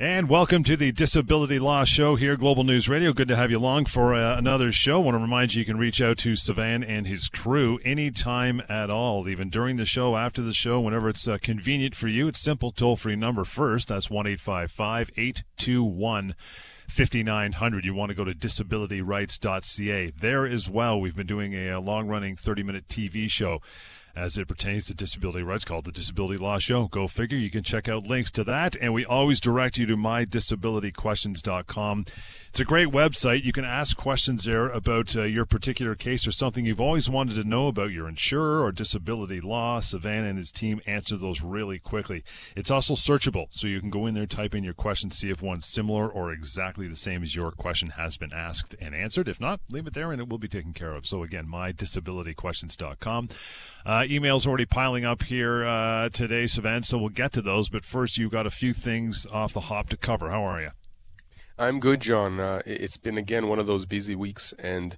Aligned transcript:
And 0.00 0.28
welcome 0.28 0.62
to 0.62 0.76
the 0.76 0.92
Disability 0.92 1.58
Law 1.58 1.82
Show 1.82 2.14
here, 2.14 2.36
Global 2.36 2.62
News 2.62 2.88
Radio. 2.88 3.12
Good 3.12 3.26
to 3.26 3.34
have 3.34 3.50
you 3.50 3.58
along 3.58 3.86
for 3.86 4.14
uh, 4.14 4.38
another 4.38 4.70
show. 4.70 5.00
I 5.00 5.04
want 5.04 5.16
to 5.16 5.20
remind 5.20 5.54
you 5.54 5.58
you 5.58 5.64
can 5.64 5.76
reach 5.76 6.00
out 6.00 6.18
to 6.18 6.34
Sivan 6.34 6.88
and 6.88 7.04
his 7.04 7.28
crew 7.28 7.80
anytime 7.84 8.62
at 8.68 8.90
all, 8.90 9.28
even 9.28 9.50
during 9.50 9.74
the 9.74 9.84
show, 9.84 10.16
after 10.16 10.40
the 10.40 10.54
show, 10.54 10.78
whenever 10.78 11.08
it's 11.08 11.26
uh, 11.26 11.36
convenient 11.42 11.96
for 11.96 12.06
you. 12.06 12.28
It's 12.28 12.38
simple, 12.38 12.70
toll 12.70 12.94
free 12.94 13.16
number 13.16 13.42
first. 13.42 13.88
That's 13.88 14.08
1 14.08 14.28
821 14.28 16.34
5900. 16.88 17.84
You 17.84 17.92
want 17.92 18.10
to 18.10 18.14
go 18.14 18.22
to 18.22 18.34
disabilityrights.ca. 18.34 20.12
There 20.16 20.46
as 20.46 20.70
well, 20.70 21.00
we've 21.00 21.16
been 21.16 21.26
doing 21.26 21.54
a, 21.54 21.70
a 21.70 21.80
long 21.80 22.06
running 22.06 22.36
30 22.36 22.62
minute 22.62 22.86
TV 22.86 23.28
show 23.28 23.60
as 24.18 24.36
it 24.36 24.48
pertains 24.48 24.86
to 24.86 24.94
disability 24.94 25.42
rights 25.42 25.64
called 25.64 25.84
the 25.84 25.92
Disability 25.92 26.38
Law 26.38 26.58
Show. 26.58 26.88
Go 26.88 27.06
figure. 27.06 27.38
You 27.38 27.50
can 27.50 27.62
check 27.62 27.88
out 27.88 28.06
links 28.06 28.32
to 28.32 28.42
that. 28.44 28.76
And 28.76 28.92
we 28.92 29.04
always 29.04 29.40
direct 29.40 29.78
you 29.78 29.86
to 29.86 29.96
mydisabilityquestions.com. 29.96 32.04
It's 32.58 32.62
a 32.64 32.66
great 32.66 32.88
website. 32.88 33.44
You 33.44 33.52
can 33.52 33.64
ask 33.64 33.96
questions 33.96 34.42
there 34.42 34.66
about 34.66 35.14
uh, 35.14 35.22
your 35.22 35.46
particular 35.46 35.94
case 35.94 36.26
or 36.26 36.32
something 36.32 36.66
you've 36.66 36.80
always 36.80 37.08
wanted 37.08 37.36
to 37.36 37.48
know 37.48 37.68
about 37.68 37.92
your 37.92 38.08
insurer 38.08 38.64
or 38.64 38.72
disability 38.72 39.40
law. 39.40 39.78
Sivan 39.78 40.28
and 40.28 40.36
his 40.36 40.50
team 40.50 40.80
answer 40.84 41.16
those 41.16 41.40
really 41.40 41.78
quickly. 41.78 42.24
It's 42.56 42.72
also 42.72 42.94
searchable, 42.94 43.46
so 43.50 43.68
you 43.68 43.78
can 43.78 43.90
go 43.90 44.06
in 44.06 44.14
there, 44.14 44.26
type 44.26 44.56
in 44.56 44.64
your 44.64 44.74
question, 44.74 45.12
see 45.12 45.30
if 45.30 45.40
one's 45.40 45.68
similar 45.68 46.08
or 46.08 46.32
exactly 46.32 46.88
the 46.88 46.96
same 46.96 47.22
as 47.22 47.36
your 47.36 47.52
question 47.52 47.90
has 47.90 48.16
been 48.16 48.32
asked 48.32 48.74
and 48.80 48.92
answered. 48.92 49.28
If 49.28 49.38
not, 49.38 49.60
leave 49.70 49.86
it 49.86 49.94
there 49.94 50.10
and 50.10 50.20
it 50.20 50.28
will 50.28 50.38
be 50.38 50.48
taken 50.48 50.72
care 50.72 50.96
of. 50.96 51.06
So 51.06 51.22
again, 51.22 51.46
mydisabilityquestions.com. 51.46 53.28
Uh, 53.86 54.00
emails 54.00 54.48
already 54.48 54.66
piling 54.66 55.06
up 55.06 55.22
here 55.22 55.64
uh, 55.64 56.08
today, 56.08 56.46
Sivan, 56.46 56.84
so 56.84 56.98
we'll 56.98 57.10
get 57.10 57.30
to 57.34 57.40
those. 57.40 57.68
But 57.68 57.84
first, 57.84 58.18
you've 58.18 58.32
got 58.32 58.48
a 58.48 58.50
few 58.50 58.72
things 58.72 59.28
off 59.32 59.52
the 59.52 59.60
hop 59.60 59.90
to 59.90 59.96
cover. 59.96 60.30
How 60.30 60.42
are 60.42 60.60
you? 60.60 60.70
I'm 61.58 61.80
good, 61.80 62.00
John. 62.00 62.38
Uh, 62.38 62.62
it's 62.64 62.96
been 62.96 63.18
again 63.18 63.48
one 63.48 63.58
of 63.58 63.66
those 63.66 63.84
busy 63.84 64.14
weeks, 64.14 64.54
and 64.58 64.96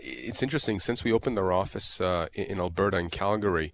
it's 0.00 0.42
interesting 0.42 0.80
since 0.80 1.04
we 1.04 1.12
opened 1.12 1.38
our 1.38 1.52
office 1.52 2.00
uh, 2.00 2.26
in 2.34 2.58
Alberta 2.58 2.96
and 2.96 3.10
Calgary. 3.10 3.72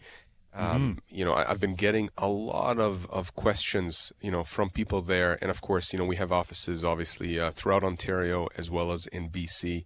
Um, 0.53 0.67
mm-hmm. 0.67 1.17
You 1.17 1.25
know, 1.25 1.35
I, 1.35 1.45
have 1.45 1.61
been 1.61 1.75
getting 1.75 2.11
a 2.19 2.29
lot 2.29 2.79
of, 2.79 3.07
of 3.11 3.35
questions, 3.35 4.13
you 4.21 4.31
know, 4.31 4.45
from 4.45 4.71
people 4.71 5.01
there, 5.01 5.39
and 5.41 5.51
of 5.51 5.61
course, 5.61 5.93
you 5.93 5.99
know, 5.99 6.05
we 6.05 6.17
have 6.17 6.33
offices 6.33 6.85
obviously 6.85 7.39
uh, 7.39 7.51
throughout 7.51 7.85
Ontario 7.85 8.49
as 8.57 8.71
well 8.71 8.93
as 8.93 9.07
in 9.07 9.31
BC. 9.31 9.85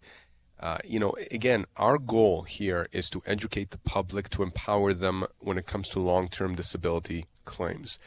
Uh, 0.58 0.78
you 0.84 0.98
know, 0.98 1.14
again, 1.30 1.66
our 1.76 1.98
goal 1.98 2.42
here 2.42 2.88
is 2.92 3.10
to 3.10 3.22
educate 3.26 3.70
the 3.70 3.78
public, 3.78 4.30
to 4.30 4.42
empower 4.42 4.94
them 4.94 5.26
when 5.38 5.58
it 5.58 5.66
comes 5.66 5.88
to 5.88 6.00
long-term 6.00 6.54
disability 6.54 7.26
claims. 7.44 7.98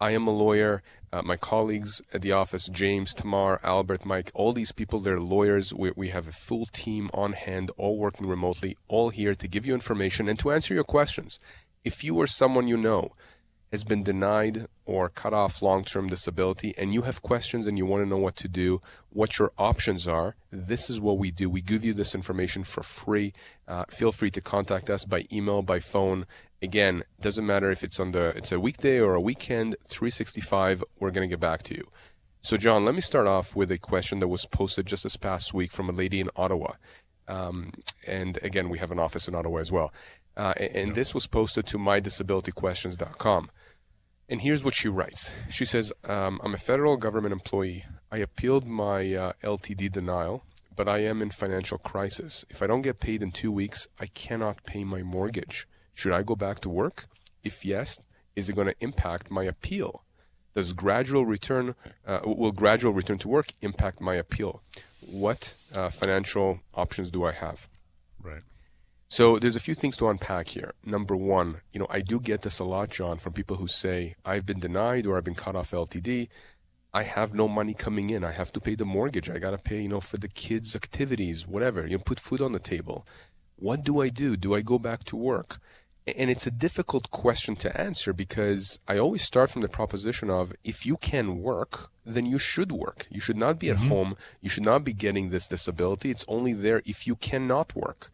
I 0.00 0.10
am 0.12 0.26
a 0.26 0.30
lawyer. 0.30 0.82
Uh, 1.12 1.22
my 1.22 1.36
colleagues 1.36 2.02
at 2.12 2.22
the 2.22 2.32
office, 2.32 2.66
James, 2.66 3.14
Tamar, 3.14 3.60
Albert, 3.62 4.04
Mike, 4.04 4.30
all 4.34 4.52
these 4.52 4.72
people, 4.72 5.00
they're 5.00 5.20
lawyers. 5.20 5.72
We, 5.72 5.92
we 5.94 6.08
have 6.08 6.26
a 6.26 6.32
full 6.32 6.66
team 6.66 7.08
on 7.14 7.32
hand, 7.32 7.70
all 7.76 7.96
working 7.96 8.26
remotely, 8.26 8.76
all 8.88 9.10
here 9.10 9.34
to 9.34 9.48
give 9.48 9.64
you 9.64 9.74
information 9.74 10.28
and 10.28 10.38
to 10.40 10.50
answer 10.50 10.74
your 10.74 10.84
questions. 10.84 11.38
If 11.84 12.02
you 12.02 12.16
or 12.16 12.26
someone 12.26 12.66
you 12.66 12.76
know 12.76 13.12
has 13.72 13.84
been 13.84 14.02
denied 14.02 14.66
or 14.84 15.08
cut 15.08 15.34
off 15.34 15.60
long 15.60 15.84
term 15.84 16.06
disability 16.06 16.74
and 16.78 16.94
you 16.94 17.02
have 17.02 17.22
questions 17.22 17.66
and 17.66 17.76
you 17.76 17.84
want 17.84 18.02
to 18.02 18.08
know 18.08 18.16
what 18.16 18.36
to 18.36 18.48
do, 18.48 18.80
what 19.10 19.38
your 19.38 19.52
options 19.58 20.06
are, 20.06 20.36
this 20.50 20.88
is 20.88 21.00
what 21.00 21.18
we 21.18 21.30
do. 21.30 21.50
We 21.50 21.62
give 21.62 21.84
you 21.84 21.92
this 21.92 22.14
information 22.14 22.64
for 22.64 22.82
free. 22.82 23.32
Uh, 23.66 23.84
feel 23.90 24.12
free 24.12 24.30
to 24.30 24.40
contact 24.40 24.88
us 24.88 25.04
by 25.04 25.24
email, 25.32 25.62
by 25.62 25.80
phone. 25.80 26.26
Again, 26.62 27.04
doesn't 27.20 27.46
matter 27.46 27.70
if 27.70 27.84
it's 27.84 28.00
on 28.00 28.12
the 28.12 28.28
it's 28.36 28.52
a 28.52 28.58
weekday 28.58 28.98
or 28.98 29.14
a 29.14 29.20
weekend, 29.20 29.76
365, 29.88 30.82
we're 30.98 31.10
going 31.10 31.28
to 31.28 31.32
get 31.32 31.40
back 31.40 31.62
to 31.64 31.74
you. 31.74 31.88
So, 32.40 32.56
John, 32.56 32.84
let 32.84 32.94
me 32.94 33.00
start 33.00 33.26
off 33.26 33.56
with 33.56 33.70
a 33.70 33.78
question 33.78 34.20
that 34.20 34.28
was 34.28 34.46
posted 34.46 34.86
just 34.86 35.02
this 35.02 35.16
past 35.16 35.52
week 35.52 35.72
from 35.72 35.88
a 35.90 35.92
lady 35.92 36.20
in 36.20 36.30
Ottawa. 36.36 36.74
Um, 37.28 37.72
and 38.06 38.38
again, 38.42 38.68
we 38.68 38.78
have 38.78 38.92
an 38.92 39.00
office 39.00 39.26
in 39.26 39.34
Ottawa 39.34 39.58
as 39.58 39.72
well. 39.72 39.92
Uh, 40.36 40.52
and 40.58 40.94
this 40.94 41.12
was 41.12 41.26
posted 41.26 41.66
to 41.66 41.78
mydisabilityquestions.com. 41.78 43.50
And 44.28 44.40
here's 44.42 44.64
what 44.64 44.74
she 44.74 44.88
writes. 44.88 45.30
She 45.50 45.64
says, 45.64 45.92
um, 46.04 46.40
I'm 46.42 46.54
a 46.54 46.58
federal 46.58 46.96
government 46.96 47.32
employee. 47.32 47.84
I 48.10 48.18
appealed 48.18 48.66
my 48.66 49.14
uh, 49.14 49.32
LTD 49.42 49.90
denial, 49.92 50.44
but 50.74 50.88
I 50.88 50.98
am 50.98 51.22
in 51.22 51.30
financial 51.30 51.78
crisis. 51.78 52.44
If 52.50 52.62
I 52.62 52.66
don't 52.66 52.82
get 52.82 53.00
paid 53.00 53.22
in 53.22 53.30
two 53.30 53.52
weeks, 53.52 53.88
I 53.98 54.06
cannot 54.06 54.64
pay 54.64 54.84
my 54.84 55.02
mortgage. 55.02 55.66
Should 55.96 56.12
I 56.12 56.22
go 56.22 56.36
back 56.36 56.60
to 56.60 56.68
work? 56.68 57.06
If 57.42 57.64
yes, 57.64 58.00
is 58.36 58.50
it 58.50 58.54
going 58.54 58.66
to 58.66 58.74
impact 58.80 59.30
my 59.30 59.44
appeal? 59.44 60.04
Does 60.54 60.74
gradual 60.74 61.24
return, 61.24 61.74
uh, 62.06 62.20
will 62.22 62.52
gradual 62.52 62.92
return 62.92 63.16
to 63.20 63.28
work 63.28 63.48
impact 63.62 64.02
my 64.02 64.14
appeal? 64.14 64.62
What 65.00 65.54
uh, 65.74 65.88
financial 65.88 66.60
options 66.74 67.10
do 67.10 67.24
I 67.24 67.32
have? 67.32 67.66
Right. 68.22 68.42
So 69.08 69.38
there's 69.38 69.56
a 69.56 69.66
few 69.68 69.74
things 69.74 69.96
to 69.96 70.08
unpack 70.10 70.48
here. 70.48 70.74
Number 70.84 71.16
one, 71.16 71.62
you 71.72 71.80
know, 71.80 71.86
I 71.88 72.02
do 72.02 72.20
get 72.20 72.42
this 72.42 72.58
a 72.58 72.64
lot, 72.64 72.90
John, 72.90 73.16
from 73.16 73.32
people 73.32 73.56
who 73.56 73.66
say, 73.66 74.16
I've 74.22 74.44
been 74.44 74.60
denied 74.60 75.06
or 75.06 75.16
I've 75.16 75.24
been 75.24 75.34
cut 75.34 75.56
off 75.56 75.70
LTD. 75.70 76.28
I 76.92 77.04
have 77.04 77.32
no 77.32 77.48
money 77.48 77.72
coming 77.72 78.10
in. 78.10 78.22
I 78.22 78.32
have 78.32 78.52
to 78.52 78.60
pay 78.60 78.74
the 78.74 78.84
mortgage. 78.84 79.30
I 79.30 79.38
got 79.38 79.52
to 79.52 79.58
pay, 79.58 79.80
you 79.80 79.88
know, 79.88 80.02
for 80.02 80.18
the 80.18 80.28
kids' 80.28 80.76
activities, 80.76 81.46
whatever, 81.46 81.86
you 81.86 81.96
know, 81.96 82.02
put 82.04 82.20
food 82.20 82.42
on 82.42 82.52
the 82.52 82.58
table. 82.58 83.06
What 83.56 83.82
do 83.82 84.02
I 84.02 84.10
do? 84.10 84.36
Do 84.36 84.54
I 84.54 84.60
go 84.60 84.78
back 84.78 85.04
to 85.04 85.16
work? 85.16 85.58
And 86.06 86.30
it's 86.30 86.46
a 86.46 86.52
difficult 86.52 87.10
question 87.10 87.56
to 87.56 87.80
answer 87.80 88.12
because 88.12 88.78
I 88.86 88.96
always 88.96 89.22
start 89.22 89.50
from 89.50 89.62
the 89.62 89.68
proposition 89.68 90.30
of 90.30 90.52
if 90.62 90.86
you 90.86 90.96
can 90.98 91.42
work, 91.42 91.90
then 92.04 92.26
you 92.26 92.38
should 92.38 92.70
work. 92.70 93.06
You 93.10 93.20
should 93.20 93.36
not 93.36 93.58
be 93.58 93.70
at 93.70 93.76
mm-hmm. 93.76 93.88
home. 93.88 94.16
You 94.40 94.48
should 94.48 94.62
not 94.62 94.84
be 94.84 94.92
getting 94.92 95.30
this 95.30 95.48
disability. 95.48 96.10
It's 96.10 96.24
only 96.28 96.52
there 96.52 96.80
if 96.84 97.08
you 97.08 97.16
cannot 97.16 97.74
work. 97.74 98.12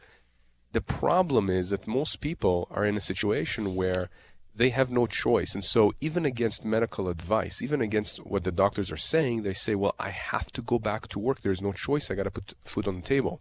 The 0.72 0.80
problem 0.80 1.50
is 1.50 1.68
that 1.68 1.86
most 1.86 2.22
people 2.22 2.66
are 2.70 2.86
in 2.86 2.96
a 2.96 3.02
situation 3.02 3.74
where 3.74 4.08
they 4.54 4.70
have 4.70 4.90
no 4.90 5.06
choice. 5.06 5.54
And 5.54 5.62
so, 5.64 5.92
even 6.00 6.24
against 6.24 6.64
medical 6.64 7.08
advice, 7.08 7.60
even 7.60 7.82
against 7.82 8.24
what 8.24 8.44
the 8.44 8.52
doctors 8.52 8.90
are 8.90 8.96
saying, 8.96 9.42
they 9.42 9.52
say, 9.52 9.74
Well, 9.74 9.94
I 9.98 10.10
have 10.10 10.50
to 10.52 10.62
go 10.62 10.78
back 10.78 11.08
to 11.08 11.18
work. 11.18 11.40
There's 11.40 11.60
no 11.60 11.72
choice. 11.72 12.10
I 12.10 12.14
got 12.14 12.24
to 12.24 12.30
put 12.30 12.54
food 12.64 12.88
on 12.88 12.96
the 12.96 13.06
table. 13.06 13.40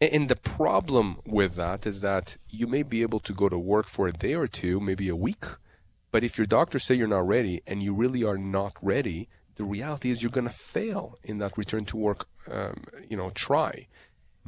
And 0.00 0.28
the 0.28 0.36
problem 0.36 1.20
with 1.24 1.56
that 1.56 1.86
is 1.86 2.02
that 2.02 2.36
you 2.48 2.66
may 2.66 2.82
be 2.82 3.02
able 3.02 3.20
to 3.20 3.32
go 3.32 3.48
to 3.48 3.58
work 3.58 3.88
for 3.88 4.06
a 4.06 4.12
day 4.12 4.34
or 4.34 4.46
two, 4.46 4.78
maybe 4.78 5.08
a 5.08 5.16
week. 5.16 5.44
But 6.12 6.22
if 6.22 6.36
your 6.36 6.46
doctors 6.46 6.84
say 6.84 6.94
you're 6.94 7.08
not 7.08 7.26
ready 7.26 7.62
and 7.66 7.82
you 7.82 7.94
really 7.94 8.22
are 8.22 8.38
not 8.38 8.74
ready, 8.82 9.28
the 9.56 9.64
reality 9.64 10.10
is 10.10 10.22
you're 10.22 10.30
going 10.30 10.46
to 10.46 10.52
fail 10.52 11.18
in 11.24 11.38
that 11.38 11.56
return 11.56 11.86
to 11.86 11.96
work, 11.96 12.28
um, 12.50 12.84
you 13.08 13.16
know, 13.16 13.30
try. 13.30 13.86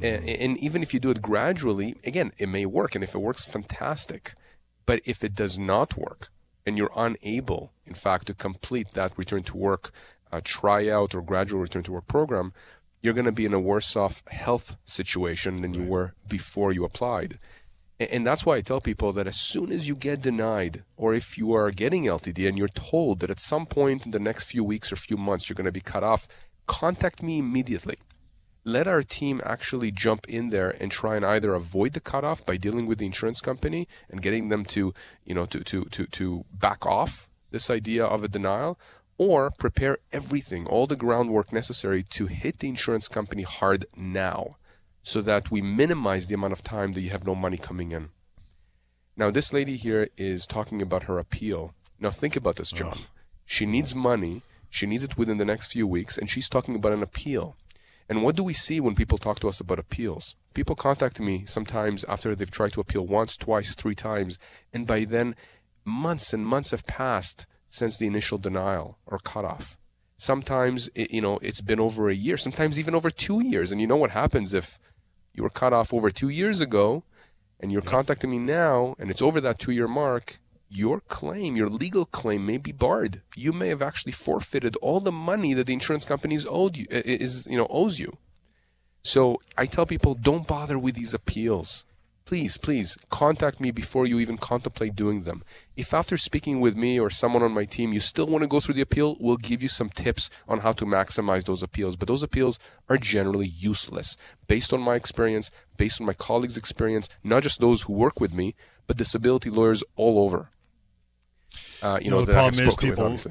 And, 0.01 0.29
and 0.29 0.57
even 0.59 0.81
if 0.83 0.93
you 0.93 0.99
do 0.99 1.09
it 1.09 1.21
gradually, 1.21 1.95
again, 2.05 2.31
it 2.37 2.47
may 2.47 2.65
work. 2.65 2.95
And 2.95 3.03
if 3.03 3.15
it 3.15 3.19
works, 3.19 3.45
fantastic. 3.45 4.33
But 4.85 5.01
if 5.03 5.23
it 5.23 5.35
does 5.35 5.57
not 5.57 5.97
work 5.97 6.29
and 6.65 6.77
you're 6.77 6.91
unable, 6.95 7.73
in 7.85 7.95
fact, 7.95 8.27
to 8.27 8.33
complete 8.33 8.93
that 8.93 9.17
return 9.17 9.43
to 9.43 9.57
work 9.57 9.91
uh, 10.31 10.41
tryout 10.43 11.15
or 11.15 11.21
gradual 11.21 11.59
return 11.59 11.83
to 11.83 11.91
work 11.91 12.07
program, 12.07 12.53
you're 13.01 13.13
going 13.13 13.25
to 13.25 13.31
be 13.31 13.45
in 13.45 13.53
a 13.53 13.59
worse 13.59 13.95
off 13.95 14.23
health 14.27 14.75
situation 14.85 15.61
than 15.61 15.73
you 15.73 15.83
were 15.83 16.13
before 16.27 16.71
you 16.71 16.83
applied. 16.83 17.39
And 17.99 18.25
that's 18.25 18.45
why 18.45 18.55
I 18.55 18.61
tell 18.61 18.79
people 18.79 19.11
that 19.13 19.27
as 19.27 19.35
soon 19.35 19.71
as 19.71 19.87
you 19.87 19.95
get 19.95 20.21
denied, 20.21 20.83
or 20.95 21.13
if 21.13 21.37
you 21.37 21.53
are 21.53 21.69
getting 21.71 22.05
LTD 22.05 22.47
and 22.47 22.57
you're 22.57 22.69
told 22.69 23.19
that 23.19 23.29
at 23.29 23.39
some 23.39 23.65
point 23.65 24.05
in 24.05 24.11
the 24.11 24.19
next 24.19 24.45
few 24.45 24.63
weeks 24.63 24.91
or 24.91 24.95
few 24.95 25.17
months 25.17 25.49
you're 25.49 25.55
going 25.55 25.65
to 25.65 25.71
be 25.71 25.81
cut 25.81 26.03
off, 26.03 26.27
contact 26.65 27.21
me 27.21 27.39
immediately 27.39 27.97
let 28.69 28.87
our 28.87 29.03
team 29.03 29.41
actually 29.43 29.91
jump 29.91 30.27
in 30.27 30.49
there 30.49 30.69
and 30.81 30.91
try 30.91 31.15
and 31.15 31.25
either 31.25 31.53
avoid 31.53 31.93
the 31.93 31.99
cutoff 31.99 32.45
by 32.45 32.57
dealing 32.57 32.85
with 32.85 32.99
the 32.99 33.05
insurance 33.05 33.41
company 33.41 33.87
and 34.09 34.21
getting 34.21 34.49
them 34.49 34.65
to, 34.65 34.93
you 35.25 35.33
know, 35.33 35.45
to, 35.45 35.61
to, 35.61 35.85
to, 35.85 36.05
to 36.07 36.45
back 36.53 36.85
off 36.85 37.29
this 37.51 37.69
idea 37.69 38.05
of 38.05 38.23
a 38.23 38.27
denial 38.27 38.79
or 39.19 39.51
prepare 39.51 39.97
everything, 40.13 40.65
all 40.65 40.87
the 40.87 40.95
groundwork 40.95 41.51
necessary 41.53 42.01
to 42.01 42.25
hit 42.25 42.59
the 42.59 42.69
insurance 42.69 43.09
company 43.09 43.43
hard 43.43 43.85
now 43.95 44.55
so 45.03 45.21
that 45.21 45.51
we 45.51 45.61
minimize 45.61 46.27
the 46.27 46.33
amount 46.33 46.53
of 46.53 46.63
time 46.63 46.93
that 46.93 47.01
you 47.01 47.09
have 47.09 47.27
no 47.27 47.35
money 47.35 47.57
coming 47.57 47.91
in. 47.91 48.09
Now, 49.17 49.29
this 49.29 49.51
lady 49.51 49.75
here 49.75 50.07
is 50.17 50.45
talking 50.45 50.81
about 50.81 51.03
her 51.03 51.19
appeal. 51.19 51.73
Now, 51.99 52.09
think 52.09 52.37
about 52.37 52.55
this, 52.55 52.71
John. 52.71 52.97
She 53.45 53.65
needs 53.65 53.93
money. 53.93 54.43
She 54.69 54.85
needs 54.85 55.03
it 55.03 55.17
within 55.17 55.37
the 55.37 55.45
next 55.45 55.67
few 55.67 55.85
weeks, 55.85 56.17
and 56.17 56.29
she's 56.29 56.47
talking 56.47 56.75
about 56.75 56.93
an 56.93 57.03
appeal. 57.03 57.57
And 58.07 58.23
what 58.23 58.37
do 58.37 58.43
we 58.43 58.53
see 58.53 58.79
when 58.79 58.95
people 58.95 59.17
talk 59.17 59.39
to 59.41 59.49
us 59.49 59.59
about 59.59 59.79
appeals? 59.79 60.35
People 60.53 60.75
contact 60.75 61.19
me 61.19 61.43
sometimes 61.45 62.05
after 62.05 62.33
they've 62.33 62.49
tried 62.49 62.71
to 62.73 62.81
appeal 62.81 63.05
once, 63.05 63.35
twice, 63.35 63.75
three 63.75 63.95
times, 63.95 64.39
and 64.73 64.87
by 64.87 65.03
then 65.03 65.35
months 65.83 66.31
and 66.31 66.45
months 66.45 66.71
have 66.71 66.87
passed 66.87 67.45
since 67.69 67.97
the 67.97 68.07
initial 68.07 68.37
denial 68.37 68.97
or 69.05 69.19
cutoff. 69.19 69.77
Sometimes, 70.17 70.89
it, 70.95 71.11
you 71.11 71.21
know, 71.21 71.39
it's 71.41 71.61
been 71.61 71.79
over 71.79 72.09
a 72.09 72.15
year, 72.15 72.37
sometimes 72.37 72.77
even 72.77 72.93
over 72.93 73.09
two 73.09 73.43
years. 73.43 73.71
And 73.71 73.79
you 73.79 73.87
know 73.87 73.95
what 73.95 74.11
happens 74.11 74.53
if 74.53 74.79
you 75.33 75.43
were 75.43 75.49
cut 75.49 75.71
off 75.71 75.93
over 75.93 76.09
two 76.09 76.29
years 76.29 76.59
ago 76.59 77.03
and 77.59 77.71
you're 77.71 77.81
contacting 77.81 78.31
me 78.31 78.39
now 78.39 78.95
and 78.99 79.09
it's 79.09 79.21
over 79.21 79.39
that 79.41 79.59
two 79.59 79.71
year 79.71 79.87
mark, 79.87 80.39
your 80.69 80.99
claim, 80.99 81.55
your 81.55 81.69
legal 81.69 82.05
claim 82.05 82.45
may 82.45 82.57
be 82.57 82.71
barred. 82.71 83.21
You 83.35 83.53
may 83.53 83.69
have 83.69 83.81
actually 83.81 84.11
forfeited 84.11 84.75
all 84.77 84.99
the 84.99 85.11
money 85.11 85.53
that 85.53 85.67
the 85.67 85.73
insurance 85.73 86.05
companies 86.05 86.45
owed 86.47 86.77
you 86.77 86.85
is 86.89 87.47
you 87.47 87.57
know 87.57 87.67
owes 87.69 87.97
you. 87.97 88.17
So 89.01 89.41
I 89.57 89.65
tell 89.65 89.85
people 89.85 90.13
don't 90.13 90.45
bother 90.45 90.77
with 90.77 90.95
these 90.95 91.13
appeals 91.13 91.85
please, 92.29 92.57
please 92.57 92.95
contact 93.09 93.59
me 93.59 93.71
before 93.71 94.05
you 94.05 94.19
even 94.19 94.37
contemplate 94.37 94.95
doing 94.95 95.23
them. 95.23 95.41
If 95.75 95.95
after 95.95 96.15
speaking 96.15 96.59
with 96.59 96.75
me 96.75 96.99
or 96.99 97.09
someone 97.09 97.41
on 97.41 97.53
my 97.53 97.65
team, 97.65 97.91
you 97.91 97.99
still 97.99 98.27
want 98.27 98.43
to 98.43 98.47
go 98.47 98.59
through 98.59 98.75
the 98.75 98.83
appeal, 98.83 99.17
we'll 99.19 99.37
give 99.37 99.63
you 99.63 99.67
some 99.67 99.89
tips 99.89 100.29
on 100.47 100.59
how 100.59 100.73
to 100.73 100.85
maximize 100.85 101.45
those 101.45 101.63
appeals. 101.63 101.95
But 101.95 102.07
those 102.07 102.21
appeals 102.21 102.59
are 102.87 102.99
generally 102.99 103.47
useless. 103.47 104.15
Based 104.45 104.71
on 104.71 104.79
my 104.79 104.93
experience, 104.93 105.49
based 105.75 105.99
on 105.99 106.05
my 106.05 106.13
colleagues' 106.13 106.55
experience, 106.55 107.09
not 107.23 107.41
just 107.41 107.61
those 107.61 107.81
who 107.81 107.93
work 107.93 108.19
with 108.19 108.31
me, 108.31 108.53
but 108.85 108.97
disability 108.97 109.49
lawyers 109.49 109.83
all 109.95 110.23
over. 110.23 110.51
Uh, 111.81 111.97
you, 111.99 112.05
you, 112.05 112.11
know, 112.11 112.19
know 112.19 112.25
the 112.25 112.33
problem 112.33 112.67
is 112.67 112.75
people, 112.75 113.09
with, 113.09 113.25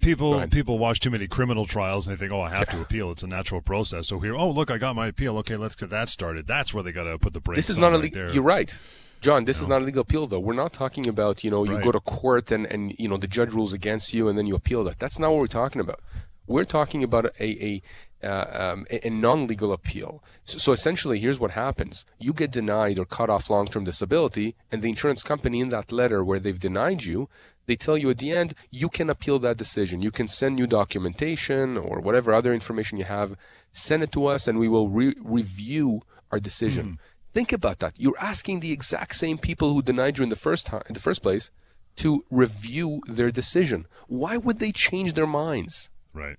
people 0.00 0.46
people 0.48 0.78
watch 0.78 1.00
too 1.00 1.10
many 1.10 1.26
criminal 1.26 1.66
trials 1.66 2.06
and 2.06 2.16
they 2.16 2.20
think, 2.20 2.32
oh, 2.32 2.40
I 2.40 2.50
have 2.50 2.68
yeah. 2.68 2.76
to 2.76 2.82
appeal. 2.82 3.10
It's 3.10 3.22
a 3.22 3.26
natural 3.26 3.60
process. 3.60 4.08
So 4.08 4.20
here, 4.20 4.36
oh, 4.36 4.50
look, 4.50 4.70
I 4.70 4.78
got 4.78 4.96
my 4.96 5.08
appeal. 5.08 5.36
Okay, 5.38 5.56
let's 5.56 5.74
get 5.74 5.90
that 5.90 6.08
started. 6.08 6.46
That's 6.46 6.72
where 6.72 6.82
they 6.82 6.92
got 6.92 7.04
to 7.04 7.18
put 7.18 7.32
the 7.32 7.40
brakes. 7.40 7.56
This 7.56 7.70
is 7.70 7.78
not 7.78 7.92
a 7.92 7.98
legal. 7.98 8.32
You're 8.32 8.42
right. 8.42 8.74
John, 9.20 9.46
this 9.46 9.58
no. 9.58 9.64
is 9.64 9.68
not 9.68 9.80
a 9.80 9.84
legal 9.86 10.02
appeal, 10.02 10.26
though. 10.26 10.38
We're 10.38 10.52
not 10.52 10.74
talking 10.74 11.08
about, 11.08 11.42
you 11.42 11.50
know, 11.50 11.64
you 11.64 11.76
right. 11.76 11.84
go 11.84 11.92
to 11.92 12.00
court 12.00 12.52
and, 12.52 12.66
and, 12.66 12.94
you 12.98 13.08
know, 13.08 13.16
the 13.16 13.26
judge 13.26 13.52
rules 13.52 13.72
against 13.72 14.12
you 14.12 14.28
and 14.28 14.36
then 14.36 14.46
you 14.46 14.54
appeal 14.54 14.84
that. 14.84 14.98
That's 14.98 15.18
not 15.18 15.30
what 15.30 15.40
we're 15.40 15.46
talking 15.46 15.80
about. 15.80 16.00
We're 16.46 16.64
talking 16.64 17.02
about 17.02 17.26
a, 17.40 17.42
a, 17.42 17.82
uh, 18.22 18.72
um, 18.72 18.86
a, 18.90 19.06
a 19.06 19.10
non-legal 19.10 19.72
appeal. 19.72 20.22
So, 20.44 20.58
so, 20.58 20.72
essentially, 20.72 21.18
here's 21.20 21.40
what 21.40 21.52
happens: 21.52 22.04
you 22.18 22.32
get 22.32 22.50
denied 22.50 22.98
or 22.98 23.06
cut 23.06 23.30
off 23.30 23.48
long-term 23.48 23.84
disability, 23.84 24.56
and 24.70 24.82
the 24.82 24.88
insurance 24.88 25.22
company 25.22 25.60
in 25.60 25.70
that 25.70 25.92
letter 25.92 26.22
where 26.22 26.38
they've 26.38 26.58
denied 26.58 27.04
you 27.04 27.28
they 27.66 27.76
tell 27.76 27.96
you 27.96 28.10
at 28.10 28.18
the 28.18 28.32
end 28.32 28.54
you 28.70 28.88
can 28.88 29.10
appeal 29.10 29.38
that 29.40 29.56
decision. 29.56 30.02
You 30.02 30.10
can 30.10 30.28
send 30.28 30.56
new 30.56 30.66
documentation 30.66 31.76
or 31.76 32.00
whatever 32.00 32.32
other 32.32 32.52
information 32.52 32.98
you 32.98 33.04
have, 33.04 33.36
send 33.72 34.02
it 34.02 34.12
to 34.12 34.26
us, 34.26 34.46
and 34.46 34.58
we 34.58 34.68
will 34.68 34.88
re- 34.88 35.16
review 35.20 36.02
our 36.30 36.38
decision. 36.38 36.86
Mm. 36.86 36.98
Think 37.32 37.52
about 37.52 37.80
that. 37.80 37.94
You're 37.96 38.18
asking 38.20 38.60
the 38.60 38.72
exact 38.72 39.16
same 39.16 39.38
people 39.38 39.72
who 39.72 39.82
denied 39.82 40.18
you 40.18 40.22
in 40.22 40.30
the 40.30 40.36
first 40.36 40.66
time, 40.66 40.82
in 40.88 40.94
the 40.94 41.00
first 41.00 41.22
place, 41.22 41.50
to 41.96 42.24
review 42.30 43.00
their 43.06 43.30
decision. 43.30 43.86
Why 44.06 44.36
would 44.36 44.58
they 44.58 44.72
change 44.72 45.14
their 45.14 45.26
minds? 45.26 45.88
Right. 46.12 46.36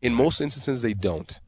In 0.00 0.14
most 0.14 0.40
instances, 0.40 0.82
they 0.82 0.94
don't. 0.94 1.40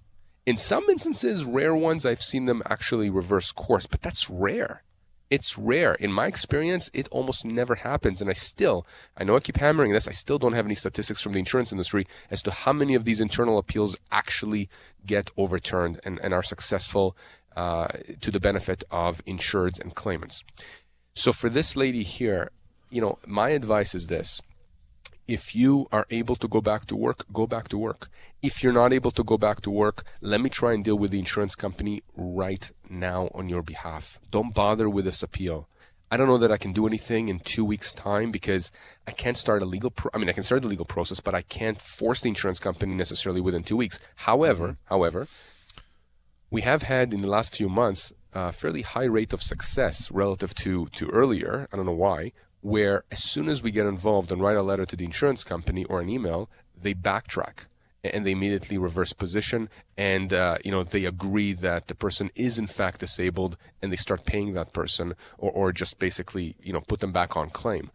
In 0.46 0.56
some 0.56 0.84
instances, 0.88 1.44
rare 1.44 1.74
ones, 1.74 2.04
I've 2.04 2.22
seen 2.22 2.46
them 2.46 2.62
actually 2.66 3.10
reverse 3.10 3.52
course, 3.52 3.86
but 3.86 4.02
that's 4.02 4.28
rare 4.28 4.82
it's 5.30 5.56
rare. 5.56 5.94
In 5.94 6.12
my 6.12 6.26
experience, 6.26 6.90
it 6.92 7.08
almost 7.10 7.44
never 7.44 7.76
happens. 7.76 8.20
And 8.20 8.28
I 8.28 8.32
still, 8.32 8.84
I 9.16 9.22
know 9.22 9.36
I 9.36 9.40
keep 9.40 9.56
hammering 9.56 9.92
this, 9.92 10.08
I 10.08 10.12
still 10.12 10.38
don't 10.38 10.54
have 10.54 10.66
any 10.66 10.74
statistics 10.74 11.22
from 11.22 11.32
the 11.32 11.38
insurance 11.38 11.70
industry 11.70 12.06
as 12.30 12.42
to 12.42 12.50
how 12.50 12.72
many 12.72 12.96
of 12.96 13.04
these 13.04 13.20
internal 13.20 13.56
appeals 13.56 13.96
actually 14.10 14.68
get 15.06 15.30
overturned 15.36 16.00
and, 16.04 16.18
and 16.22 16.34
are 16.34 16.42
successful 16.42 17.16
uh, 17.56 17.88
to 18.20 18.30
the 18.30 18.40
benefit 18.40 18.82
of 18.90 19.24
insureds 19.24 19.80
and 19.80 19.94
claimants. 19.94 20.42
So 21.14 21.32
for 21.32 21.48
this 21.48 21.76
lady 21.76 22.02
here, 22.02 22.50
you 22.90 23.00
know, 23.00 23.18
my 23.26 23.50
advice 23.50 23.94
is 23.94 24.08
this 24.08 24.42
if 25.28 25.54
you 25.54 25.86
are 25.92 26.06
able 26.10 26.34
to 26.34 26.48
go 26.48 26.60
back 26.60 26.86
to 26.86 26.96
work, 26.96 27.24
go 27.32 27.46
back 27.46 27.68
to 27.68 27.78
work. 27.78 28.08
If 28.42 28.64
you're 28.64 28.72
not 28.72 28.92
able 28.92 29.12
to 29.12 29.22
go 29.22 29.38
back 29.38 29.60
to 29.60 29.70
work, 29.70 30.04
let 30.20 30.40
me 30.40 30.50
try 30.50 30.72
and 30.72 30.82
deal 30.82 30.98
with 30.98 31.12
the 31.12 31.20
insurance 31.20 31.54
company 31.54 32.02
right 32.16 32.68
now 32.90 33.30
on 33.34 33.48
your 33.48 33.62
behalf. 33.62 34.18
Don't 34.30 34.54
bother 34.54 34.88
with 34.88 35.04
this 35.04 35.22
appeal. 35.22 35.68
I 36.10 36.16
don't 36.16 36.26
know 36.26 36.38
that 36.38 36.50
I 36.50 36.56
can 36.56 36.72
do 36.72 36.88
anything 36.88 37.28
in 37.28 37.38
two 37.38 37.64
weeks' 37.64 37.94
time 37.94 38.32
because 38.32 38.72
I 39.06 39.12
can't 39.12 39.36
start 39.36 39.62
a 39.62 39.64
legal. 39.64 39.90
Pro- 39.90 40.10
I 40.12 40.18
mean, 40.18 40.28
I 40.28 40.32
can 40.32 40.42
start 40.42 40.62
the 40.62 40.68
legal 40.68 40.84
process, 40.84 41.20
but 41.20 41.36
I 41.36 41.42
can't 41.42 41.80
force 41.80 42.20
the 42.20 42.28
insurance 42.28 42.58
company 42.58 42.94
necessarily 42.94 43.40
within 43.40 43.62
two 43.62 43.76
weeks. 43.76 44.00
However, 44.16 44.64
mm-hmm. 44.64 44.86
however, 44.86 45.28
we 46.50 46.62
have 46.62 46.82
had 46.82 47.14
in 47.14 47.22
the 47.22 47.28
last 47.28 47.54
few 47.54 47.68
months 47.68 48.12
a 48.32 48.50
fairly 48.50 48.82
high 48.82 49.04
rate 49.04 49.32
of 49.32 49.42
success 49.42 50.10
relative 50.10 50.52
to 50.56 50.86
to 50.86 51.08
earlier. 51.10 51.68
I 51.72 51.76
don't 51.76 51.86
know 51.86 51.92
why, 51.92 52.32
where 52.60 53.04
as 53.12 53.22
soon 53.22 53.48
as 53.48 53.62
we 53.62 53.70
get 53.70 53.86
involved 53.86 54.32
and 54.32 54.42
write 54.42 54.56
a 54.56 54.62
letter 54.62 54.84
to 54.86 54.96
the 54.96 55.04
insurance 55.04 55.44
company 55.44 55.84
or 55.84 56.00
an 56.00 56.08
email, 56.08 56.50
they 56.76 56.94
backtrack 56.94 57.66
and 58.02 58.24
they 58.24 58.32
immediately 58.32 58.78
reverse 58.78 59.12
position 59.12 59.68
and 59.96 60.32
uh, 60.32 60.56
you 60.64 60.70
know 60.70 60.82
they 60.82 61.04
agree 61.04 61.52
that 61.52 61.88
the 61.88 61.94
person 61.94 62.30
is 62.34 62.58
in 62.58 62.66
fact 62.66 63.00
disabled 63.00 63.56
and 63.82 63.92
they 63.92 63.96
start 63.96 64.24
paying 64.24 64.54
that 64.54 64.72
person 64.72 65.14
or, 65.38 65.50
or 65.50 65.72
just 65.72 65.98
basically 65.98 66.56
you 66.62 66.72
know 66.72 66.80
put 66.80 67.00
them 67.00 67.12
back 67.12 67.36
on 67.36 67.50
claim 67.50 67.90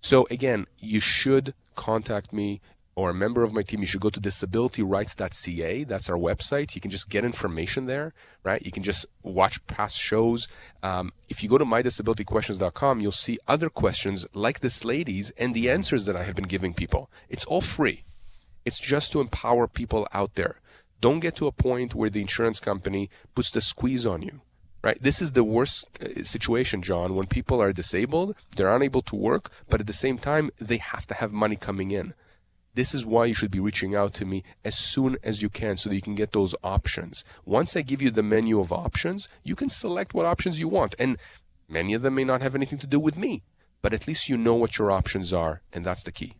so 0.00 0.26
again 0.30 0.66
you 0.78 1.00
should 1.00 1.54
contact 1.74 2.32
me 2.32 2.60
or 2.98 3.10
a 3.10 3.14
member 3.14 3.44
of 3.44 3.52
my 3.52 3.62
team, 3.62 3.78
you 3.78 3.86
should 3.86 4.00
go 4.00 4.10
to 4.10 4.20
disabilityrights.ca. 4.20 5.84
That's 5.84 6.10
our 6.10 6.16
website. 6.16 6.74
You 6.74 6.80
can 6.80 6.90
just 6.90 7.08
get 7.08 7.24
information 7.24 7.86
there, 7.86 8.12
right? 8.42 8.60
You 8.60 8.72
can 8.72 8.82
just 8.82 9.06
watch 9.22 9.64
past 9.68 9.96
shows. 9.96 10.48
Um, 10.82 11.12
if 11.28 11.40
you 11.40 11.48
go 11.48 11.58
to 11.58 11.64
mydisabilityquestions.com, 11.64 12.98
you'll 12.98 13.12
see 13.12 13.38
other 13.46 13.70
questions 13.70 14.26
like 14.34 14.58
this 14.58 14.84
lady's 14.84 15.30
and 15.38 15.54
the 15.54 15.70
answers 15.70 16.06
that 16.06 16.16
I 16.16 16.24
have 16.24 16.34
been 16.34 16.48
giving 16.48 16.74
people. 16.74 17.08
It's 17.28 17.44
all 17.44 17.60
free. 17.60 18.02
It's 18.68 18.78
just 18.78 19.12
to 19.12 19.22
empower 19.22 19.66
people 19.66 20.06
out 20.12 20.34
there. 20.34 20.60
Don't 21.00 21.20
get 21.20 21.34
to 21.36 21.46
a 21.46 21.52
point 21.52 21.94
where 21.94 22.10
the 22.10 22.20
insurance 22.20 22.60
company 22.60 23.08
puts 23.34 23.50
the 23.50 23.62
squeeze 23.62 24.04
on 24.04 24.20
you. 24.20 24.42
Right? 24.84 25.02
This 25.02 25.22
is 25.22 25.30
the 25.30 25.42
worst 25.42 25.86
uh, 26.02 26.22
situation, 26.22 26.82
John, 26.82 27.14
when 27.14 27.28
people 27.28 27.62
are 27.62 27.72
disabled, 27.72 28.36
they're 28.54 28.76
unable 28.76 29.00
to 29.00 29.16
work, 29.16 29.50
but 29.70 29.80
at 29.80 29.86
the 29.86 29.94
same 30.04 30.18
time, 30.18 30.50
they 30.60 30.76
have 30.76 31.06
to 31.06 31.14
have 31.14 31.32
money 31.32 31.56
coming 31.56 31.92
in. 31.92 32.12
This 32.74 32.92
is 32.92 33.06
why 33.06 33.24
you 33.24 33.32
should 33.32 33.50
be 33.50 33.58
reaching 33.68 33.96
out 33.96 34.12
to 34.18 34.26
me 34.26 34.44
as 34.66 34.76
soon 34.76 35.16
as 35.22 35.40
you 35.40 35.48
can 35.48 35.78
so 35.78 35.88
that 35.88 35.96
you 35.96 36.02
can 36.02 36.14
get 36.14 36.32
those 36.32 36.54
options. 36.62 37.24
Once 37.46 37.74
I 37.74 37.80
give 37.80 38.02
you 38.02 38.10
the 38.10 38.22
menu 38.22 38.60
of 38.60 38.70
options, 38.70 39.30
you 39.42 39.56
can 39.56 39.70
select 39.70 40.12
what 40.12 40.26
options 40.26 40.60
you 40.60 40.68
want. 40.68 40.94
And 40.98 41.16
many 41.70 41.94
of 41.94 42.02
them 42.02 42.16
may 42.16 42.24
not 42.24 42.42
have 42.42 42.54
anything 42.54 42.80
to 42.80 42.86
do 42.86 43.00
with 43.00 43.16
me, 43.16 43.44
but 43.80 43.94
at 43.94 44.06
least 44.06 44.28
you 44.28 44.36
know 44.36 44.56
what 44.56 44.76
your 44.76 44.90
options 44.90 45.32
are, 45.32 45.62
and 45.72 45.86
that's 45.86 46.02
the 46.02 46.12
key. 46.12 46.34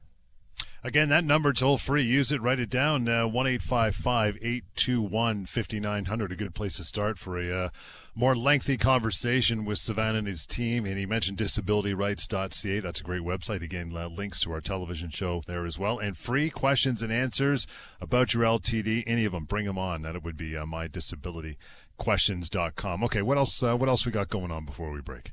Again, 0.84 1.08
that 1.08 1.24
number 1.24 1.52
toll 1.52 1.76
free. 1.76 2.04
Use 2.04 2.30
it. 2.30 2.40
Write 2.40 2.60
it 2.60 2.70
down. 2.70 3.08
Uh, 3.08 3.26
one 3.26 3.48
eight 3.48 3.62
five 3.62 3.96
five 3.96 4.38
eight 4.40 4.62
two 4.76 5.02
one 5.02 5.44
fifty 5.44 5.80
nine 5.80 6.04
hundred. 6.04 6.30
A 6.30 6.36
good 6.36 6.54
place 6.54 6.76
to 6.76 6.84
start 6.84 7.18
for 7.18 7.36
a 7.36 7.64
uh, 7.64 7.70
more 8.14 8.36
lengthy 8.36 8.76
conversation 8.76 9.64
with 9.64 9.78
Sivan 9.78 10.16
and 10.16 10.28
his 10.28 10.46
team. 10.46 10.86
And 10.86 10.96
he 10.96 11.04
mentioned 11.04 11.38
disabilityrights.ca. 11.38 12.78
That's 12.80 13.00
a 13.00 13.04
great 13.04 13.22
website. 13.22 13.60
Again, 13.62 13.92
uh, 13.96 14.06
links 14.08 14.38
to 14.40 14.52
our 14.52 14.60
television 14.60 15.10
show 15.10 15.42
there 15.46 15.66
as 15.66 15.80
well. 15.80 15.98
And 15.98 16.16
free 16.16 16.48
questions 16.48 17.02
and 17.02 17.12
answers 17.12 17.66
about 18.00 18.32
your 18.32 18.44
LTD. 18.44 19.02
Any 19.06 19.24
of 19.24 19.32
them, 19.32 19.46
bring 19.46 19.66
them 19.66 19.78
on. 19.78 20.02
That 20.02 20.22
would 20.22 20.36
be 20.36 20.56
uh, 20.56 20.64
mydisabilityquestions.com. 20.64 23.04
Okay, 23.04 23.22
what 23.22 23.36
else? 23.36 23.60
Uh, 23.62 23.76
what 23.76 23.88
else 23.88 24.06
we 24.06 24.12
got 24.12 24.28
going 24.28 24.52
on 24.52 24.64
before 24.64 24.92
we 24.92 25.00
break? 25.00 25.32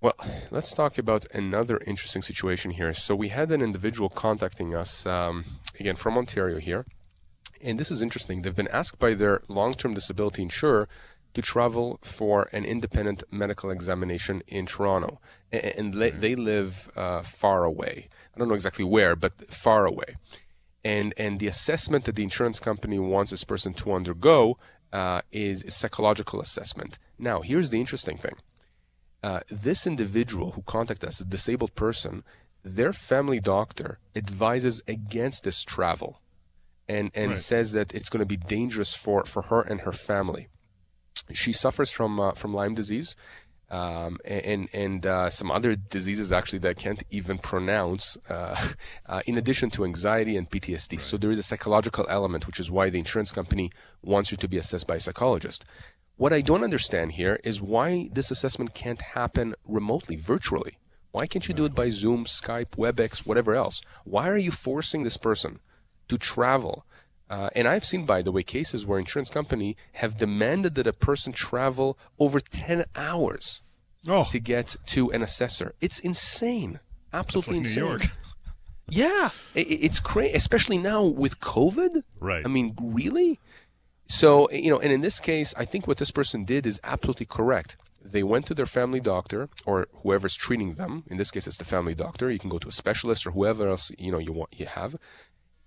Well, 0.00 0.14
let's 0.50 0.72
talk 0.72 0.98
about 0.98 1.26
another 1.32 1.78
interesting 1.86 2.22
situation 2.22 2.72
here. 2.72 2.94
So 2.94 3.14
we 3.14 3.28
had 3.28 3.50
an 3.50 3.62
individual 3.62 4.08
contacting 4.08 4.74
us, 4.74 5.06
um, 5.06 5.44
again 5.78 5.96
from 5.96 6.16
Ontario 6.16 6.58
here, 6.58 6.86
and 7.60 7.78
this 7.78 7.90
is 7.90 8.02
interesting. 8.02 8.42
They've 8.42 8.54
been 8.56 8.68
asked 8.68 8.98
by 8.98 9.14
their 9.14 9.42
long-term 9.48 9.94
disability 9.94 10.42
insurer 10.42 10.88
to 11.34 11.42
travel 11.42 12.00
for 12.02 12.48
an 12.52 12.64
independent 12.64 13.22
medical 13.30 13.70
examination 13.70 14.42
in 14.48 14.66
Toronto, 14.66 15.20
and, 15.52 15.94
they, 15.94 16.10
they 16.10 16.34
live 16.34 16.90
uh, 16.96 17.22
far 17.22 17.64
away. 17.64 18.08
I 18.34 18.38
don't 18.38 18.48
know 18.48 18.54
exactly 18.54 18.84
where, 18.84 19.14
but 19.14 19.52
far 19.52 19.86
away. 19.86 20.16
And 20.82 21.12
and 21.18 21.38
the 21.38 21.46
assessment 21.46 22.06
that 22.06 22.16
the 22.16 22.22
insurance 22.22 22.58
company 22.58 22.98
wants 22.98 23.30
this 23.30 23.44
person 23.44 23.74
to 23.74 23.92
undergo 23.92 24.56
uh, 24.94 25.20
is 25.30 25.62
a 25.62 25.70
psychological 25.70 26.40
assessment. 26.40 26.98
Now, 27.18 27.42
here's 27.42 27.68
the 27.68 27.78
interesting 27.78 28.16
thing 28.16 28.36
uh, 29.22 29.40
this 29.50 29.86
individual 29.86 30.52
who 30.52 30.62
contacted 30.62 31.08
us, 31.08 31.20
a 31.20 31.24
disabled 31.24 31.74
person, 31.74 32.24
their 32.64 32.92
family 32.92 33.40
doctor 33.40 33.98
advises 34.14 34.82
against 34.86 35.44
this 35.44 35.62
travel 35.62 36.20
and, 36.88 37.10
and 37.14 37.32
right. 37.32 37.40
says 37.40 37.72
that 37.72 37.94
it's 37.94 38.08
going 38.08 38.20
to 38.20 38.26
be 38.26 38.36
dangerous 38.36 38.94
for, 38.94 39.24
for 39.24 39.42
her 39.42 39.62
and 39.62 39.82
her 39.82 39.92
family. 39.92 40.48
She 41.32 41.52
suffers 41.52 41.90
from, 41.90 42.18
uh, 42.18 42.32
from 42.32 42.54
Lyme 42.54 42.74
disease. 42.74 43.16
Um, 43.70 44.18
and 44.24 44.68
and 44.72 45.06
uh, 45.06 45.30
some 45.30 45.52
other 45.52 45.76
diseases 45.76 46.32
actually 46.32 46.58
that 46.60 46.70
I 46.70 46.74
can't 46.74 47.04
even 47.08 47.38
pronounce, 47.38 48.18
uh, 48.28 48.60
uh, 49.06 49.22
in 49.26 49.38
addition 49.38 49.70
to 49.70 49.84
anxiety 49.84 50.36
and 50.36 50.50
PTSD. 50.50 50.92
Right. 50.92 51.00
So 51.00 51.16
there 51.16 51.30
is 51.30 51.38
a 51.38 51.44
psychological 51.44 52.04
element, 52.08 52.48
which 52.48 52.58
is 52.58 52.68
why 52.68 52.90
the 52.90 52.98
insurance 52.98 53.30
company 53.30 53.70
wants 54.02 54.32
you 54.32 54.36
to 54.38 54.48
be 54.48 54.58
assessed 54.58 54.88
by 54.88 54.96
a 54.96 55.00
psychologist. 55.00 55.64
What 56.22 56.32
I 56.34 56.42
don't 56.42 56.62
understand 56.70 57.12
here 57.12 57.36
is 57.50 57.62
why 57.74 58.10
this 58.12 58.30
assessment 58.30 58.74
can't 58.74 59.00
happen 59.18 59.54
remotely, 59.78 60.16
virtually. 60.16 60.74
Why 61.12 61.26
can't 61.26 61.48
you 61.48 61.54
do 61.54 61.64
it 61.64 61.74
by 61.74 61.88
Zoom, 61.90 62.26
Skype, 62.26 62.72
WebEx, 62.82 63.26
whatever 63.26 63.54
else? 63.54 63.80
Why 64.04 64.28
are 64.28 64.36
you 64.46 64.50
forcing 64.50 65.02
this 65.02 65.16
person 65.16 65.60
to 66.10 66.18
travel? 66.18 66.84
Uh, 67.30 67.48
and 67.56 67.66
I've 67.66 67.86
seen, 67.86 68.04
by 68.04 68.20
the 68.22 68.32
way, 68.32 68.42
cases 68.42 68.84
where 68.84 68.98
insurance 68.98 69.30
company 69.30 69.76
have 69.92 70.18
demanded 70.18 70.74
that 70.74 70.86
a 70.86 70.92
person 70.92 71.32
travel 71.32 71.96
over 72.18 72.38
10 72.38 72.84
hours 72.94 73.62
Oh, 74.06 74.24
to 74.30 74.38
get 74.38 74.76
to 74.88 75.10
an 75.12 75.22
assessor. 75.22 75.74
It's 75.80 75.98
insane. 76.00 76.80
that's 77.12 77.34
Absolutely 77.34 77.54
like 77.54 77.62
New 77.62 77.68
insane. 77.70 77.84
York. 77.88 78.02
Yeah, 78.92 79.30
i- 79.56 79.60
i- 79.72 79.80
it's 79.86 80.00
crazy, 80.00 80.34
especially 80.34 80.76
now 80.76 81.02
with 81.04 81.40
COVID. 81.40 82.02
Right. 82.20 82.44
I 82.44 82.48
mean, 82.48 82.74
really? 82.80 83.38
So, 84.10 84.50
you 84.50 84.70
know, 84.70 84.80
and 84.80 84.90
in 84.90 85.02
this 85.02 85.20
case, 85.20 85.54
I 85.56 85.64
think 85.64 85.86
what 85.86 85.98
this 85.98 86.10
person 86.10 86.44
did 86.44 86.66
is 86.66 86.80
absolutely 86.82 87.26
correct. 87.26 87.76
They 88.02 88.24
went 88.24 88.44
to 88.46 88.54
their 88.54 88.66
family 88.66 88.98
doctor 88.98 89.48
or 89.64 89.86
whoever's 90.02 90.34
treating 90.34 90.74
them. 90.74 91.04
In 91.06 91.16
this 91.16 91.30
case, 91.30 91.46
it's 91.46 91.58
the 91.58 91.64
family 91.64 91.94
doctor. 91.94 92.28
You 92.28 92.40
can 92.40 92.50
go 92.50 92.58
to 92.58 92.66
a 92.66 92.72
specialist 92.72 93.24
or 93.24 93.30
whoever 93.30 93.68
else 93.68 93.92
you 93.98 94.10
know 94.10 94.18
you 94.18 94.32
want 94.32 94.58
you 94.58 94.66
have, 94.66 94.96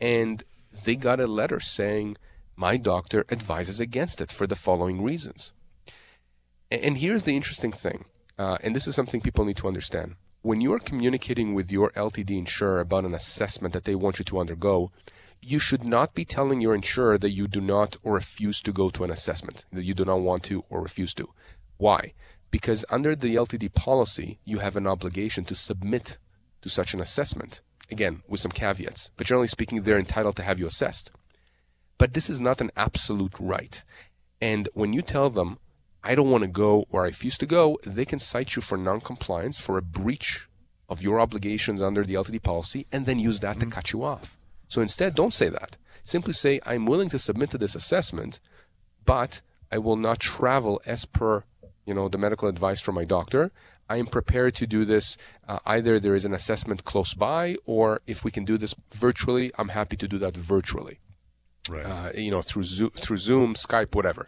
and 0.02 0.44
they 0.84 0.98
got 0.98 1.22
a 1.22 1.26
letter 1.26 1.62
saying, 1.62 2.18
"My 2.58 2.76
doctor 2.76 3.24
advises 3.32 3.80
against 3.80 4.20
it 4.20 4.30
for 4.30 4.46
the 4.46 4.58
following 4.58 5.02
reasons." 5.02 5.54
And 6.70 6.98
here's 6.98 7.24
the 7.24 7.38
interesting 7.38 7.72
thing, 7.72 8.04
uh, 8.38 8.58
and 8.62 8.76
this 8.76 8.88
is 8.88 8.96
something 8.96 9.22
people 9.22 9.46
need 9.46 9.58
to 9.58 9.70
understand. 9.70 10.16
When 10.42 10.60
you 10.60 10.74
are 10.74 10.90
communicating 10.90 11.54
with 11.54 11.72
your 11.72 11.92
LTD 11.96 12.38
insurer 12.38 12.82
about 12.82 13.06
an 13.06 13.16
assessment 13.16 13.74
that 13.74 13.86
they 13.86 13.96
want 13.96 14.20
you 14.20 14.26
to 14.26 14.40
undergo, 14.42 14.92
you 15.44 15.60
should 15.60 15.84
not 15.84 16.14
be 16.14 16.26
telling 16.26 16.62
your 16.62 16.76
insurer 16.76 17.18
that 17.18 17.32
you 17.32 17.48
do 17.48 17.62
not 17.62 17.98
or 18.04 18.14
refuse 18.14 18.62
to 18.62 18.72
go 18.72 18.90
to 18.90 19.04
an 19.04 19.12
assessment, 19.12 19.66
that 19.72 19.84
you 19.84 19.94
do 19.94 20.06
not 20.06 20.22
want 20.22 20.44
to 20.44 20.64
or 20.70 20.82
refuse 20.82 21.14
to. 21.16 21.30
Why? 21.78 22.14
Because 22.52 22.86
under 22.90 23.16
the 23.16 23.36
LTD 23.36 23.74
policy, 23.74 24.40
you 24.46 24.60
have 24.60 24.76
an 24.76 24.88
obligation 24.88 25.44
to 25.46 25.56
submit 25.56 26.18
to 26.62 26.70
such 26.70 26.94
an 26.94 27.02
assessment. 27.02 27.62
Again, 27.92 28.24
with 28.28 28.40
some 28.40 28.52
caveats, 28.52 29.12
but 29.18 29.28
generally 29.28 29.48
speaking, 29.48 29.82
they're 29.82 30.00
entitled 30.00 30.36
to 30.38 30.44
have 30.44 30.58
you 30.58 30.66
assessed. 30.66 31.12
But 31.98 32.14
this 32.14 32.30
is 32.30 32.40
not 32.40 32.62
an 32.62 32.72
absolute 32.76 33.34
right. 33.40 33.84
And 34.42 34.70
when 34.74 34.94
you 34.94 35.02
tell 35.02 35.30
them, 35.30 35.60
I 36.04 36.16
don't 36.16 36.32
want 36.32 36.44
to 36.44 36.48
go 36.48 36.86
or 36.90 37.04
I 37.04 37.08
refuse 37.08 37.38
to 37.40 37.46
go, 37.46 37.78
they 37.86 38.06
can 38.06 38.20
cite 38.20 38.56
you 38.56 38.62
for 38.62 38.78
noncompliance, 38.78 39.60
for 39.60 39.78
a 39.78 39.82
breach 39.82 40.48
of 40.90 41.02
your 41.02 41.20
obligations 41.20 41.82
under 41.82 42.04
the 42.04 42.16
LTD 42.16 42.42
policy, 42.42 42.88
and 42.92 43.06
then 43.06 43.20
use 43.20 43.40
that 43.42 43.60
to 43.60 43.66
mm-hmm. 43.66 43.70
cut 43.70 43.94
you 43.94 44.04
off. 44.04 44.38
So 44.74 44.82
instead, 44.82 45.14
don't 45.14 45.34
say 45.42 45.50
that. 45.50 45.78
Simply 46.04 46.34
say, 46.34 46.60
I'm 46.66 46.88
willing 46.88 47.10
to 47.10 47.20
submit 47.20 47.52
to 47.52 47.60
this 47.60 47.76
assessment, 47.76 48.40
but 49.06 49.42
I 49.72 49.78
will 49.78 49.98
not 49.98 50.20
travel 50.20 50.82
as 50.94 51.06
per 51.06 51.44
you 51.86 51.94
know 51.94 52.10
the 52.10 52.18
medical 52.18 52.48
advice 52.48 52.82
from 52.82 52.96
my 52.96 53.06
doctor. 53.06 53.52
I 53.88 53.98
am 53.98 54.08
prepared 54.08 54.56
to 54.56 54.66
do 54.66 54.84
this. 54.84 55.16
Uh, 55.48 55.60
either 55.76 56.00
there 56.00 56.16
is 56.16 56.26
an 56.26 56.34
assessment 56.34 56.86
close 56.86 57.14
by, 57.14 57.56
or 57.66 58.02
if 58.08 58.24
we 58.24 58.32
can 58.32 58.46
do 58.46 58.58
this 58.58 58.74
virtually, 58.92 59.52
I'm 59.60 59.70
happy 59.70 59.98
to 59.98 60.08
do 60.08 60.18
that 60.20 60.36
virtually 60.36 60.98
Right. 61.70 61.86
uh, 61.86 62.12
you 62.16 62.32
know, 62.32 62.42
through 62.42 62.64
Zoom, 62.64 62.92
through 63.04 63.18
Zoom, 63.18 63.54
Skype, 63.54 63.94
whatever. 63.94 64.28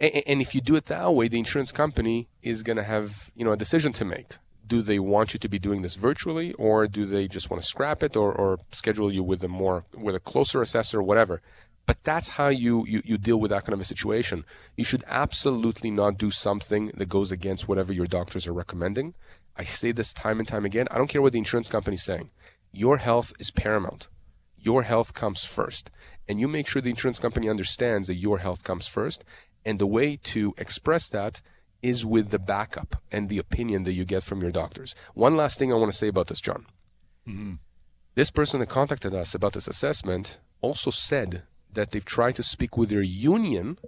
And, 0.00 0.22
and 0.26 0.42
if 0.42 0.54
you 0.56 0.60
do 0.60 0.74
it 0.74 0.86
that 0.86 1.14
way, 1.14 1.28
the 1.28 1.38
insurance 1.38 1.70
company 1.70 2.28
is 2.42 2.64
going 2.64 2.78
to 2.78 2.88
have, 2.94 3.30
you 3.36 3.44
know, 3.44 3.52
a 3.52 3.56
decision 3.56 3.92
to 3.94 4.04
make. 4.04 4.38
Do 4.68 4.82
they 4.82 4.98
want 4.98 5.34
you 5.34 5.40
to 5.40 5.48
be 5.48 5.58
doing 5.58 5.82
this 5.82 5.96
virtually, 5.96 6.52
or 6.54 6.86
do 6.86 7.06
they 7.06 7.26
just 7.26 7.50
want 7.50 7.62
to 7.62 7.68
scrap 7.68 8.02
it, 8.02 8.16
or, 8.16 8.32
or 8.32 8.60
schedule 8.70 9.12
you 9.12 9.22
with 9.24 9.42
a 9.42 9.48
more, 9.48 9.84
with 9.94 10.14
a 10.14 10.20
closer 10.20 10.62
assessor, 10.62 11.00
or 11.00 11.02
whatever? 11.02 11.40
But 11.86 12.04
that's 12.04 12.28
how 12.28 12.48
you, 12.48 12.84
you, 12.86 13.02
you 13.04 13.18
deal 13.18 13.40
with 13.40 13.50
that 13.50 13.64
kind 13.64 13.74
of 13.74 13.80
a 13.80 13.84
situation. 13.84 14.44
You 14.76 14.84
should 14.84 15.04
absolutely 15.06 15.90
not 15.90 16.18
do 16.18 16.30
something 16.30 16.92
that 16.98 17.08
goes 17.08 17.32
against 17.32 17.66
whatever 17.66 17.92
your 17.92 18.06
doctors 18.06 18.46
are 18.46 18.52
recommending. 18.52 19.14
I 19.56 19.64
say 19.64 19.90
this 19.90 20.12
time 20.12 20.38
and 20.38 20.46
time 20.46 20.66
again. 20.66 20.86
I 20.90 20.98
don't 20.98 21.08
care 21.08 21.22
what 21.22 21.32
the 21.32 21.38
insurance 21.38 21.70
company 21.70 21.94
is 21.94 22.04
saying. 22.04 22.30
Your 22.70 22.98
health 22.98 23.32
is 23.38 23.50
paramount 23.50 24.08
your 24.60 24.82
health 24.82 25.14
comes 25.14 25.44
first. 25.44 25.90
And 26.28 26.40
you 26.40 26.48
make 26.48 26.66
sure 26.66 26.82
the 26.82 26.90
insurance 26.90 27.18
company 27.18 27.48
understands 27.48 28.08
that 28.08 28.16
your 28.16 28.38
health 28.38 28.64
comes 28.64 28.86
first. 28.86 29.24
And 29.64 29.78
the 29.78 29.86
way 29.86 30.16
to 30.24 30.54
express 30.58 31.08
that 31.08 31.40
is 31.82 32.04
with 32.04 32.30
the 32.30 32.38
backup 32.38 33.00
and 33.12 33.28
the 33.28 33.38
opinion 33.38 33.84
that 33.84 33.92
you 33.92 34.04
get 34.04 34.22
from 34.22 34.40
your 34.40 34.50
doctors. 34.50 34.94
One 35.14 35.36
last 35.36 35.58
thing 35.58 35.72
I 35.72 35.76
want 35.76 35.92
to 35.92 35.98
say 35.98 36.08
about 36.08 36.26
this, 36.26 36.40
John. 36.40 36.66
Mm-hmm. 37.26 37.54
This 38.14 38.30
person 38.30 38.60
that 38.60 38.68
contacted 38.68 39.14
us 39.14 39.34
about 39.34 39.52
this 39.52 39.68
assessment 39.68 40.38
also 40.60 40.90
said 40.90 41.42
that 41.72 41.92
they've 41.92 42.04
tried 42.04 42.34
to 42.36 42.42
speak 42.42 42.76
with 42.76 42.88
their 42.88 43.02
union 43.02 43.78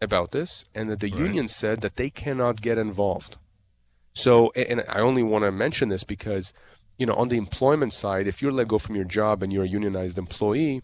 about 0.00 0.30
this 0.30 0.64
and 0.74 0.88
that 0.90 1.00
the 1.00 1.10
Right. 1.10 1.20
union 1.20 1.48
said 1.48 1.80
that 1.80 1.96
they 1.96 2.10
cannot 2.10 2.60
get 2.62 2.78
involved. 2.78 3.38
So, 4.12 4.52
and 4.52 4.84
I 4.88 5.00
only 5.00 5.24
want 5.24 5.44
to 5.44 5.50
mention 5.50 5.88
this 5.88 6.04
because, 6.04 6.52
you 6.98 7.06
know, 7.06 7.14
on 7.14 7.28
the 7.28 7.36
employment 7.36 7.92
side, 7.92 8.28
if 8.28 8.40
you're 8.40 8.52
let 8.52 8.68
go 8.68 8.78
from 8.78 8.94
your 8.94 9.04
job 9.04 9.42
and 9.42 9.52
you're 9.52 9.64
a 9.64 9.68
unionized 9.68 10.18
employee, 10.18 10.82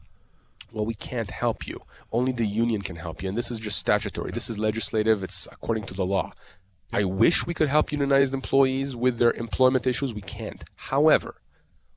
well, 0.72 0.86
we 0.86 0.94
can't 0.94 1.30
help 1.30 1.66
you. 1.66 1.80
Only 2.12 2.32
the 2.32 2.46
union 2.46 2.82
can 2.82 2.96
help 2.96 3.22
you. 3.22 3.28
And 3.28 3.36
this 3.38 3.50
is 3.50 3.58
just 3.58 3.78
statutory. 3.78 4.30
This 4.30 4.50
is 4.50 4.58
legislative. 4.58 5.22
It's 5.22 5.48
according 5.50 5.84
to 5.84 5.94
the 5.94 6.06
law. 6.06 6.32
I 6.92 7.04
wish 7.04 7.46
we 7.46 7.54
could 7.54 7.68
help 7.68 7.92
unionized 7.92 8.34
employees 8.34 8.96
with 8.96 9.18
their 9.18 9.32
employment 9.32 9.86
issues. 9.86 10.12
We 10.12 10.22
can't. 10.22 10.64
However, 10.74 11.36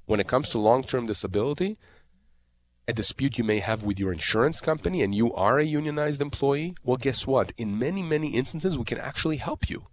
when 0.05 0.19
it 0.19 0.27
comes 0.27 0.49
to 0.49 0.59
long 0.59 0.83
term 0.83 1.07
disability, 1.07 1.77
a 2.87 2.93
dispute 2.93 3.37
you 3.37 3.43
may 3.43 3.59
have 3.59 3.83
with 3.83 3.99
your 3.99 4.11
insurance 4.11 4.59
company 4.61 5.01
and 5.01 5.15
you 5.15 5.33
are 5.33 5.57
a 5.57 5.65
unionized 5.65 6.21
employee, 6.21 6.75
well, 6.83 6.97
guess 6.97 7.25
what? 7.25 7.53
In 7.57 7.79
many, 7.79 8.03
many 8.03 8.29
instances, 8.29 8.77
we 8.77 8.83
can 8.83 8.97
actually 8.97 9.37
help 9.37 9.69
you. 9.69 9.87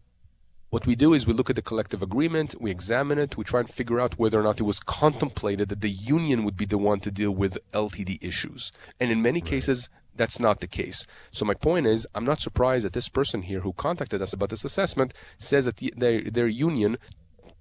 What 0.70 0.86
we 0.86 0.94
do 0.94 1.14
is 1.14 1.26
we 1.26 1.32
look 1.32 1.50
at 1.50 1.56
the 1.56 1.62
collective 1.62 2.00
agreement, 2.00 2.54
we 2.60 2.70
examine 2.70 3.18
it, 3.18 3.36
we 3.36 3.42
try 3.42 3.58
and 3.58 3.68
figure 3.68 3.98
out 3.98 4.20
whether 4.20 4.38
or 4.38 4.44
not 4.44 4.60
it 4.60 4.64
was 4.64 4.78
contemplated 4.78 5.68
that 5.68 5.80
the 5.80 5.90
union 5.90 6.44
would 6.44 6.56
be 6.56 6.64
the 6.64 6.78
one 6.78 7.00
to 7.00 7.10
deal 7.10 7.32
with 7.32 7.58
LTD 7.74 8.18
issues. 8.20 8.70
And 9.00 9.10
in 9.10 9.20
many 9.20 9.40
cases, 9.40 9.88
that's 10.14 10.38
not 10.38 10.60
the 10.60 10.68
case. 10.68 11.08
So 11.32 11.44
my 11.44 11.54
point 11.54 11.88
is, 11.88 12.06
I'm 12.14 12.24
not 12.24 12.40
surprised 12.40 12.84
that 12.84 12.92
this 12.92 13.08
person 13.08 13.42
here 13.42 13.60
who 13.60 13.72
contacted 13.72 14.22
us 14.22 14.32
about 14.32 14.50
this 14.50 14.64
assessment 14.64 15.12
says 15.38 15.64
that 15.64 15.78
the, 15.78 15.92
their, 15.96 16.20
their 16.22 16.46
union 16.46 16.98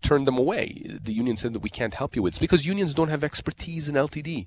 turned 0.04 0.28
them 0.28 0.38
away. 0.38 1.00
The 1.04 1.14
union 1.14 1.36
said 1.36 1.54
that 1.54 1.64
we 1.64 1.70
can't 1.72 1.96
help 1.96 2.16
you 2.16 2.22
with. 2.22 2.34
It's 2.34 2.40
because 2.40 2.68
unions 2.68 2.94
don't 2.94 3.10
have 3.10 3.24
expertise 3.24 3.90
in 3.90 3.96
LTD. 3.96 4.46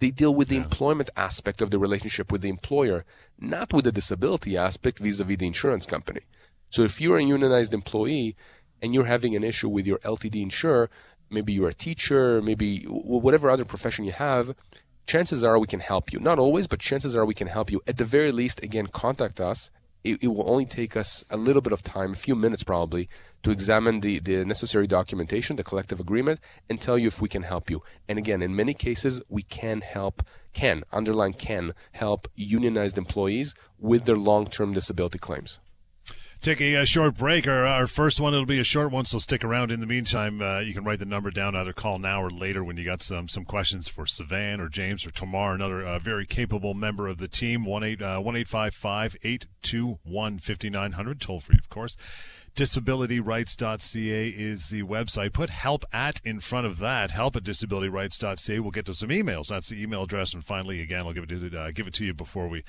They 0.00 0.10
deal 0.10 0.34
with 0.34 0.48
the 0.48 0.56
employment 0.56 1.10
aspect 1.16 1.62
of 1.62 1.70
the 1.70 1.78
relationship 1.78 2.32
with 2.32 2.40
the 2.40 2.48
employer, 2.48 3.04
not 3.38 3.72
with 3.72 3.84
the 3.84 3.92
disability 3.92 4.56
aspect 4.56 4.98
vis-a-vis 4.98 5.38
the 5.38 5.46
insurance 5.46 5.86
company. 5.86 6.22
So 6.72 6.84
if 6.84 7.02
you're 7.02 7.18
a 7.18 7.22
unionized 7.22 7.74
employee 7.74 8.34
and 8.80 8.94
you're 8.94 9.04
having 9.04 9.36
an 9.36 9.44
issue 9.44 9.68
with 9.68 9.86
your 9.86 9.98
LTD 9.98 10.40
insurer, 10.40 10.88
maybe 11.28 11.52
you're 11.52 11.68
a 11.68 11.74
teacher, 11.74 12.40
maybe 12.40 12.84
whatever 12.84 13.50
other 13.50 13.66
profession 13.66 14.06
you 14.06 14.12
have, 14.12 14.54
chances 15.06 15.44
are 15.44 15.58
we 15.58 15.66
can 15.66 15.80
help 15.80 16.14
you. 16.14 16.18
Not 16.18 16.38
always, 16.38 16.66
but 16.66 16.80
chances 16.80 17.14
are 17.14 17.26
we 17.26 17.34
can 17.34 17.48
help 17.48 17.70
you. 17.70 17.82
At 17.86 17.98
the 17.98 18.06
very 18.06 18.32
least, 18.32 18.62
again, 18.62 18.86
contact 18.86 19.38
us. 19.38 19.70
It, 20.02 20.22
it 20.22 20.28
will 20.28 20.48
only 20.50 20.64
take 20.64 20.96
us 20.96 21.26
a 21.28 21.36
little 21.36 21.60
bit 21.60 21.74
of 21.74 21.82
time, 21.82 22.12
a 22.12 22.16
few 22.16 22.34
minutes 22.34 22.62
probably, 22.62 23.06
to 23.42 23.50
examine 23.50 24.00
the, 24.00 24.18
the 24.20 24.42
necessary 24.42 24.86
documentation, 24.86 25.56
the 25.56 25.64
collective 25.64 26.00
agreement, 26.00 26.40
and 26.70 26.80
tell 26.80 26.96
you 26.96 27.06
if 27.06 27.20
we 27.20 27.28
can 27.28 27.42
help 27.42 27.68
you. 27.68 27.82
And 28.08 28.18
again, 28.18 28.40
in 28.40 28.56
many 28.56 28.72
cases, 28.72 29.20
we 29.28 29.42
can 29.42 29.82
help, 29.82 30.22
can, 30.54 30.84
underline 30.90 31.34
can, 31.34 31.74
help 31.92 32.28
unionized 32.34 32.96
employees 32.96 33.54
with 33.78 34.06
their 34.06 34.16
long 34.16 34.46
term 34.48 34.72
disability 34.72 35.18
claims. 35.18 35.58
Take 36.42 36.60
a, 36.60 36.84
short 36.84 37.16
break. 37.16 37.46
Our, 37.46 37.64
our 37.64 37.86
first 37.86 38.20
one, 38.20 38.34
it'll 38.34 38.46
be 38.46 38.58
a 38.58 38.64
short 38.64 38.90
one, 38.90 39.04
so 39.04 39.20
stick 39.20 39.44
around. 39.44 39.70
In 39.70 39.78
the 39.78 39.86
meantime, 39.86 40.42
uh, 40.42 40.58
you 40.58 40.74
can 40.74 40.82
write 40.82 40.98
the 40.98 41.04
number 41.04 41.30
down, 41.30 41.54
either 41.54 41.72
call 41.72 42.00
now 42.00 42.20
or 42.20 42.30
later 42.30 42.64
when 42.64 42.76
you 42.76 42.84
got 42.84 43.00
some 43.00 43.28
some 43.28 43.44
questions 43.44 43.86
for 43.86 44.06
Sivan 44.06 44.58
or 44.58 44.68
James 44.68 45.06
or 45.06 45.12
Tamar, 45.12 45.54
another 45.54 45.86
uh, 45.86 46.00
very 46.00 46.26
capable 46.26 46.74
member 46.74 47.06
of 47.06 47.18
the 47.18 47.28
team. 47.28 47.64
1 47.64 47.84
8 47.84 48.02
uh, 48.02 48.20
821 48.20 50.38
5900, 50.40 51.20
toll 51.20 51.38
free, 51.38 51.58
of 51.62 51.70
course. 51.70 51.96
Disabilityrights.ca 52.54 54.28
is 54.28 54.68
the 54.68 54.82
website. 54.82 55.32
Put 55.32 55.48
help 55.48 55.86
at 55.90 56.20
in 56.22 56.40
front 56.40 56.66
of 56.66 56.80
that. 56.80 57.12
Help 57.12 57.34
at 57.34 57.44
disabilityrights.ca. 57.44 58.60
We'll 58.60 58.70
get 58.70 58.84
to 58.86 58.94
some 58.94 59.08
emails. 59.08 59.46
That's 59.46 59.70
the 59.70 59.80
email 59.80 60.02
address. 60.02 60.34
And 60.34 60.44
finally, 60.44 60.82
again, 60.82 61.06
I'll 61.06 61.14
give 61.14 61.22
it 61.22 61.30
to 61.30 61.58
uh, 61.58 61.70
give 61.70 61.86
it 61.86 61.94
to 61.94 62.04
you 62.04 62.12
before 62.12 62.48
we 62.48 62.62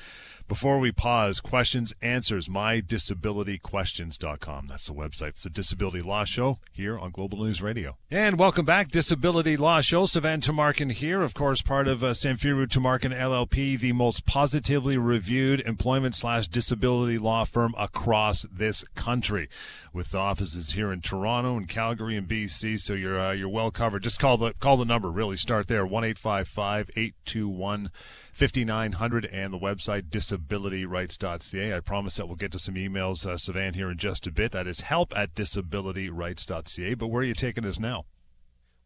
before 0.48 0.80
we 0.80 0.92
pause. 0.92 1.40
Questions, 1.40 1.94
answers. 2.02 2.48
MyDisabilityQuestions.com. 2.48 4.68
That's 4.68 4.88
the 4.88 4.94
website. 4.94 5.30
It's 5.30 5.44
the 5.44 5.50
Disability 5.50 6.02
Law 6.02 6.26
Show 6.26 6.58
here 6.72 6.98
on 6.98 7.12
Global 7.12 7.44
News 7.44 7.62
Radio. 7.62 7.98
And 8.12 8.38
welcome 8.40 8.66
back, 8.66 8.90
Disability 8.90 9.58
Law 9.58 9.82
Show. 9.82 10.06
Sivan 10.06 10.42
Tamarkin 10.42 10.92
here, 10.92 11.22
of 11.22 11.34
course, 11.34 11.62
part 11.62 11.88
of 11.88 12.04
uh, 12.04 12.12
Samfiru 12.12 12.68
Tamarkin 12.68 13.16
LLP, 13.18 13.80
the 13.80 13.94
most 13.94 14.26
positively 14.26 14.98
reviewed 14.98 15.62
employment 15.62 16.16
slash 16.16 16.48
disability 16.48 17.18
law 17.18 17.44
firm 17.46 17.74
across 17.78 18.46
this 18.52 18.84
country. 18.96 19.50
with 19.94 20.16
offices 20.16 20.72
here 20.72 20.92
in 20.92 21.02
Toronto 21.02 21.56
and 21.56 21.70
Calgary 21.70 22.18
and 22.18 22.28
BC. 22.28 22.80
So 22.80 22.94
you're 22.94 23.20
uh, 23.20 23.32
you're 23.32 23.50
well 23.50 23.72
covered. 23.72 24.04
Just 24.04 24.20
call 24.20 24.38
the 24.38 24.54
call 24.60 24.78
the 24.78 24.86
number. 24.86 25.10
Really 25.12 25.38
start 25.38 25.68
there 25.68 25.86
one 25.86 26.04
eight 26.04 26.18
five 26.18 26.48
five 26.48 26.90
eight 26.96 27.16
two 27.26 27.48
one. 27.48 27.92
5900 28.34 29.26
and 29.26 29.54
the 29.54 29.60
website 29.60 30.10
disabilityrights.ca. 30.10 31.74
I 31.74 31.80
promise 31.80 32.16
that 32.18 32.28
we'll 32.28 32.36
get 32.36 32.52
to 32.54 32.60
some 32.60 32.76
emails, 32.76 33.26
uh, 33.26 33.36
Sivan, 33.36 33.76
here 33.76 33.92
in 33.92 33.98
just 33.98 34.26
a 34.26 34.32
bit. 34.32 34.52
That 34.52 34.68
is 34.68 34.82
help 34.82 35.16
at 35.16 35.36
disabilityrights.ca. 35.36 36.96
But 36.96 37.08
where 37.08 37.22
are 37.22 37.26
you 37.26 37.36
taking 37.36 37.66
us 37.66 37.80
now? 37.80 38.06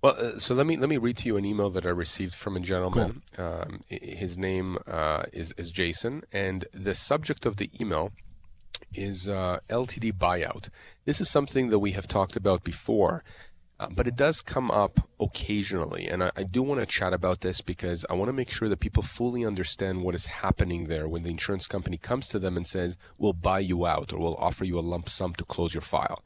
Well, 0.03 0.15
uh, 0.17 0.39
so 0.39 0.53
let 0.53 0.67
me 0.67 0.77
let 0.77 0.89
me 0.89 0.97
read 0.97 1.17
to 1.17 1.25
you 1.25 1.37
an 1.37 1.45
email 1.45 1.69
that 1.71 1.85
I 1.85 1.89
received 1.89 2.35
from 2.35 2.55
a 2.55 2.59
gentleman. 2.59 3.23
Cool. 3.35 3.45
Um, 3.45 3.83
his 3.89 4.37
name 4.37 4.77
uh, 4.85 5.23
is 5.33 5.53
is 5.57 5.71
Jason, 5.71 6.23
and 6.31 6.65
the 6.71 6.93
subject 6.93 7.45
of 7.45 7.57
the 7.57 7.71
email 7.81 8.11
is 8.93 9.27
uh, 9.27 9.59
LTD 9.69 10.13
buyout. 10.13 10.69
This 11.05 11.19
is 11.19 11.29
something 11.29 11.69
that 11.69 11.79
we 11.79 11.91
have 11.91 12.07
talked 12.07 12.35
about 12.35 12.63
before, 12.63 13.23
uh, 13.79 13.87
but 13.89 14.07
it 14.07 14.15
does 14.15 14.41
come 14.41 14.71
up 14.71 15.07
occasionally, 15.19 16.07
and 16.07 16.23
I, 16.23 16.31
I 16.35 16.43
do 16.43 16.63
want 16.63 16.79
to 16.79 16.85
chat 16.85 17.13
about 17.13 17.41
this 17.41 17.61
because 17.61 18.05
I 18.09 18.13
want 18.13 18.29
to 18.29 18.33
make 18.33 18.49
sure 18.49 18.69
that 18.69 18.79
people 18.79 19.03
fully 19.03 19.45
understand 19.45 20.03
what 20.03 20.15
is 20.15 20.25
happening 20.25 20.85
there 20.85 21.07
when 21.07 21.23
the 21.23 21.29
insurance 21.29 21.67
company 21.67 21.97
comes 21.97 22.27
to 22.29 22.39
them 22.39 22.57
and 22.57 22.65
says, 22.65 22.97
"We'll 23.17 23.33
buy 23.33 23.59
you 23.59 23.85
out," 23.85 24.11
or 24.13 24.19
"We'll 24.19 24.35
offer 24.35 24.65
you 24.65 24.79
a 24.79 24.81
lump 24.81 25.09
sum 25.09 25.33
to 25.35 25.45
close 25.45 25.73
your 25.73 25.81
file." 25.81 26.23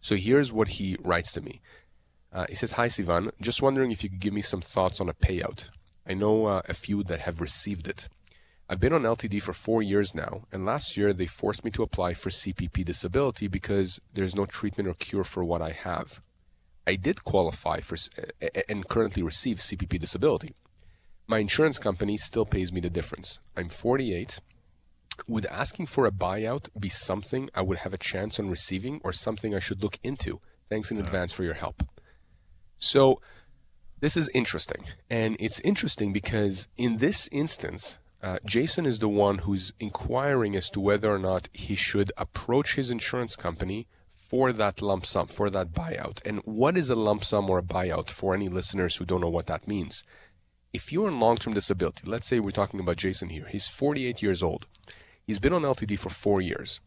So 0.00 0.16
here's 0.16 0.52
what 0.52 0.68
he 0.68 0.96
writes 1.00 1.32
to 1.32 1.40
me. 1.40 1.60
Uh, 2.32 2.46
he 2.48 2.54
says, 2.54 2.72
Hi, 2.72 2.88
Sivan. 2.88 3.30
Just 3.40 3.62
wondering 3.62 3.90
if 3.90 4.04
you 4.04 4.10
could 4.10 4.20
give 4.20 4.34
me 4.34 4.42
some 4.42 4.60
thoughts 4.60 5.00
on 5.00 5.08
a 5.08 5.14
payout. 5.14 5.68
I 6.06 6.14
know 6.14 6.46
uh, 6.46 6.62
a 6.68 6.74
few 6.74 7.02
that 7.04 7.20
have 7.20 7.40
received 7.40 7.88
it. 7.88 8.08
I've 8.68 8.80
been 8.80 8.92
on 8.92 9.02
LTD 9.02 9.42
for 9.42 9.54
four 9.54 9.82
years 9.82 10.14
now, 10.14 10.42
and 10.52 10.66
last 10.66 10.96
year 10.96 11.14
they 11.14 11.26
forced 11.26 11.64
me 11.64 11.70
to 11.70 11.82
apply 11.82 12.14
for 12.14 12.28
CPP 12.28 12.84
disability 12.84 13.48
because 13.48 13.98
there's 14.12 14.36
no 14.36 14.44
treatment 14.44 14.88
or 14.88 14.94
cure 14.94 15.24
for 15.24 15.42
what 15.42 15.62
I 15.62 15.70
have. 15.70 16.20
I 16.88 16.96
did 16.96 17.22
qualify 17.22 17.80
for 17.80 17.98
and 18.66 18.88
currently 18.88 19.22
receive 19.22 19.58
CPP 19.58 20.00
disability. 20.00 20.54
My 21.26 21.38
insurance 21.38 21.78
company 21.78 22.16
still 22.16 22.46
pays 22.46 22.72
me 22.72 22.80
the 22.80 22.88
difference. 22.88 23.40
I'm 23.54 23.68
48. 23.68 24.40
Would 25.26 25.44
asking 25.46 25.88
for 25.88 26.06
a 26.06 26.10
buyout 26.10 26.68
be 26.80 26.88
something 26.88 27.50
I 27.54 27.60
would 27.60 27.78
have 27.78 27.92
a 27.92 27.98
chance 27.98 28.40
on 28.40 28.48
receiving 28.48 29.02
or 29.04 29.12
something 29.12 29.54
I 29.54 29.58
should 29.58 29.82
look 29.82 29.98
into? 30.02 30.40
Thanks 30.70 30.90
in 30.90 30.96
advance 30.96 31.30
for 31.30 31.44
your 31.44 31.60
help. 31.64 31.82
So 32.78 33.20
this 34.00 34.16
is 34.16 34.30
interesting. 34.32 34.84
And 35.10 35.36
it's 35.38 35.60
interesting 35.60 36.14
because 36.14 36.68
in 36.78 36.96
this 36.96 37.28
instance, 37.30 37.98
uh, 38.22 38.38
Jason 38.46 38.86
is 38.86 38.98
the 38.98 39.10
one 39.10 39.38
who's 39.38 39.74
inquiring 39.78 40.56
as 40.56 40.70
to 40.70 40.80
whether 40.80 41.14
or 41.14 41.18
not 41.18 41.50
he 41.52 41.74
should 41.74 42.12
approach 42.16 42.76
his 42.76 42.90
insurance 42.90 43.36
company 43.36 43.88
for 44.28 44.52
that 44.52 44.82
lump 44.82 45.06
sum, 45.06 45.26
for 45.26 45.48
that 45.50 45.72
buyout. 45.72 46.20
And 46.24 46.40
what 46.44 46.76
is 46.76 46.90
a 46.90 46.94
lump 46.94 47.24
sum 47.24 47.48
or 47.48 47.58
a 47.58 47.62
buyout 47.62 48.10
for 48.10 48.34
any 48.34 48.48
listeners 48.48 48.96
who 48.96 49.06
don't 49.06 49.22
know 49.22 49.28
what 49.28 49.46
that 49.46 49.66
means? 49.66 50.04
If 50.72 50.92
you're 50.92 51.08
in 51.08 51.18
long 51.18 51.36
term 51.36 51.54
disability, 51.54 52.02
let's 52.06 52.26
say 52.26 52.38
we're 52.38 52.50
talking 52.50 52.78
about 52.78 52.98
Jason 52.98 53.30
here, 53.30 53.46
he's 53.48 53.68
48 53.68 54.22
years 54.22 54.42
old. 54.42 54.66
He's 55.26 55.38
been 55.38 55.54
on 55.54 55.62
LTD 55.62 55.98
for 55.98 56.10
four 56.10 56.40
years. 56.40 56.80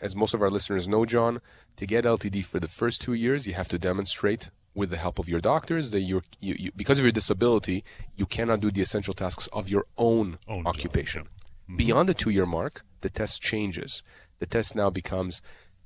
As 0.00 0.14
most 0.14 0.34
of 0.34 0.42
our 0.42 0.50
listeners 0.50 0.86
know, 0.86 1.04
John, 1.04 1.40
to 1.76 1.86
get 1.86 2.04
LTD 2.04 2.44
for 2.44 2.60
the 2.60 2.68
first 2.68 3.00
two 3.00 3.14
years, 3.14 3.46
you 3.46 3.54
have 3.54 3.68
to 3.68 3.78
demonstrate 3.78 4.50
with 4.74 4.90
the 4.90 4.96
help 4.96 5.18
of 5.18 5.28
your 5.28 5.40
doctors 5.40 5.90
that 5.90 6.00
you're, 6.00 6.22
you, 6.40 6.56
you, 6.58 6.72
because 6.74 6.98
of 6.98 7.04
your 7.04 7.12
disability, 7.12 7.84
you 8.16 8.26
cannot 8.26 8.60
do 8.60 8.70
the 8.70 8.80
essential 8.80 9.14
tasks 9.14 9.48
of 9.52 9.68
your 9.68 9.86
own, 9.96 10.38
own 10.48 10.66
occupation. 10.66 11.22
Mm-hmm. 11.22 11.76
Beyond 11.76 12.08
the 12.08 12.14
two 12.14 12.30
year 12.30 12.46
mark, 12.46 12.84
the 13.02 13.10
test 13.10 13.40
changes. 13.40 14.02
The 14.38 14.46
test 14.46 14.74
now 14.74 14.90
becomes 14.90 15.40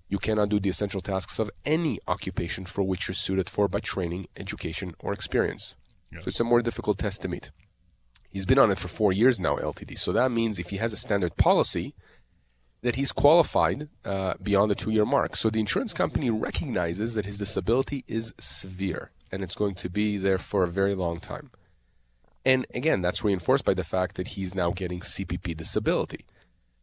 you 0.08 0.18
cannot 0.18 0.48
do 0.48 0.58
the 0.58 0.70
essential 0.70 1.00
tasks 1.00 1.38
of 1.38 1.50
any 1.64 2.00
occupation 2.08 2.64
for 2.64 2.82
which 2.82 3.08
you're 3.08 3.14
suited 3.14 3.50
for 3.50 3.68
by 3.68 3.80
training, 3.80 4.26
education, 4.36 4.94
or 4.98 5.12
experience. 5.12 5.74
Yes. 6.12 6.24
So 6.24 6.28
it's 6.28 6.40
a 6.40 6.44
more 6.44 6.62
difficult 6.62 6.98
test 6.98 7.22
to 7.22 7.28
meet. 7.28 7.50
He's 8.30 8.46
been 8.46 8.58
on 8.58 8.70
it 8.70 8.78
for 8.78 8.88
four 8.88 9.12
years 9.12 9.38
now, 9.38 9.56
LTD. 9.56 9.98
So 9.98 10.12
that 10.12 10.30
means 10.30 10.58
if 10.58 10.70
he 10.70 10.76
has 10.78 10.92
a 10.92 10.96
standard 10.96 11.36
policy, 11.36 11.94
that 12.82 12.96
he's 12.96 13.12
qualified 13.12 13.88
uh, 14.04 14.34
beyond 14.42 14.70
the 14.70 14.74
two 14.74 14.90
year 14.90 15.04
mark. 15.04 15.36
So 15.36 15.50
the 15.50 15.60
insurance 15.60 15.92
company 15.92 16.30
recognizes 16.30 17.14
that 17.14 17.26
his 17.26 17.38
disability 17.38 18.04
is 18.06 18.32
severe 18.38 19.10
and 19.30 19.42
it's 19.42 19.54
going 19.54 19.74
to 19.76 19.90
be 19.90 20.16
there 20.16 20.38
for 20.38 20.62
a 20.62 20.68
very 20.68 20.94
long 20.94 21.20
time. 21.20 21.50
And 22.44 22.66
again, 22.74 23.02
that's 23.02 23.24
reinforced 23.24 23.64
by 23.64 23.74
the 23.74 23.84
fact 23.84 24.16
that 24.16 24.28
he's 24.28 24.54
now 24.54 24.70
getting 24.70 25.00
CPP 25.00 25.56
disability. 25.56 26.24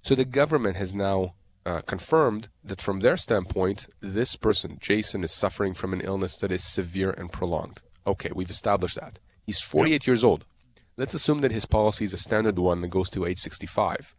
So 0.03 0.13
the 0.13 0.25
government 0.25 0.75
has 0.75 0.93
now 0.93 1.33
uh, 1.65 1.81
confirmed 1.81 2.49
that 2.63 2.81
from 2.81 2.99
their 2.99 3.17
standpoint, 3.17 3.87
this 3.99 4.35
person, 4.35 4.77
Jason, 4.79 5.23
is 5.23 5.31
suffering 5.31 5.73
from 5.73 5.93
an 5.93 6.01
illness 6.01 6.37
that 6.37 6.51
is 6.51 6.63
severe 6.63 7.11
and 7.11 7.31
prolonged. 7.31 7.81
Okay, 8.05 8.29
we've 8.35 8.49
established 8.49 8.95
that. 8.99 9.19
He's 9.43 9.59
48 9.59 9.93
yep. 9.93 10.07
years 10.07 10.23
old. 10.23 10.45
Let's 10.97 11.13
assume 11.13 11.39
that 11.39 11.51
his 11.51 11.65
policy 11.65 12.05
is 12.05 12.13
a 12.13 12.17
standard 12.17 12.57
one 12.59 12.81
that 12.81 12.89
goes 12.89 13.09
to 13.11 13.25
age 13.25 13.39
65. 13.39 14.15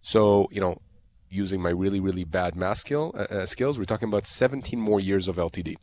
So, 0.00 0.48
you 0.50 0.60
know, 0.60 0.80
using 1.28 1.60
my 1.60 1.70
really, 1.70 2.00
really 2.00 2.24
bad 2.24 2.54
math 2.54 2.78
skill, 2.78 3.12
uh, 3.16 3.22
uh 3.22 3.46
skills, 3.46 3.78
we're 3.78 3.84
talking 3.84 4.08
about 4.08 4.26
17 4.26 4.78
more 4.78 5.00
years 5.00 5.28
of 5.28 5.36
LTD. 5.36 5.76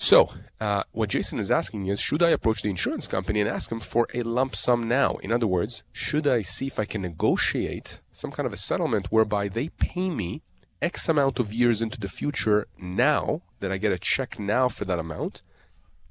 So, 0.00 0.30
uh, 0.60 0.84
what 0.92 1.10
Jason 1.10 1.40
is 1.40 1.50
asking 1.50 1.86
is 1.88 2.00
should 2.00 2.22
I 2.22 2.30
approach 2.30 2.62
the 2.62 2.70
insurance 2.70 3.08
company 3.08 3.40
and 3.40 3.50
ask 3.50 3.68
them 3.68 3.80
for 3.80 4.06
a 4.14 4.22
lump 4.22 4.54
sum 4.54 4.86
now? 4.86 5.16
In 5.16 5.32
other 5.32 5.46
words, 5.46 5.82
should 5.92 6.26
I 6.26 6.42
see 6.42 6.68
if 6.68 6.78
I 6.78 6.84
can 6.84 7.02
negotiate 7.02 8.00
some 8.12 8.30
kind 8.30 8.46
of 8.46 8.52
a 8.52 8.56
settlement 8.56 9.10
whereby 9.10 9.48
they 9.48 9.70
pay 9.70 10.08
me 10.08 10.42
X 10.80 11.08
amount 11.08 11.40
of 11.40 11.52
years 11.52 11.82
into 11.82 11.98
the 11.98 12.08
future 12.08 12.68
now, 12.78 13.42
that 13.58 13.72
I 13.72 13.78
get 13.78 13.92
a 13.92 13.98
check 13.98 14.38
now 14.38 14.68
for 14.68 14.84
that 14.84 15.00
amount, 15.00 15.42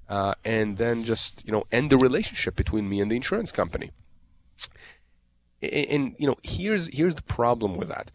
uh, 0.09 0.33
and 0.43 0.77
then 0.77 1.05
just, 1.05 1.45
you 1.45 1.53
know, 1.53 1.63
end 1.71 1.89
the 1.89 1.97
relationship 1.97 2.57
between 2.57 2.89
me 2.89 2.99
and 2.99 3.09
the 3.09 3.15
insurance 3.15 3.53
company? 3.53 3.91
and 5.61 6.15
you 6.19 6.27
know 6.27 6.37
here's 6.43 6.87
here's 6.93 7.15
the 7.15 7.23
problem 7.23 7.77
with 7.77 7.87
that 7.87 8.11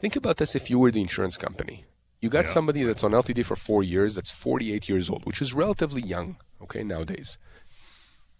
think 0.00 0.16
about 0.16 0.38
this 0.38 0.54
if 0.54 0.68
you 0.68 0.78
were 0.78 0.90
the 0.90 1.00
insurance 1.00 1.36
company 1.36 1.84
you 2.24 2.30
got 2.30 2.46
yeah. 2.46 2.52
somebody 2.52 2.82
that's 2.82 3.04
on 3.04 3.12
ltd 3.12 3.44
for 3.44 3.54
four 3.54 3.82
years 3.82 4.14
that's 4.14 4.30
48 4.30 4.88
years 4.88 5.10
old 5.10 5.24
which 5.26 5.42
is 5.42 5.52
relatively 5.52 6.02
young 6.02 6.36
okay 6.62 6.82
nowadays. 6.82 7.36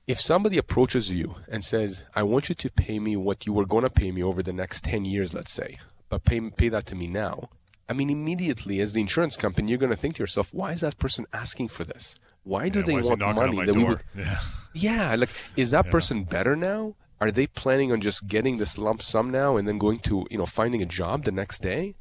If 0.06 0.20
somebody 0.20 0.58
approaches 0.58 1.10
you 1.12 1.36
and 1.48 1.62
says 1.64 2.02
i 2.14 2.22
want 2.22 2.48
you 2.48 2.54
to 2.54 2.70
pay 2.70 2.98
me 2.98 3.16
what 3.16 3.46
you 3.46 3.52
were 3.52 3.66
going 3.66 3.84
to 3.84 3.90
pay 3.90 4.10
me 4.10 4.22
over 4.22 4.42
the 4.42 4.52
next 4.52 4.84
10 4.84 5.04
years 5.04 5.34
let's 5.34 5.52
say 5.52 5.78
but 6.08 6.24
pay, 6.24 6.40
pay 6.40 6.68
that 6.70 6.86
to 6.86 6.94
me 6.94 7.06
now 7.06 7.50
i 7.88 7.92
mean 7.92 8.10
immediately 8.10 8.80
as 8.80 8.92
the 8.92 9.00
insurance 9.00 9.36
company 9.36 9.70
you're 9.70 9.84
going 9.84 9.96
to 9.96 10.02
think 10.02 10.14
to 10.16 10.22
yourself 10.22 10.52
why 10.52 10.72
is 10.72 10.80
that 10.80 10.98
person 10.98 11.26
asking 11.32 11.68
for 11.68 11.84
this? 11.84 12.14
Why 12.44 12.68
do 12.68 12.80
yeah, 12.80 12.86
they 12.86 12.94
want 13.08 13.20
money 13.20 13.64
that 13.64 13.74
we 13.74 13.84
would 13.84 14.02
yeah. 14.14 14.38
yeah 14.74 15.14
like 15.16 15.30
is 15.56 15.70
that 15.70 15.90
person 15.90 16.24
better 16.24 16.54
now? 16.54 16.94
Are 17.20 17.30
they 17.30 17.46
planning 17.46 17.90
on 17.90 18.00
just 18.02 18.26
getting 18.28 18.58
this 18.58 18.76
lump 18.76 19.00
sum 19.00 19.30
now 19.30 19.56
and 19.56 19.66
then 19.66 19.78
going 19.78 20.00
to 20.00 20.26
you 20.30 20.38
know 20.38 20.46
finding 20.46 20.82
a 20.82 20.86
job 20.86 21.24
the 21.24 21.32
next 21.32 21.62
day 21.62 21.94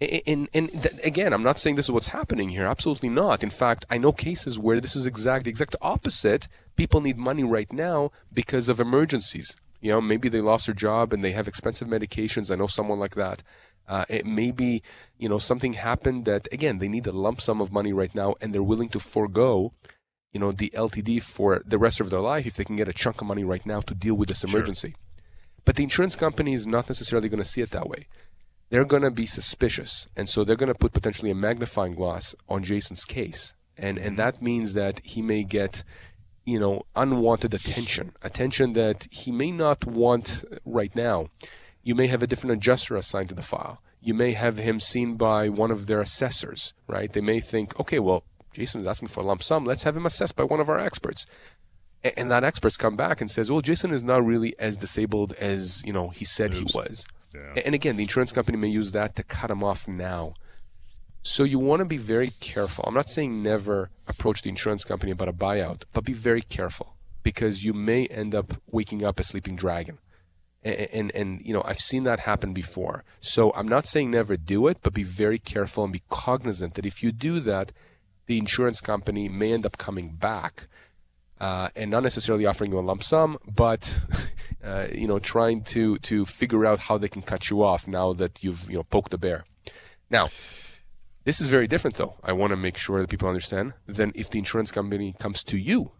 and, 0.00 0.48
and, 0.54 0.70
th- 0.70 0.94
again, 1.02 1.32
I'm 1.32 1.42
not 1.42 1.58
saying 1.58 1.76
this 1.76 1.86
is 1.86 1.90
what's 1.90 2.08
happening 2.08 2.50
here. 2.50 2.64
Absolutely 2.64 3.08
not. 3.08 3.42
In 3.42 3.50
fact, 3.50 3.84
I 3.90 3.98
know 3.98 4.12
cases 4.12 4.58
where 4.58 4.80
this 4.80 4.94
is 4.94 5.06
exact 5.06 5.44
the 5.44 5.50
exact 5.50 5.74
opposite. 5.82 6.48
People 6.76 7.00
need 7.00 7.18
money 7.18 7.44
right 7.44 7.72
now 7.72 8.12
because 8.32 8.68
of 8.68 8.78
emergencies. 8.78 9.56
You 9.80 9.92
know, 9.92 10.00
maybe 10.00 10.28
they 10.28 10.40
lost 10.40 10.66
their 10.66 10.74
job 10.74 11.12
and 11.12 11.22
they 11.22 11.32
have 11.32 11.48
expensive 11.48 11.88
medications. 11.88 12.50
I 12.50 12.56
know 12.56 12.66
someone 12.66 12.98
like 12.98 13.14
that. 13.14 13.42
Uh, 13.88 14.04
it 14.08 14.26
may 14.26 14.50
be, 14.50 14.82
you 15.16 15.28
know, 15.28 15.38
something 15.38 15.72
happened 15.72 16.26
that 16.26 16.46
again 16.52 16.78
they 16.78 16.88
need 16.88 17.06
a 17.06 17.12
lump 17.12 17.40
sum 17.40 17.60
of 17.60 17.72
money 17.72 17.92
right 17.92 18.14
now, 18.14 18.34
and 18.40 18.54
they're 18.54 18.62
willing 18.62 18.90
to 18.90 19.00
forego 19.00 19.72
you 20.32 20.40
know, 20.40 20.52
the 20.52 20.70
LTD 20.70 21.22
for 21.22 21.62
the 21.64 21.78
rest 21.78 22.00
of 22.00 22.10
their 22.10 22.20
life 22.20 22.46
if 22.46 22.54
they 22.54 22.64
can 22.64 22.76
get 22.76 22.88
a 22.88 22.92
chunk 22.92 23.20
of 23.20 23.26
money 23.26 23.44
right 23.44 23.64
now 23.64 23.80
to 23.80 23.94
deal 23.94 24.14
with 24.14 24.28
this 24.28 24.44
emergency. 24.44 24.90
Sure. 24.90 25.24
But 25.64 25.76
the 25.76 25.82
insurance 25.82 26.16
company 26.16 26.54
is 26.54 26.66
not 26.66 26.88
necessarily 26.88 27.28
going 27.28 27.42
to 27.42 27.48
see 27.48 27.60
it 27.60 27.70
that 27.70 27.88
way. 27.88 28.06
They're 28.70 28.84
going 28.84 29.02
to 29.02 29.10
be 29.10 29.26
suspicious, 29.26 30.08
and 30.16 30.28
so 30.28 30.44
they're 30.44 30.56
going 30.56 30.72
to 30.72 30.74
put 30.74 30.92
potentially 30.92 31.30
a 31.30 31.34
magnifying 31.34 31.94
glass 31.94 32.34
on 32.48 32.62
Jason's 32.62 33.04
case, 33.04 33.54
and 33.76 33.98
and 33.98 34.08
mm-hmm. 34.08 34.16
that 34.16 34.42
means 34.42 34.74
that 34.74 35.00
he 35.04 35.22
may 35.22 35.42
get, 35.42 35.84
you 36.44 36.60
know, 36.60 36.82
unwanted 36.94 37.54
attention, 37.54 38.12
attention 38.22 38.74
that 38.74 39.06
he 39.10 39.32
may 39.32 39.50
not 39.50 39.86
want 39.86 40.44
right 40.64 40.94
now. 40.94 41.28
You 41.82 41.94
may 41.94 42.08
have 42.08 42.22
a 42.22 42.26
different 42.26 42.56
adjuster 42.56 42.96
assigned 42.96 43.30
to 43.30 43.34
the 43.34 43.42
file. 43.42 43.80
You 44.00 44.14
may 44.14 44.32
have 44.32 44.58
him 44.58 44.78
seen 44.78 45.16
by 45.16 45.48
one 45.48 45.70
of 45.70 45.86
their 45.86 46.00
assessors, 46.00 46.74
right? 46.86 47.12
They 47.12 47.20
may 47.20 47.40
think, 47.40 47.78
okay, 47.80 47.98
well, 47.98 48.24
Jason 48.52 48.80
is 48.80 48.86
asking 48.86 49.08
for 49.08 49.20
a 49.20 49.24
lump 49.24 49.42
sum. 49.42 49.64
Let's 49.64 49.84
have 49.84 49.96
him 49.96 50.06
assessed 50.06 50.36
by 50.36 50.44
one 50.44 50.60
of 50.60 50.68
our 50.68 50.78
experts. 50.78 51.26
And 52.16 52.30
that 52.30 52.44
experts 52.44 52.76
come 52.76 52.96
back 52.96 53.20
and 53.20 53.30
says, 53.30 53.50
well, 53.50 53.60
Jason 53.60 53.92
is 53.92 54.04
not 54.04 54.24
really 54.24 54.54
as 54.58 54.76
disabled 54.76 55.32
as 55.34 55.82
you 55.84 55.92
know 55.92 56.10
he 56.10 56.24
said 56.24 56.54
Oops. 56.54 56.72
he 56.72 56.78
was. 56.78 57.06
Yeah. 57.34 57.62
And 57.64 57.74
again, 57.74 57.96
the 57.96 58.02
insurance 58.02 58.32
company 58.32 58.58
may 58.58 58.68
use 58.68 58.92
that 58.92 59.16
to 59.16 59.22
cut 59.22 59.48
them 59.48 59.62
off 59.62 59.86
now. 59.86 60.34
So 61.22 61.44
you 61.44 61.58
want 61.58 61.80
to 61.80 61.84
be 61.84 61.98
very 61.98 62.30
careful. 62.40 62.84
I'm 62.86 62.94
not 62.94 63.10
saying 63.10 63.42
never 63.42 63.90
approach 64.06 64.42
the 64.42 64.48
insurance 64.48 64.84
company 64.84 65.12
about 65.12 65.28
a 65.28 65.32
buyout, 65.32 65.82
but 65.92 66.04
be 66.04 66.12
very 66.12 66.42
careful 66.42 66.94
because 67.22 67.64
you 67.64 67.74
may 67.74 68.06
end 68.06 68.34
up 68.34 68.54
waking 68.70 69.04
up 69.04 69.20
a 69.20 69.24
sleeping 69.24 69.56
dragon. 69.56 69.98
And, 70.62 70.88
and, 70.92 71.14
and 71.14 71.40
you 71.44 71.52
know 71.52 71.62
I've 71.64 71.80
seen 71.80 72.04
that 72.04 72.20
happen 72.20 72.52
before. 72.52 73.04
So 73.20 73.52
I'm 73.54 73.68
not 73.68 73.86
saying 73.86 74.10
never 74.10 74.36
do 74.36 74.66
it, 74.66 74.78
but 74.82 74.94
be 74.94 75.04
very 75.04 75.38
careful 75.38 75.84
and 75.84 75.92
be 75.92 76.02
cognizant 76.08 76.74
that 76.74 76.86
if 76.86 77.02
you 77.02 77.12
do 77.12 77.40
that, 77.40 77.72
the 78.26 78.38
insurance 78.38 78.80
company 78.80 79.28
may 79.28 79.52
end 79.52 79.66
up 79.66 79.78
coming 79.78 80.10
back 80.10 80.68
uh, 81.40 81.68
and 81.76 81.90
not 81.90 82.02
necessarily 82.02 82.46
offering 82.46 82.72
you 82.72 82.78
a 82.78 82.80
lump 82.80 83.02
sum, 83.04 83.38
but 83.46 84.00
uh, 84.62 84.88
you 84.92 85.06
know 85.06 85.18
trying 85.18 85.62
to 85.62 85.98
to 85.98 86.26
figure 86.26 86.66
out 86.66 86.78
how 86.78 86.98
they 86.98 87.08
can 87.08 87.22
cut 87.22 87.50
you 87.50 87.62
off 87.62 87.86
now 87.86 88.12
that 88.12 88.42
you've 88.42 88.68
you 88.70 88.76
know 88.76 88.82
poked 88.84 89.10
the 89.10 89.18
bear. 89.18 89.44
Now, 90.10 90.28
this 91.24 91.40
is 91.40 91.48
very 91.48 91.66
different, 91.66 91.96
though. 91.96 92.14
I 92.22 92.32
want 92.32 92.50
to 92.50 92.56
make 92.56 92.76
sure 92.78 93.00
that 93.00 93.10
people 93.10 93.28
understand. 93.28 93.74
Than 93.86 94.12
if 94.14 94.30
the 94.30 94.38
insurance 94.38 94.70
company 94.70 95.14
comes 95.18 95.42
to 95.44 95.58
you 95.58 95.92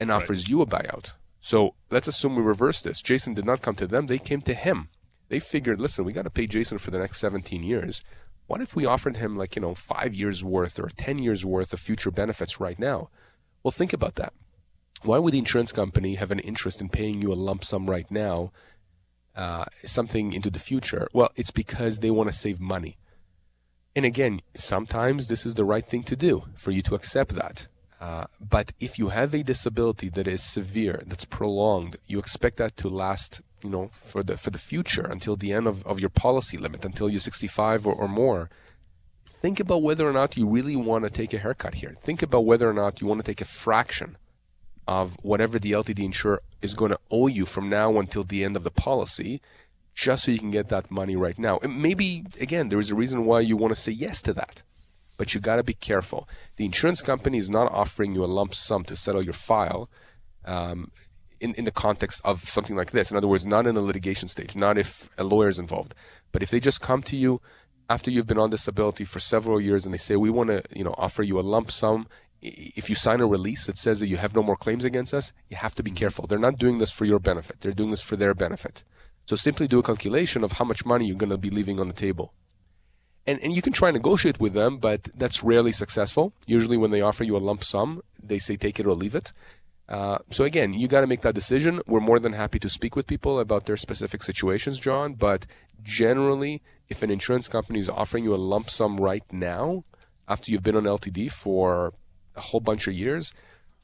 and 0.00 0.10
offers 0.10 0.44
right. 0.44 0.48
you 0.48 0.62
a 0.62 0.66
buyout. 0.66 1.12
So 1.40 1.74
let's 1.90 2.08
assume 2.08 2.36
we 2.36 2.42
reverse 2.42 2.80
this. 2.80 3.02
Jason 3.02 3.34
did 3.34 3.44
not 3.44 3.62
come 3.62 3.74
to 3.76 3.86
them; 3.86 4.06
they 4.06 4.18
came 4.18 4.42
to 4.42 4.54
him. 4.54 4.88
They 5.28 5.40
figured, 5.40 5.80
listen, 5.80 6.04
we 6.04 6.12
got 6.12 6.22
to 6.22 6.30
pay 6.30 6.46
Jason 6.46 6.78
for 6.78 6.92
the 6.92 6.98
next 6.98 7.18
17 7.18 7.64
years. 7.64 8.02
What 8.46 8.60
if 8.60 8.76
we 8.76 8.86
offered 8.86 9.16
him 9.16 9.36
like 9.36 9.56
you 9.56 9.62
know 9.62 9.74
five 9.74 10.14
years 10.14 10.44
worth 10.44 10.78
or 10.78 10.88
10 10.88 11.18
years 11.18 11.44
worth 11.44 11.72
of 11.72 11.80
future 11.80 12.12
benefits 12.12 12.60
right 12.60 12.78
now? 12.78 13.10
Well, 13.62 13.72
think 13.72 13.92
about 13.92 14.14
that 14.14 14.32
why 15.06 15.18
would 15.18 15.34
the 15.34 15.38
insurance 15.38 15.72
company 15.72 16.16
have 16.16 16.30
an 16.30 16.40
interest 16.40 16.80
in 16.80 16.88
paying 16.88 17.22
you 17.22 17.32
a 17.32 17.34
lump 17.34 17.64
sum 17.64 17.88
right 17.88 18.10
now, 18.10 18.52
uh, 19.34 19.64
something 19.84 20.32
into 20.32 20.50
the 20.50 20.58
future? 20.58 21.08
Well, 21.12 21.30
it's 21.36 21.50
because 21.50 22.00
they 22.00 22.10
want 22.10 22.30
to 22.30 22.36
save 22.36 22.60
money. 22.60 22.96
And 23.94 24.04
again, 24.04 24.42
sometimes 24.54 25.28
this 25.28 25.46
is 25.46 25.54
the 25.54 25.64
right 25.64 25.86
thing 25.86 26.02
to 26.04 26.16
do 26.16 26.44
for 26.54 26.70
you 26.70 26.82
to 26.82 26.94
accept 26.94 27.34
that. 27.34 27.66
Uh, 27.98 28.26
but 28.38 28.72
if 28.78 28.98
you 28.98 29.08
have 29.08 29.32
a 29.32 29.42
disability 29.42 30.10
that 30.10 30.28
is 30.28 30.42
severe, 30.42 31.02
that's 31.06 31.24
prolonged, 31.24 31.96
you 32.06 32.18
expect 32.18 32.58
that 32.58 32.76
to 32.76 32.88
last, 32.90 33.40
you 33.62 33.70
know, 33.70 33.90
for 33.94 34.22
the 34.22 34.36
for 34.36 34.50
the 34.50 34.58
future 34.58 35.06
until 35.06 35.34
the 35.34 35.50
end 35.50 35.66
of, 35.66 35.86
of 35.86 35.98
your 35.98 36.10
policy 36.10 36.58
limit, 36.58 36.84
until 36.84 37.08
you're 37.08 37.20
65 37.20 37.86
or, 37.86 37.94
or 37.94 38.08
more. 38.08 38.50
Think 39.40 39.60
about 39.60 39.82
whether 39.82 40.06
or 40.06 40.12
not 40.12 40.36
you 40.36 40.46
really 40.46 40.76
want 40.76 41.04
to 41.04 41.10
take 41.10 41.32
a 41.32 41.38
haircut 41.38 41.74
here. 41.74 41.96
Think 42.02 42.22
about 42.22 42.44
whether 42.44 42.68
or 42.68 42.74
not 42.74 43.00
you 43.00 43.06
want 43.06 43.24
to 43.24 43.30
take 43.30 43.40
a 43.40 43.46
fraction 43.46 44.18
of 44.86 45.16
whatever 45.22 45.58
the 45.58 45.72
LTD 45.72 46.04
insurer 46.04 46.42
is 46.62 46.74
going 46.74 46.90
to 46.90 46.98
owe 47.10 47.26
you 47.26 47.46
from 47.46 47.68
now 47.68 47.98
until 47.98 48.24
the 48.24 48.44
end 48.44 48.56
of 48.56 48.64
the 48.64 48.70
policy, 48.70 49.40
just 49.94 50.24
so 50.24 50.30
you 50.30 50.38
can 50.38 50.50
get 50.50 50.68
that 50.68 50.90
money 50.90 51.16
right 51.16 51.38
now. 51.38 51.58
And 51.62 51.80
maybe, 51.80 52.24
again, 52.40 52.68
there 52.68 52.78
is 52.78 52.90
a 52.90 52.94
reason 52.94 53.24
why 53.24 53.40
you 53.40 53.56
want 53.56 53.74
to 53.74 53.80
say 53.80 53.92
yes 53.92 54.22
to 54.22 54.32
that. 54.34 54.62
But 55.16 55.34
you 55.34 55.40
got 55.40 55.56
to 55.56 55.64
be 55.64 55.74
careful. 55.74 56.28
The 56.56 56.66
insurance 56.66 57.00
company 57.00 57.38
is 57.38 57.48
not 57.48 57.72
offering 57.72 58.14
you 58.14 58.22
a 58.22 58.26
lump 58.26 58.54
sum 58.54 58.84
to 58.84 58.96
settle 58.96 59.24
your 59.24 59.32
file 59.32 59.88
um, 60.44 60.90
in, 61.40 61.54
in 61.54 61.64
the 61.64 61.70
context 61.70 62.20
of 62.24 62.48
something 62.48 62.76
like 62.76 62.90
this. 62.90 63.10
In 63.10 63.16
other 63.16 63.28
words, 63.28 63.46
not 63.46 63.66
in 63.66 63.76
a 63.76 63.80
litigation 63.80 64.28
stage, 64.28 64.54
not 64.54 64.76
if 64.76 65.08
a 65.16 65.24
lawyer 65.24 65.48
is 65.48 65.58
involved. 65.58 65.94
But 66.32 66.42
if 66.42 66.50
they 66.50 66.60
just 66.60 66.82
come 66.82 67.02
to 67.04 67.16
you 67.16 67.40
after 67.88 68.10
you've 68.10 68.26
been 68.26 68.38
on 68.38 68.50
disability 68.50 69.04
for 69.04 69.20
several 69.20 69.60
years 69.60 69.84
and 69.84 69.94
they 69.94 69.98
say, 69.98 70.16
we 70.16 70.30
want 70.30 70.50
to 70.50 70.62
you 70.74 70.84
know, 70.84 70.94
offer 70.98 71.22
you 71.22 71.38
a 71.38 71.42
lump 71.42 71.70
sum 71.70 72.06
if 72.46 72.88
you 72.88 72.96
sign 72.96 73.20
a 73.20 73.26
release 73.26 73.66
that 73.66 73.78
says 73.78 74.00
that 74.00 74.08
you 74.08 74.16
have 74.16 74.34
no 74.34 74.42
more 74.42 74.56
claims 74.56 74.84
against 74.84 75.12
us, 75.12 75.32
you 75.48 75.56
have 75.56 75.74
to 75.74 75.82
be 75.82 75.90
careful. 75.90 76.26
They're 76.26 76.38
not 76.38 76.58
doing 76.58 76.78
this 76.78 76.92
for 76.92 77.04
your 77.04 77.18
benefit. 77.18 77.60
They're 77.60 77.72
doing 77.72 77.90
this 77.90 78.02
for 78.02 78.16
their 78.16 78.34
benefit. 78.34 78.84
So 79.26 79.36
simply 79.36 79.66
do 79.66 79.80
a 79.80 79.82
calculation 79.82 80.44
of 80.44 80.52
how 80.52 80.64
much 80.64 80.86
money 80.86 81.06
you're 81.06 81.16
going 81.16 81.30
to 81.30 81.38
be 81.38 81.50
leaving 81.50 81.80
on 81.80 81.88
the 81.88 81.94
table. 81.94 82.32
And, 83.26 83.40
and 83.42 83.52
you 83.52 83.60
can 83.60 83.72
try 83.72 83.88
and 83.88 83.96
negotiate 83.96 84.38
with 84.38 84.52
them, 84.52 84.78
but 84.78 85.08
that's 85.16 85.42
rarely 85.42 85.72
successful. 85.72 86.32
Usually 86.46 86.76
when 86.76 86.92
they 86.92 87.00
offer 87.00 87.24
you 87.24 87.36
a 87.36 87.38
lump 87.38 87.64
sum, 87.64 88.02
they 88.22 88.38
say 88.38 88.56
take 88.56 88.78
it 88.78 88.86
or 88.86 88.94
leave 88.94 89.16
it. 89.16 89.32
Uh, 89.88 90.18
so 90.30 90.44
again, 90.44 90.72
you 90.72 90.86
got 90.86 91.00
to 91.00 91.06
make 91.06 91.22
that 91.22 91.34
decision. 91.34 91.80
We're 91.86 92.00
more 92.00 92.20
than 92.20 92.32
happy 92.32 92.60
to 92.60 92.68
speak 92.68 92.94
with 92.94 93.06
people 93.06 93.40
about 93.40 93.66
their 93.66 93.76
specific 93.76 94.22
situations, 94.22 94.78
John. 94.78 95.14
But 95.14 95.46
generally, 95.82 96.62
if 96.88 97.02
an 97.02 97.10
insurance 97.10 97.48
company 97.48 97.80
is 97.80 97.88
offering 97.88 98.24
you 98.24 98.34
a 98.34 98.36
lump 98.36 98.70
sum 98.70 98.98
right 98.98 99.24
now, 99.32 99.84
after 100.28 100.50
you've 100.50 100.62
been 100.62 100.76
on 100.76 100.84
LTD 100.84 101.30
for 101.30 101.94
a 102.36 102.40
whole 102.40 102.60
bunch 102.60 102.86
of 102.86 102.94
years, 102.94 103.32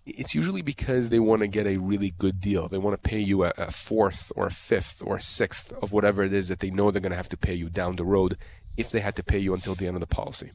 it's 0.04 0.34
usually 0.34 0.62
because 0.62 1.08
they 1.08 1.20
want 1.20 1.40
to 1.40 1.46
get 1.46 1.66
a 1.66 1.76
really 1.76 2.10
good 2.10 2.40
deal. 2.40 2.68
They 2.68 2.78
want 2.78 3.00
to 3.00 3.08
pay 3.08 3.20
you 3.20 3.44
a, 3.44 3.52
a, 3.56 3.70
fourth 3.70 4.32
or 4.34 4.46
a 4.46 4.50
fifth 4.50 5.02
or 5.04 5.16
a 5.16 5.20
sixth 5.20 5.72
of 5.80 5.92
whatever 5.92 6.24
it 6.24 6.32
is 6.32 6.48
that 6.48 6.60
they 6.60 6.70
know 6.70 6.90
they're 6.90 7.00
going 7.00 7.10
to 7.10 7.16
have 7.16 7.28
to 7.30 7.36
pay 7.36 7.54
you 7.54 7.68
down 7.68 7.96
the 7.96 8.04
road 8.04 8.36
if 8.76 8.90
they 8.90 9.00
had 9.00 9.16
to 9.16 9.22
pay 9.22 9.38
you 9.38 9.54
until 9.54 9.74
the 9.74 9.86
end 9.86 9.96
of 9.96 10.00
the 10.00 10.06
policy. 10.06 10.52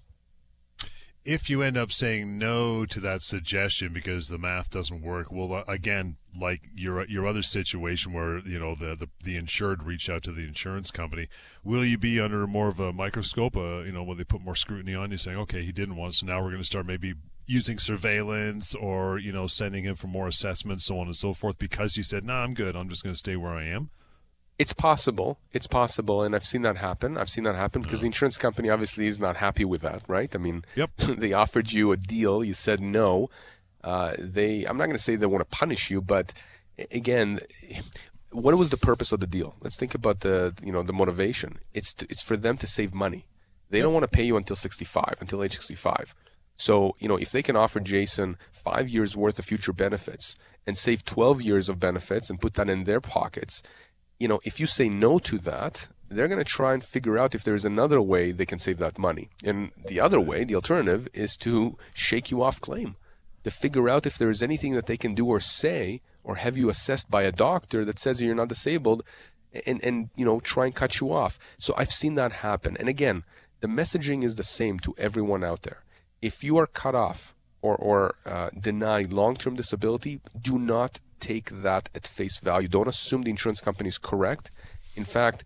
If 1.23 1.49
you 1.49 1.61
end 1.61 1.77
up 1.77 1.91
saying 1.91 2.37
no 2.37 2.85
to 2.85 2.99
that 3.01 3.21
suggestion 3.21 3.91
because 3.91 4.29
the 4.29 4.37
math 4.37 4.69
doesn't 4.69 5.01
work, 5.01 5.29
well, 5.29 5.53
uh, 5.53 5.63
again, 5.67 6.15
like 6.39 6.69
your 6.73 7.05
your 7.07 7.27
other 7.27 7.41
situation 7.41 8.13
where 8.13 8.39
you 8.39 8.57
know 8.57 8.75
the, 8.75 8.95
the 8.95 9.09
the 9.21 9.35
insured 9.35 9.83
reached 9.83 10.09
out 10.09 10.23
to 10.23 10.31
the 10.31 10.43
insurance 10.43 10.89
company, 10.89 11.27
will 11.65 11.83
you 11.83 11.97
be 11.97 12.17
under 12.17 12.47
more 12.47 12.69
of 12.69 12.79
a 12.79 12.93
microscope? 12.93 13.57
Uh, 13.57 13.79
you 13.79 13.91
know, 13.91 14.03
when 14.03 14.17
they 14.17 14.23
put 14.23 14.41
more 14.41 14.55
scrutiny 14.55 14.95
on 14.95 15.11
you, 15.11 15.17
saying, 15.17 15.37
okay, 15.37 15.63
he 15.63 15.73
didn't 15.73 15.97
want, 15.97 16.15
so 16.15 16.25
now 16.25 16.41
we're 16.41 16.51
going 16.51 16.61
to 16.61 16.63
start 16.63 16.85
maybe 16.85 17.15
using 17.47 17.79
surveillance 17.79 18.75
or 18.75 19.17
you 19.17 19.31
know 19.31 19.47
sending 19.47 19.85
him 19.85 19.95
for 19.95 20.07
more 20.07 20.27
assessments 20.27 20.85
so 20.85 20.99
on 20.99 21.07
and 21.07 21.15
so 21.15 21.33
forth 21.33 21.57
because 21.57 21.95
you 21.95 22.03
said 22.03 22.23
no 22.23 22.33
nah, 22.33 22.43
i'm 22.43 22.53
good. 22.53 22.75
I'm 22.75 22.89
just 22.89 23.03
going 23.03 23.13
to 23.13 23.19
stay 23.19 23.35
where 23.35 23.53
i 23.53 23.63
am 23.63 23.89
it's 24.59 24.73
possible. 24.73 25.37
It's 25.53 25.67
possible 25.67 26.23
and 26.23 26.35
i've 26.35 26.45
seen 26.45 26.63
that 26.63 26.77
happen. 26.77 27.17
I've 27.17 27.29
seen 27.29 27.45
that 27.45 27.55
happen 27.55 27.81
because 27.81 28.01
the 28.01 28.07
insurance 28.07 28.37
company 28.37 28.69
obviously 28.69 29.07
is 29.07 29.19
not 29.19 29.37
happy 29.37 29.65
with 29.65 29.81
that 29.81 30.03
right? 30.07 30.33
I 30.35 30.37
mean 30.37 30.65
yep. 30.75 30.91
they 30.97 31.33
offered 31.33 31.71
you 31.71 31.91
a 31.91 31.97
deal. 31.97 32.43
You 32.43 32.53
said 32.53 32.81
no. 32.81 33.29
Uh, 33.83 34.13
they 34.19 34.65
i'm 34.65 34.77
not 34.77 34.85
going 34.85 34.97
to 34.97 35.03
say 35.03 35.15
they 35.15 35.25
want 35.25 35.49
to 35.49 35.57
punish 35.57 35.89
you 35.89 36.01
but 36.01 36.33
again 36.91 37.39
what 38.31 38.55
was 38.57 38.69
the 38.69 38.77
purpose 38.77 39.11
of 39.11 39.19
the 39.19 39.27
deal? 39.27 39.55
Let's 39.61 39.77
think 39.77 39.95
about 39.95 40.19
the 40.19 40.53
you 40.61 40.71
know 40.71 40.83
the 40.83 40.93
motivation. 40.93 41.59
It's 41.73 41.93
to, 41.93 42.07
it's 42.09 42.21
for 42.21 42.35
them 42.35 42.57
to 42.57 42.67
save 42.67 42.93
money. 42.93 43.25
They 43.69 43.77
yep. 43.77 43.85
don't 43.85 43.93
want 43.93 44.03
to 44.03 44.09
pay 44.09 44.23
you 44.23 44.37
until 44.37 44.55
65 44.55 45.15
until 45.21 45.43
age 45.43 45.55
65 45.55 46.13
so, 46.57 46.95
you 46.99 47.07
know, 47.07 47.15
if 47.15 47.31
they 47.31 47.43
can 47.43 47.55
offer 47.55 47.79
Jason 47.79 48.37
five 48.51 48.89
years 48.89 49.15
worth 49.15 49.39
of 49.39 49.45
future 49.45 49.73
benefits 49.73 50.35
and 50.65 50.77
save 50.77 51.05
12 51.05 51.43
years 51.43 51.69
of 51.69 51.79
benefits 51.79 52.29
and 52.29 52.41
put 52.41 52.55
that 52.55 52.69
in 52.69 52.83
their 52.83 52.99
pockets, 52.99 53.61
you 54.19 54.27
know, 54.27 54.39
if 54.43 54.59
you 54.59 54.65
say 54.65 54.89
no 54.89 55.19
to 55.19 55.37
that, 55.37 55.87
they're 56.09 56.27
going 56.27 56.39
to 56.39 56.43
try 56.43 56.73
and 56.73 56.83
figure 56.83 57.17
out 57.17 57.35
if 57.35 57.43
there's 57.43 57.65
another 57.65 58.01
way 58.01 58.31
they 58.31 58.45
can 58.45 58.59
save 58.59 58.79
that 58.79 58.97
money. 58.97 59.29
And 59.43 59.71
the 59.85 59.99
other 59.99 60.19
way, 60.19 60.43
the 60.43 60.55
alternative, 60.55 61.07
is 61.13 61.37
to 61.37 61.77
shake 61.93 62.31
you 62.31 62.41
off 62.41 62.59
claim, 62.59 62.95
to 63.43 63.51
figure 63.51 63.87
out 63.87 64.05
if 64.05 64.17
there's 64.17 64.41
anything 64.41 64.73
that 64.73 64.87
they 64.87 64.97
can 64.97 65.13
do 65.13 65.27
or 65.27 65.39
say 65.39 66.01
or 66.23 66.35
have 66.35 66.57
you 66.57 66.69
assessed 66.69 67.09
by 67.09 67.23
a 67.23 67.31
doctor 67.31 67.85
that 67.85 67.99
says 67.99 68.21
you're 68.21 68.35
not 68.35 68.49
disabled 68.49 69.03
and, 69.65 69.83
and 69.83 70.09
you 70.15 70.25
know, 70.25 70.39
try 70.39 70.65
and 70.65 70.75
cut 70.75 70.99
you 70.99 71.11
off. 71.11 71.37
So 71.59 71.73
I've 71.77 71.93
seen 71.93 72.15
that 72.15 72.31
happen. 72.31 72.75
And 72.77 72.89
again, 72.89 73.23
the 73.59 73.67
messaging 73.67 74.23
is 74.23 74.35
the 74.35 74.43
same 74.43 74.79
to 74.79 74.95
everyone 74.97 75.43
out 75.43 75.61
there 75.61 75.83
if 76.21 76.43
you 76.43 76.57
are 76.57 76.67
cut 76.67 76.95
off 76.95 77.35
or, 77.61 77.75
or 77.75 78.15
uh, 78.25 78.49
denied 78.59 79.13
long 79.13 79.35
term 79.35 79.55
disability, 79.55 80.21
do 80.39 80.57
not 80.57 80.99
take 81.19 81.49
that 81.49 81.89
at 81.95 82.07
face 82.07 82.37
value. 82.37 82.67
Don't 82.67 82.87
assume 82.87 83.23
the 83.23 83.31
insurance 83.31 83.61
company 83.61 83.89
is 83.89 83.97
correct. 83.97 84.51
In 84.95 85.05
fact, 85.05 85.43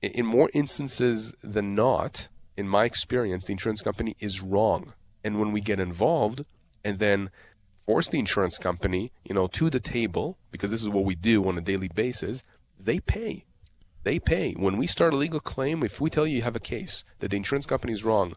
in 0.00 0.26
more 0.26 0.50
instances 0.52 1.34
than 1.42 1.74
not, 1.74 2.28
in 2.56 2.68
my 2.68 2.84
experience, 2.84 3.44
the 3.44 3.52
insurance 3.52 3.82
company 3.82 4.16
is 4.18 4.40
wrong. 4.40 4.94
And 5.24 5.38
when 5.38 5.52
we 5.52 5.60
get 5.60 5.80
involved 5.80 6.44
and 6.84 6.98
then 6.98 7.30
force 7.86 8.08
the 8.08 8.18
insurance 8.18 8.58
company, 8.58 9.12
you 9.24 9.34
know, 9.34 9.46
to 9.48 9.70
the 9.70 9.80
table, 9.80 10.38
because 10.50 10.70
this 10.70 10.82
is 10.82 10.88
what 10.88 11.04
we 11.04 11.14
do 11.14 11.46
on 11.48 11.56
a 11.56 11.60
daily 11.60 11.88
basis, 11.88 12.42
they 12.78 13.00
pay. 13.00 13.44
They 14.04 14.18
pay. 14.18 14.52
When 14.52 14.76
we 14.76 14.86
start 14.88 15.14
a 15.14 15.16
legal 15.16 15.40
claim, 15.40 15.82
if 15.82 16.00
we 16.00 16.10
tell 16.10 16.26
you 16.26 16.36
you 16.36 16.42
have 16.42 16.56
a 16.56 16.60
case 16.60 17.04
that 17.20 17.30
the 17.30 17.36
insurance 17.36 17.66
company 17.66 17.92
is 17.92 18.04
wrong, 18.04 18.34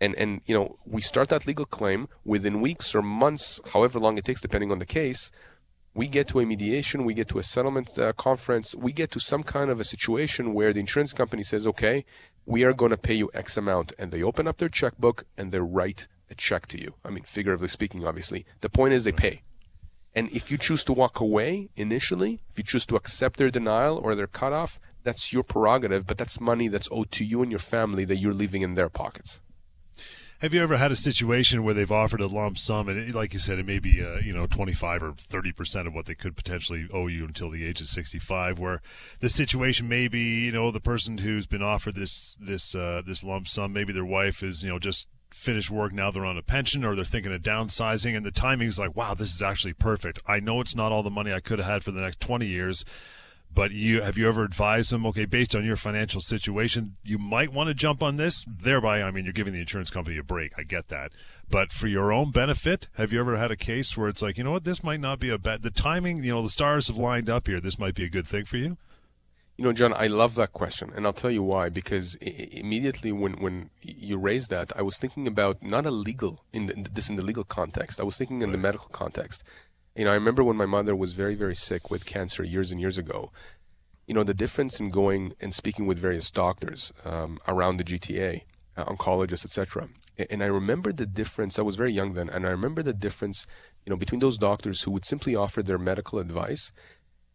and 0.00 0.14
and 0.16 0.40
you 0.46 0.54
know 0.54 0.78
we 0.84 1.00
start 1.00 1.28
that 1.28 1.46
legal 1.46 1.66
claim 1.66 2.08
within 2.24 2.60
weeks 2.60 2.94
or 2.94 3.02
months, 3.02 3.60
however 3.72 3.98
long 3.98 4.18
it 4.18 4.24
takes, 4.24 4.40
depending 4.40 4.72
on 4.72 4.78
the 4.78 4.86
case. 4.86 5.30
We 5.92 6.06
get 6.06 6.28
to 6.28 6.38
a 6.38 6.46
mediation, 6.46 7.04
we 7.04 7.14
get 7.14 7.28
to 7.30 7.40
a 7.40 7.42
settlement 7.42 7.98
uh, 7.98 8.12
conference, 8.12 8.76
we 8.76 8.92
get 8.92 9.10
to 9.10 9.20
some 9.20 9.42
kind 9.42 9.70
of 9.70 9.80
a 9.80 9.84
situation 9.84 10.54
where 10.54 10.72
the 10.72 10.80
insurance 10.80 11.12
company 11.12 11.42
says, 11.42 11.66
"Okay, 11.66 12.04
we 12.46 12.62
are 12.62 12.72
going 12.72 12.92
to 12.92 12.96
pay 12.96 13.14
you 13.14 13.30
X 13.34 13.56
amount," 13.56 13.92
and 13.98 14.12
they 14.12 14.22
open 14.22 14.46
up 14.46 14.58
their 14.58 14.68
checkbook 14.68 15.24
and 15.36 15.50
they 15.50 15.58
write 15.58 16.06
a 16.30 16.34
check 16.34 16.66
to 16.68 16.80
you. 16.80 16.94
I 17.04 17.10
mean, 17.10 17.24
figuratively 17.24 17.68
speaking, 17.68 18.06
obviously. 18.06 18.46
The 18.60 18.70
point 18.70 18.94
is 18.94 19.02
they 19.02 19.12
pay. 19.12 19.42
And 20.14 20.30
if 20.32 20.50
you 20.50 20.58
choose 20.58 20.84
to 20.84 20.92
walk 20.92 21.20
away 21.20 21.70
initially, 21.76 22.40
if 22.50 22.58
you 22.58 22.64
choose 22.64 22.86
to 22.86 22.96
accept 22.96 23.36
their 23.38 23.50
denial 23.50 23.98
or 23.98 24.14
their 24.14 24.26
cutoff, 24.26 24.80
that's 25.02 25.32
your 25.32 25.42
prerogative, 25.42 26.06
but 26.06 26.18
that's 26.18 26.40
money 26.40 26.68
that's 26.68 26.88
owed 26.90 27.10
to 27.12 27.24
you 27.24 27.42
and 27.42 27.50
your 27.50 27.60
family 27.60 28.04
that 28.04 28.18
you're 28.18 28.34
leaving 28.34 28.62
in 28.62 28.74
their 28.74 28.88
pockets. 28.88 29.40
Have 30.40 30.54
you 30.54 30.62
ever 30.62 30.78
had 30.78 30.90
a 30.90 30.96
situation 30.96 31.62
where 31.64 31.74
they've 31.74 31.92
offered 31.92 32.22
a 32.22 32.26
lump 32.26 32.56
sum, 32.56 32.88
and 32.88 32.98
it, 32.98 33.14
like 33.14 33.34
you 33.34 33.38
said, 33.38 33.58
it 33.58 33.66
may 33.66 33.78
be 33.78 34.02
uh, 34.02 34.20
you 34.24 34.32
know 34.32 34.46
twenty 34.46 34.72
five 34.72 35.02
or 35.02 35.12
thirty 35.12 35.52
percent 35.52 35.86
of 35.86 35.92
what 35.92 36.06
they 36.06 36.14
could 36.14 36.34
potentially 36.34 36.88
owe 36.94 37.08
you 37.08 37.26
until 37.26 37.50
the 37.50 37.62
age 37.62 37.82
of 37.82 37.88
sixty 37.88 38.18
five? 38.18 38.58
Where 38.58 38.80
the 39.18 39.28
situation 39.28 39.86
may 39.86 40.08
be, 40.08 40.46
you 40.46 40.52
know, 40.52 40.70
the 40.70 40.80
person 40.80 41.18
who's 41.18 41.46
been 41.46 41.62
offered 41.62 41.94
this 41.94 42.38
this 42.40 42.74
uh, 42.74 43.02
this 43.06 43.22
lump 43.22 43.48
sum, 43.48 43.74
maybe 43.74 43.92
their 43.92 44.02
wife 44.02 44.42
is 44.42 44.62
you 44.62 44.70
know 44.70 44.78
just 44.78 45.08
finished 45.30 45.70
work 45.70 45.92
now 45.92 46.10
they're 46.10 46.24
on 46.24 46.38
a 46.38 46.42
pension 46.42 46.84
or 46.84 46.96
they're 46.96 47.04
thinking 47.04 47.32
of 47.32 47.40
downsizing 47.40 48.16
and 48.16 48.26
the 48.26 48.32
timing 48.32 48.66
is 48.66 48.80
like 48.80 48.96
wow 48.96 49.14
this 49.14 49.32
is 49.32 49.40
actually 49.40 49.72
perfect 49.72 50.18
i 50.26 50.40
know 50.40 50.60
it's 50.60 50.74
not 50.74 50.90
all 50.90 51.04
the 51.04 51.10
money 51.10 51.32
i 51.32 51.38
could 51.38 51.60
have 51.60 51.68
had 51.68 51.84
for 51.84 51.92
the 51.92 52.00
next 52.00 52.18
20 52.18 52.48
years 52.48 52.84
but 53.52 53.72
you 53.72 54.02
have 54.02 54.16
you 54.16 54.28
ever 54.28 54.44
advised 54.44 54.92
them 54.92 55.04
okay 55.06 55.24
based 55.24 55.54
on 55.54 55.64
your 55.64 55.76
financial 55.76 56.20
situation 56.20 56.96
you 57.02 57.18
might 57.18 57.52
want 57.52 57.68
to 57.68 57.74
jump 57.74 58.02
on 58.02 58.16
this? 58.16 58.44
Thereby 58.46 59.02
i 59.02 59.10
mean 59.10 59.24
you're 59.24 59.32
giving 59.32 59.52
the 59.52 59.60
insurance 59.60 59.90
company 59.90 60.18
a 60.18 60.22
break. 60.22 60.52
I 60.58 60.62
get 60.62 60.88
that. 60.88 61.12
But 61.48 61.72
for 61.72 61.88
your 61.88 62.12
own 62.12 62.30
benefit 62.30 62.88
have 62.94 63.12
you 63.12 63.20
ever 63.20 63.36
had 63.36 63.50
a 63.50 63.56
case 63.56 63.96
where 63.96 64.08
it's 64.08 64.22
like 64.22 64.38
you 64.38 64.44
know 64.44 64.52
what? 64.52 64.64
This 64.64 64.84
might 64.84 65.00
not 65.00 65.20
be 65.20 65.30
a 65.30 65.38
bad 65.38 65.62
the 65.62 65.70
timing 65.70 66.22
you 66.24 66.32
know 66.32 66.42
the 66.42 66.48
stars 66.48 66.88
have 66.88 66.96
lined 66.96 67.30
up 67.30 67.46
here. 67.46 67.60
This 67.60 67.78
might 67.78 67.94
be 67.94 68.04
a 68.04 68.10
good 68.10 68.26
thing 68.26 68.44
for 68.44 68.56
you 68.56 68.76
you 69.60 69.66
know, 69.66 69.74
John, 69.74 69.92
I 69.92 70.06
love 70.06 70.36
that 70.36 70.54
question, 70.54 70.90
and 70.96 71.04
I'll 71.04 71.12
tell 71.12 71.30
you 71.30 71.42
why. 71.42 71.68
Because 71.68 72.14
immediately 72.14 73.12
when, 73.12 73.34
when 73.34 73.68
you 73.82 74.16
raised 74.16 74.48
that, 74.48 74.72
I 74.74 74.80
was 74.80 74.96
thinking 74.96 75.26
about 75.26 75.62
not 75.62 75.84
a 75.84 75.90
legal 75.90 76.42
in 76.50 76.64
the, 76.64 76.88
this 76.90 77.10
in 77.10 77.16
the 77.16 77.22
legal 77.22 77.44
context. 77.44 78.00
I 78.00 78.04
was 78.04 78.16
thinking 78.16 78.40
in 78.40 78.48
the 78.52 78.56
medical 78.56 78.88
context. 78.88 79.44
You 79.96 80.04
know, 80.04 80.12
I 80.12 80.14
remember 80.14 80.44
when 80.44 80.56
my 80.56 80.66
mother 80.66 80.94
was 80.94 81.12
very, 81.12 81.34
very 81.34 81.54
sick 81.54 81.90
with 81.90 82.06
cancer 82.06 82.44
years 82.44 82.70
and 82.70 82.80
years 82.80 82.96
ago. 82.96 83.32
You 84.06 84.14
know, 84.14 84.24
the 84.24 84.34
difference 84.34 84.80
in 84.80 84.90
going 84.90 85.34
and 85.40 85.54
speaking 85.54 85.86
with 85.86 85.98
various 85.98 86.30
doctors 86.30 86.92
um, 87.04 87.38
around 87.46 87.76
the 87.76 87.84
GTA, 87.84 88.42
uh, 88.76 88.84
oncologists, 88.84 89.44
etc. 89.44 89.88
And 90.30 90.42
I 90.42 90.46
remember 90.46 90.92
the 90.92 91.06
difference. 91.06 91.58
I 91.58 91.62
was 91.62 91.76
very 91.76 91.92
young 91.92 92.14
then, 92.14 92.28
and 92.28 92.46
I 92.46 92.50
remember 92.50 92.82
the 92.82 92.92
difference. 92.92 93.46
You 93.84 93.90
know, 93.90 93.96
between 93.96 94.20
those 94.20 94.38
doctors 94.38 94.82
who 94.82 94.90
would 94.90 95.04
simply 95.04 95.34
offer 95.34 95.62
their 95.62 95.78
medical 95.78 96.18
advice 96.18 96.72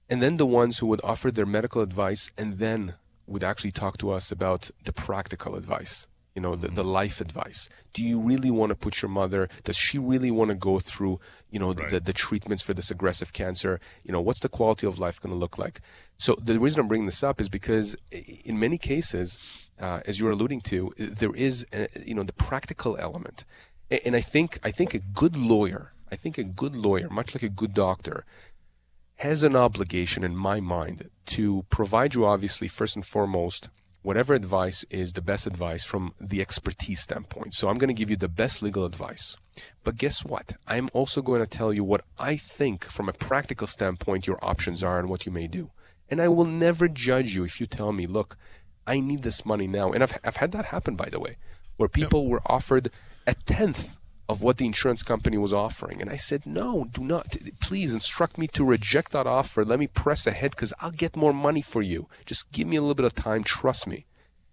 and 0.09 0.21
then 0.21 0.37
the 0.37 0.45
ones 0.45 0.79
who 0.79 0.87
would 0.87 1.01
offer 1.03 1.31
their 1.31 1.45
medical 1.45 1.81
advice 1.81 2.31
and 2.37 2.59
then 2.59 2.93
would 3.25 3.43
actually 3.43 3.71
talk 3.71 3.97
to 3.97 4.11
us 4.11 4.31
about 4.31 4.69
the 4.83 4.93
practical 4.93 5.55
advice 5.55 6.05
you 6.35 6.41
know 6.41 6.55
the, 6.55 6.67
the 6.67 6.81
mm-hmm. 6.81 6.91
life 6.91 7.21
advice 7.21 7.69
do 7.93 8.03
you 8.03 8.19
really 8.19 8.51
want 8.51 8.69
to 8.69 8.75
put 8.75 9.01
your 9.01 9.09
mother 9.09 9.49
does 9.63 9.77
she 9.77 9.97
really 9.97 10.29
want 10.29 10.49
to 10.49 10.55
go 10.55 10.79
through 10.79 11.19
you 11.49 11.59
know 11.59 11.73
right. 11.73 11.89
the, 11.89 11.99
the 11.99 12.13
treatments 12.13 12.61
for 12.61 12.73
this 12.73 12.91
aggressive 12.91 13.33
cancer 13.33 13.79
you 14.03 14.11
know 14.11 14.21
what's 14.21 14.41
the 14.41 14.49
quality 14.49 14.85
of 14.85 14.99
life 14.99 15.19
going 15.21 15.33
to 15.33 15.39
look 15.39 15.57
like 15.57 15.81
so 16.17 16.35
the 16.41 16.59
reason 16.59 16.79
i'm 16.79 16.87
bringing 16.87 17.05
this 17.05 17.23
up 17.23 17.39
is 17.39 17.49
because 17.49 17.95
in 18.11 18.59
many 18.59 18.77
cases 18.77 19.37
uh, 19.79 20.01
as 20.05 20.19
you're 20.19 20.31
alluding 20.31 20.61
to 20.61 20.93
there 20.97 21.33
is 21.33 21.65
a, 21.73 21.87
you 22.05 22.13
know 22.13 22.23
the 22.23 22.33
practical 22.33 22.97
element 22.97 23.45
and 23.89 24.15
i 24.15 24.21
think 24.21 24.59
i 24.63 24.71
think 24.71 24.93
a 24.93 24.99
good 24.99 25.35
lawyer 25.35 25.93
i 26.11 26.15
think 26.15 26.37
a 26.37 26.43
good 26.43 26.75
lawyer 26.75 27.09
much 27.09 27.33
like 27.33 27.43
a 27.43 27.49
good 27.49 27.73
doctor 27.73 28.25
has 29.17 29.43
an 29.43 29.55
obligation, 29.55 30.23
in 30.23 30.35
my 30.35 30.59
mind, 30.59 31.09
to 31.25 31.65
provide 31.69 32.15
you, 32.15 32.25
obviously, 32.25 32.67
first 32.67 32.95
and 32.95 33.05
foremost, 33.05 33.69
whatever 34.05 34.35
advice 34.35 34.85
is 34.91 35.13
the 35.13 35.21
best 35.21 35.47
advice 35.47 35.83
from 35.83 36.13
the 36.21 36.39
expertise 36.39 37.01
standpoint. 37.01 37.55
So 37.55 37.69
I'm 37.69 37.79
going 37.79 37.87
to 37.87 37.93
give 37.93 38.11
you 38.11 38.15
the 38.15 38.27
best 38.27 38.61
legal 38.61 38.85
advice. 38.85 39.35
But 39.83 39.97
guess 39.97 40.23
what? 40.23 40.53
I'm 40.67 40.89
also 40.93 41.23
going 41.23 41.41
to 41.41 41.47
tell 41.47 41.73
you 41.73 41.83
what 41.83 42.05
I 42.19 42.37
think 42.37 42.85
from 42.85 43.09
a 43.09 43.13
practical 43.13 43.65
standpoint 43.65 44.27
your 44.27 44.37
options 44.43 44.83
are 44.83 44.99
and 44.99 45.09
what 45.09 45.25
you 45.25 45.31
may 45.31 45.47
do. 45.47 45.71
And 46.07 46.21
I 46.21 46.27
will 46.27 46.45
never 46.45 46.87
judge 46.87 47.33
you 47.33 47.45
if 47.45 47.59
you 47.59 47.65
tell 47.65 47.91
me, 47.91 48.05
look, 48.05 48.37
I 48.85 48.99
need 48.99 49.23
this 49.23 49.43
money 49.43 49.65
now. 49.65 49.91
And 49.91 50.03
I've, 50.03 50.19
I've 50.23 50.35
had 50.35 50.51
that 50.51 50.65
happen, 50.65 50.95
by 50.95 51.09
the 51.09 51.19
way, 51.19 51.37
where 51.77 51.89
people 51.89 52.21
yep. 52.21 52.29
were 52.29 52.41
offered 52.45 52.91
a 53.25 53.33
tenth 53.33 53.97
of 54.27 54.41
what 54.41 54.57
the 54.57 54.65
insurance 54.65 55.03
company 55.03 55.37
was 55.37 55.53
offering. 55.53 56.01
And 56.01 56.09
I 56.09 56.15
said, 56.15 56.45
no, 56.45 56.87
do 56.91 57.03
not. 57.03 57.37
Please 57.59 57.93
instruct 57.93 58.37
me 58.37 58.47
to 58.49 58.65
reject 58.65 59.11
that 59.11 59.27
offer. 59.27 59.63
Let 59.63 59.79
me 59.79 59.87
press 59.87 60.25
ahead 60.25 60.51
because 60.51 60.73
I'll 60.79 60.91
get 60.91 61.15
more 61.15 61.33
money 61.33 61.61
for 61.61 61.81
you. 61.81 62.07
Just 62.25 62.51
give 62.51 62.67
me 62.67 62.75
a 62.75 62.81
little 62.81 62.95
bit 62.95 63.05
of 63.05 63.13
time. 63.13 63.43
Trust 63.43 63.85
me. 63.85 64.05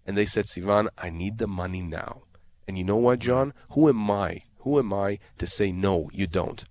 And 0.05 0.17
they 0.17 0.25
said, 0.25 0.45
Sivan, 0.45 0.89
I 0.97 1.09
need 1.09 1.37
the 1.37 1.47
money 1.47 1.81
now. 1.81 2.23
And 2.67 2.77
you 2.77 2.83
know 2.83 2.97
what, 2.97 3.19
John? 3.19 3.53
Who 3.71 3.89
am 3.89 4.09
I? 4.11 4.43
Who 4.59 4.77
am 4.79 4.93
I 4.93 5.19
to 5.39 5.47
say, 5.47 5.71
no, 5.71 6.09
you 6.13 6.27
don't? 6.27 6.63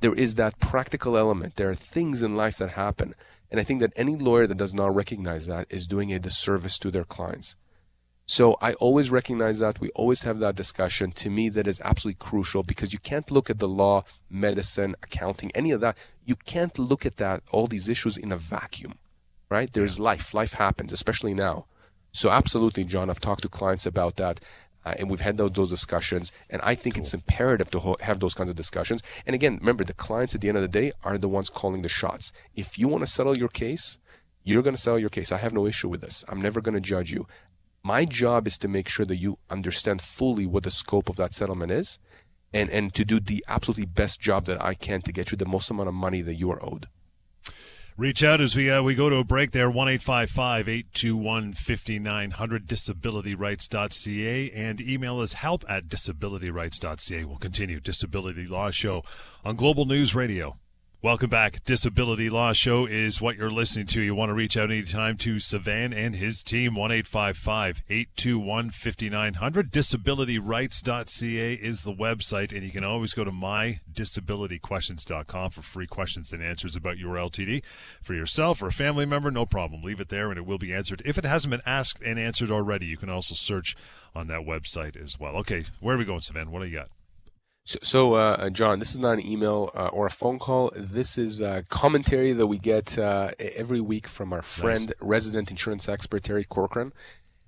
There 0.00 0.14
is 0.14 0.34
that 0.34 0.60
practical 0.60 1.16
element. 1.16 1.56
There 1.56 1.70
are 1.70 1.74
things 1.74 2.22
in 2.22 2.36
life 2.36 2.58
that 2.58 2.70
happen. 2.70 3.14
And 3.50 3.60
I 3.60 3.64
think 3.64 3.80
that 3.80 3.92
any 3.96 4.16
lawyer 4.16 4.46
that 4.46 4.56
does 4.58 4.74
not 4.74 4.94
recognize 4.94 5.46
that 5.46 5.66
is 5.70 5.86
doing 5.86 6.12
a 6.12 6.18
disservice 6.18 6.78
to 6.78 6.90
their 6.90 7.04
clients. 7.04 7.56
So 8.26 8.56
I 8.60 8.72
always 8.74 9.10
recognize 9.10 9.58
that. 9.58 9.80
We 9.80 9.90
always 9.90 10.22
have 10.22 10.38
that 10.38 10.56
discussion. 10.56 11.12
To 11.12 11.28
me, 11.28 11.50
that 11.50 11.66
is 11.66 11.80
absolutely 11.84 12.24
crucial 12.24 12.62
because 12.62 12.92
you 12.92 12.98
can't 12.98 13.30
look 13.30 13.50
at 13.50 13.58
the 13.58 13.68
law, 13.68 14.04
medicine, 14.30 14.96
accounting, 15.02 15.50
any 15.54 15.70
of 15.72 15.80
that. 15.82 15.96
You 16.24 16.36
can't 16.36 16.78
look 16.78 17.04
at 17.04 17.18
that, 17.18 17.42
all 17.52 17.66
these 17.66 17.88
issues 17.88 18.16
in 18.16 18.32
a 18.32 18.38
vacuum, 18.38 18.94
right? 19.50 19.70
There's 19.70 19.98
life. 19.98 20.32
Life 20.32 20.54
happens, 20.54 20.92
especially 20.92 21.34
now. 21.34 21.66
So 22.12 22.30
absolutely, 22.30 22.84
John, 22.84 23.10
I've 23.10 23.20
talked 23.20 23.42
to 23.42 23.48
clients 23.48 23.84
about 23.84 24.16
that. 24.16 24.40
Uh, 24.86 24.94
and 24.98 25.10
we've 25.10 25.22
had 25.22 25.38
those, 25.38 25.52
those 25.52 25.70
discussions, 25.70 26.30
and 26.50 26.60
I 26.62 26.74
think 26.74 26.96
cool. 26.96 27.02
it's 27.02 27.14
imperative 27.14 27.70
to 27.70 27.80
ho- 27.80 27.96
have 28.00 28.20
those 28.20 28.34
kinds 28.34 28.50
of 28.50 28.56
discussions. 28.56 29.02
And 29.24 29.32
again, 29.32 29.56
remember, 29.58 29.82
the 29.82 29.94
clients 29.94 30.34
at 30.34 30.42
the 30.42 30.48
end 30.48 30.58
of 30.58 30.62
the 30.62 30.68
day 30.68 30.92
are 31.02 31.16
the 31.16 31.28
ones 31.28 31.48
calling 31.48 31.80
the 31.80 31.88
shots. 31.88 32.32
If 32.54 32.78
you 32.78 32.86
want 32.86 33.02
to 33.02 33.10
settle 33.10 33.36
your 33.36 33.48
case, 33.48 33.96
you're 34.42 34.62
going 34.62 34.76
to 34.76 34.80
settle 34.80 34.98
your 34.98 35.08
case. 35.08 35.32
I 35.32 35.38
have 35.38 35.54
no 35.54 35.66
issue 35.66 35.88
with 35.88 36.02
this. 36.02 36.22
I'm 36.28 36.42
never 36.42 36.60
going 36.60 36.74
to 36.74 36.82
judge 36.82 37.10
you. 37.10 37.26
My 37.86 38.06
job 38.06 38.46
is 38.46 38.56
to 38.58 38.68
make 38.68 38.88
sure 38.88 39.04
that 39.04 39.18
you 39.18 39.38
understand 39.50 40.00
fully 40.00 40.46
what 40.46 40.62
the 40.62 40.70
scope 40.70 41.10
of 41.10 41.16
that 41.16 41.34
settlement 41.34 41.70
is 41.70 41.98
and, 42.50 42.70
and 42.70 42.94
to 42.94 43.04
do 43.04 43.20
the 43.20 43.44
absolutely 43.46 43.84
best 43.84 44.18
job 44.20 44.46
that 44.46 44.62
I 44.64 44.72
can 44.72 45.02
to 45.02 45.12
get 45.12 45.30
you 45.30 45.36
the 45.36 45.44
most 45.44 45.70
amount 45.70 45.88
of 45.88 45.94
money 45.94 46.22
that 46.22 46.36
you 46.36 46.50
are 46.50 46.64
owed. 46.64 46.88
Reach 47.96 48.24
out 48.24 48.40
as 48.40 48.56
we 48.56 48.70
uh, 48.70 48.82
we 48.82 48.94
go 48.94 49.10
to 49.10 49.16
a 49.16 49.24
break 49.24 49.52
there, 49.52 49.70
1 49.70 49.88
821 49.88 51.52
5900, 51.52 52.66
disabilityrights.ca, 52.66 54.50
and 54.50 54.80
email 54.80 55.20
us 55.20 55.34
help 55.34 55.64
at 55.68 55.86
disabilityrights.ca. 55.86 57.24
We'll 57.24 57.36
continue 57.36 57.80
Disability 57.80 58.46
Law 58.46 58.70
Show 58.72 59.04
on 59.44 59.54
Global 59.56 59.84
News 59.84 60.12
Radio. 60.14 60.56
Welcome 61.04 61.28
back. 61.28 61.62
Disability 61.66 62.30
Law 62.30 62.54
Show 62.54 62.86
is 62.86 63.20
what 63.20 63.36
you're 63.36 63.50
listening 63.50 63.84
to. 63.88 64.00
You 64.00 64.14
want 64.14 64.30
to 64.30 64.34
reach 64.34 64.56
out 64.56 64.70
anytime 64.70 65.18
to 65.18 65.34
Sivan 65.34 65.94
and 65.94 66.14
his 66.14 66.42
team, 66.42 66.74
1 66.74 66.90
821 66.90 68.70
5900. 68.70 69.70
Disabilityrights.ca 69.70 71.54
is 71.56 71.82
the 71.82 71.92
website, 71.92 72.54
and 72.54 72.62
you 72.62 72.70
can 72.70 72.84
always 72.84 73.12
go 73.12 73.22
to 73.22 73.30
mydisabilityquestions.com 73.30 75.50
for 75.50 75.60
free 75.60 75.86
questions 75.86 76.32
and 76.32 76.42
answers 76.42 76.74
about 76.74 76.96
your 76.96 77.16
LTD. 77.16 77.62
For 78.02 78.14
yourself 78.14 78.62
or 78.62 78.68
a 78.68 78.72
family 78.72 79.04
member, 79.04 79.30
no 79.30 79.44
problem. 79.44 79.82
Leave 79.82 80.00
it 80.00 80.08
there 80.08 80.30
and 80.30 80.38
it 80.38 80.46
will 80.46 80.56
be 80.56 80.72
answered. 80.72 81.02
If 81.04 81.18
it 81.18 81.26
hasn't 81.26 81.50
been 81.50 81.60
asked 81.66 82.00
and 82.00 82.18
answered 82.18 82.50
already, 82.50 82.86
you 82.86 82.96
can 82.96 83.10
also 83.10 83.34
search 83.34 83.76
on 84.14 84.28
that 84.28 84.46
website 84.46 84.96
as 84.96 85.20
well. 85.20 85.36
Okay, 85.36 85.66
where 85.80 85.96
are 85.96 85.98
we 85.98 86.06
going, 86.06 86.20
Sivan? 86.20 86.48
What 86.48 86.62
do 86.62 86.66
you 86.66 86.78
got? 86.78 86.88
So, 87.66 87.78
so 87.82 88.14
uh, 88.14 88.36
uh, 88.38 88.50
John, 88.50 88.78
this 88.78 88.90
is 88.90 88.98
not 88.98 89.14
an 89.14 89.26
email 89.26 89.70
uh, 89.74 89.86
or 89.86 90.06
a 90.06 90.10
phone 90.10 90.38
call. 90.38 90.70
This 90.76 91.16
is 91.16 91.40
commentary 91.70 92.34
that 92.34 92.46
we 92.46 92.58
get 92.58 92.98
uh, 92.98 93.30
every 93.38 93.80
week 93.80 94.06
from 94.06 94.34
our 94.34 94.42
friend, 94.42 94.88
nice. 94.88 94.94
resident 95.00 95.50
insurance 95.50 95.88
expert 95.88 96.24
Terry 96.24 96.44
Corcoran, 96.44 96.92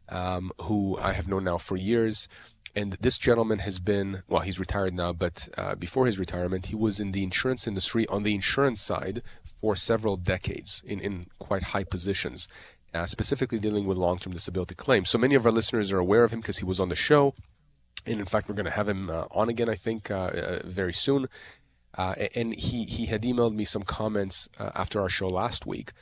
um, 0.08 0.52
who 0.62 0.96
I 0.98 1.12
have 1.12 1.28
known 1.28 1.44
now 1.44 1.58
for 1.58 1.76
years. 1.76 2.28
And 2.74 2.96
this 3.00 3.18
gentleman 3.18 3.58
has 3.60 3.78
been, 3.78 4.22
well, 4.26 4.40
he's 4.40 4.58
retired 4.58 4.94
now, 4.94 5.12
but 5.12 5.48
uh, 5.58 5.74
before 5.74 6.06
his 6.06 6.18
retirement, 6.18 6.66
he 6.66 6.74
was 6.74 6.98
in 6.98 7.12
the 7.12 7.22
insurance 7.22 7.66
industry 7.66 8.06
on 8.08 8.22
the 8.22 8.34
insurance 8.34 8.80
side 8.80 9.22
for 9.60 9.76
several 9.76 10.16
decades 10.16 10.82
in, 10.86 10.98
in 11.00 11.24
quite 11.38 11.62
high 11.62 11.84
positions, 11.84 12.48
uh, 12.94 13.04
specifically 13.04 13.58
dealing 13.58 13.86
with 13.86 13.98
long 13.98 14.18
term 14.18 14.32
disability 14.32 14.74
claims. 14.74 15.10
So 15.10 15.18
many 15.18 15.34
of 15.34 15.44
our 15.44 15.52
listeners 15.52 15.92
are 15.92 15.98
aware 15.98 16.24
of 16.24 16.32
him 16.32 16.40
because 16.40 16.58
he 16.58 16.64
was 16.64 16.80
on 16.80 16.88
the 16.88 16.96
show 16.96 17.34
and 18.06 18.20
in 18.20 18.26
fact, 18.26 18.48
we're 18.48 18.54
going 18.54 18.66
to 18.66 18.70
have 18.70 18.88
him 18.88 19.10
uh, 19.10 19.24
on 19.30 19.48
again, 19.48 19.68
I 19.68 19.74
think, 19.74 20.10
uh, 20.10 20.14
uh, 20.14 20.60
very 20.64 20.92
soon. 20.92 21.28
Uh, 21.96 22.14
and 22.34 22.54
he, 22.54 22.84
he 22.84 23.06
had 23.06 23.22
emailed 23.22 23.54
me 23.54 23.64
some 23.64 23.82
comments 23.82 24.48
uh, 24.58 24.70
after 24.74 25.00
our 25.00 25.08
show 25.08 25.28
last 25.28 25.66
week. 25.66 25.92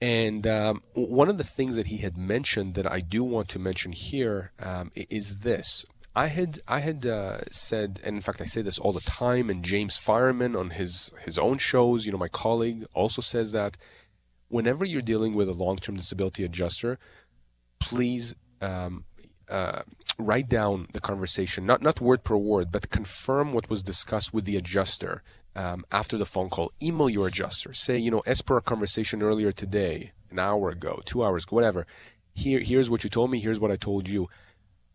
And 0.00 0.46
um, 0.46 0.82
one 0.92 1.30
of 1.30 1.38
the 1.38 1.44
things 1.44 1.76
that 1.76 1.86
he 1.86 1.98
had 1.98 2.18
mentioned 2.18 2.74
that 2.74 2.90
I 2.90 3.00
do 3.00 3.24
want 3.24 3.48
to 3.50 3.58
mention 3.58 3.92
here 3.92 4.52
um, 4.58 4.92
is 4.94 5.38
this. 5.38 5.86
I 6.14 6.28
had 6.28 6.60
I 6.66 6.80
had 6.80 7.04
uh, 7.04 7.40
said, 7.50 8.00
and 8.02 8.16
in 8.16 8.22
fact 8.22 8.40
I 8.40 8.46
say 8.46 8.62
this 8.62 8.78
all 8.78 8.92
the 8.92 9.02
time, 9.02 9.50
and 9.50 9.62
James 9.62 9.98
Fireman 9.98 10.56
on 10.56 10.70
his 10.70 11.12
his 11.24 11.38
own 11.38 11.58
shows, 11.58 12.06
you 12.06 12.12
know, 12.12 12.18
my 12.18 12.28
colleague 12.28 12.86
also 12.94 13.20
says 13.20 13.52
that 13.52 13.76
whenever 14.48 14.84
you're 14.84 15.02
dealing 15.02 15.34
with 15.34 15.48
a 15.48 15.52
long-term 15.52 15.96
disability 15.96 16.42
adjuster, 16.44 16.98
please 17.78 18.34
um, 18.62 19.04
uh, 19.48 19.82
write 20.18 20.48
down 20.48 20.88
the 20.92 21.00
conversation, 21.00 21.66
not 21.66 21.82
not 21.82 22.00
word 22.00 22.24
per 22.24 22.36
word, 22.36 22.72
but 22.72 22.90
confirm 22.90 23.52
what 23.52 23.70
was 23.70 23.82
discussed 23.82 24.34
with 24.34 24.44
the 24.44 24.56
adjuster 24.56 25.22
um, 25.54 25.84
after 25.90 26.18
the 26.18 26.26
phone 26.26 26.50
call. 26.50 26.72
Email 26.82 27.08
your 27.08 27.28
adjuster. 27.28 27.72
Say, 27.72 27.98
you 27.98 28.10
know, 28.10 28.22
as 28.26 28.42
per 28.42 28.56
our 28.56 28.60
conversation 28.60 29.22
earlier 29.22 29.52
today, 29.52 30.12
an 30.30 30.38
hour 30.38 30.70
ago, 30.70 31.00
two 31.04 31.24
hours 31.24 31.44
ago, 31.44 31.56
whatever. 31.56 31.86
Here, 32.34 32.60
here's 32.60 32.90
what 32.90 33.04
you 33.04 33.10
told 33.10 33.30
me. 33.30 33.40
Here's 33.40 33.60
what 33.60 33.70
I 33.70 33.76
told 33.76 34.08
you. 34.08 34.28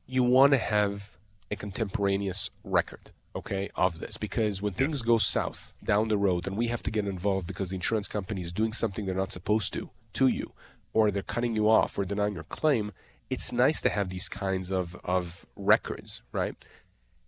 You 0.05 0.23
want 0.23 0.51
to 0.51 0.57
have 0.57 1.17
a 1.49 1.55
contemporaneous 1.55 2.49
record, 2.63 3.11
okay, 3.35 3.69
of 3.75 3.99
this 3.99 4.17
because 4.17 4.61
when 4.61 4.73
yes. 4.73 4.79
things 4.79 5.01
go 5.01 5.17
south 5.17 5.73
down 5.83 6.07
the 6.07 6.17
road 6.17 6.47
and 6.47 6.57
we 6.57 6.67
have 6.67 6.83
to 6.83 6.91
get 6.91 7.07
involved 7.07 7.47
because 7.47 7.69
the 7.69 7.75
insurance 7.75 8.07
company 8.07 8.41
is 8.41 8.51
doing 8.51 8.73
something 8.73 9.05
they're 9.05 9.15
not 9.15 9.31
supposed 9.31 9.73
to 9.73 9.89
to 10.13 10.27
you, 10.27 10.51
or 10.93 11.09
they're 11.09 11.23
cutting 11.23 11.55
you 11.55 11.69
off 11.69 11.97
or 11.97 12.05
denying 12.05 12.33
your 12.33 12.43
claim 12.43 12.91
it's 13.31 13.53
nice 13.53 13.79
to 13.81 13.89
have 13.89 14.09
these 14.09 14.27
kinds 14.27 14.71
of, 14.71 14.95
of 15.05 15.45
records, 15.55 16.21
right? 16.33 16.55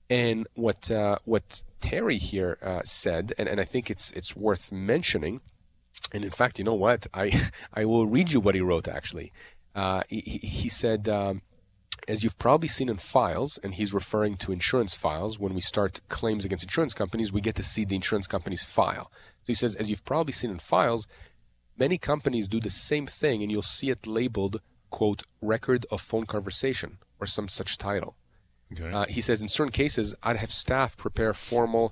And 0.09 0.45
what 0.53 0.91
uh, 0.91 1.17
what 1.23 1.63
Terry 1.79 2.17
here 2.17 2.57
uh, 2.61 2.81
said, 2.83 3.33
and, 3.37 3.47
and 3.47 3.59
I 3.59 3.63
think 3.63 3.89
it's 3.89 4.11
it's 4.11 4.35
worth 4.35 4.69
mentioning, 4.69 5.39
and 6.13 6.25
in 6.25 6.31
fact, 6.31 6.59
you 6.59 6.65
know 6.65 6.73
what? 6.73 7.07
I 7.13 7.49
I 7.73 7.85
will 7.85 8.05
read 8.05 8.33
you 8.33 8.41
what 8.41 8.53
he 8.53 8.61
wrote. 8.61 8.87
Actually, 8.87 9.31
uh, 9.73 10.03
he, 10.09 10.19
he 10.43 10.69
said. 10.69 11.09
Um, 11.09 11.41
as 12.05 12.21
you've 12.21 12.37
probably 12.37 12.67
seen 12.67 12.89
in 12.89 12.97
files, 12.97 13.57
and 13.63 13.75
he's 13.75 13.93
referring 13.93 14.35
to 14.35 14.51
insurance 14.51 14.93
files, 14.93 15.39
when 15.39 15.53
we 15.53 15.61
start 15.61 16.01
claims 16.09 16.43
against 16.43 16.65
insurance 16.65 16.93
companies, 16.93 17.31
we 17.31 17.39
get 17.39 17.55
to 17.55 17.63
see 17.63 17.85
the 17.85 17.95
insurance 17.95 18.27
company's 18.27 18.65
file. 18.65 19.09
So 19.43 19.47
he 19.47 19.53
says, 19.53 19.73
as 19.75 19.89
you've 19.89 20.03
probably 20.03 20.33
seen 20.33 20.51
in 20.51 20.59
files, 20.59 21.07
many 21.77 21.97
companies 21.97 22.49
do 22.49 22.59
the 22.59 22.69
same 22.69 23.07
thing, 23.07 23.41
and 23.41 23.49
you'll 23.49 23.61
see 23.61 23.89
it 23.89 24.05
labeled, 24.05 24.59
quote, 24.93 25.23
record 25.41 25.81
of 25.89 25.99
phone 26.01 26.25
conversation, 26.35 26.99
or 27.19 27.25
some 27.25 27.47
such 27.49 27.79
title. 27.79 28.15
Okay. 28.71 28.91
Uh, 28.91 29.05
he 29.09 29.21
says, 29.21 29.41
in 29.41 29.49
certain 29.49 29.71
cases, 29.71 30.13
I'd 30.21 30.37
have 30.37 30.51
staff 30.51 30.95
prepare 30.95 31.33
formal, 31.33 31.85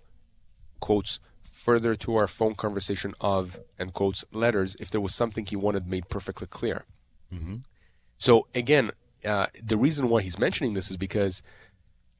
quotes, 0.79 1.19
further 1.65 1.95
to 1.95 2.09
our 2.19 2.27
phone 2.27 2.53
conversation 2.53 3.13
of, 3.19 3.59
and 3.79 3.91
quotes, 3.99 4.23
letters 4.31 4.75
if 4.79 4.91
there 4.91 5.01
was 5.01 5.15
something 5.15 5.45
he 5.45 5.55
wanted 5.55 5.87
made 5.87 6.09
perfectly 6.09 6.47
clear. 6.47 6.85
Mm-hmm. 7.33 7.55
So 8.19 8.47
again, 8.53 8.91
uh, 9.25 9.47
the 9.71 9.77
reason 9.77 10.07
why 10.07 10.21
he's 10.21 10.37
mentioning 10.37 10.73
this 10.75 10.91
is 10.91 10.97
because 10.97 11.41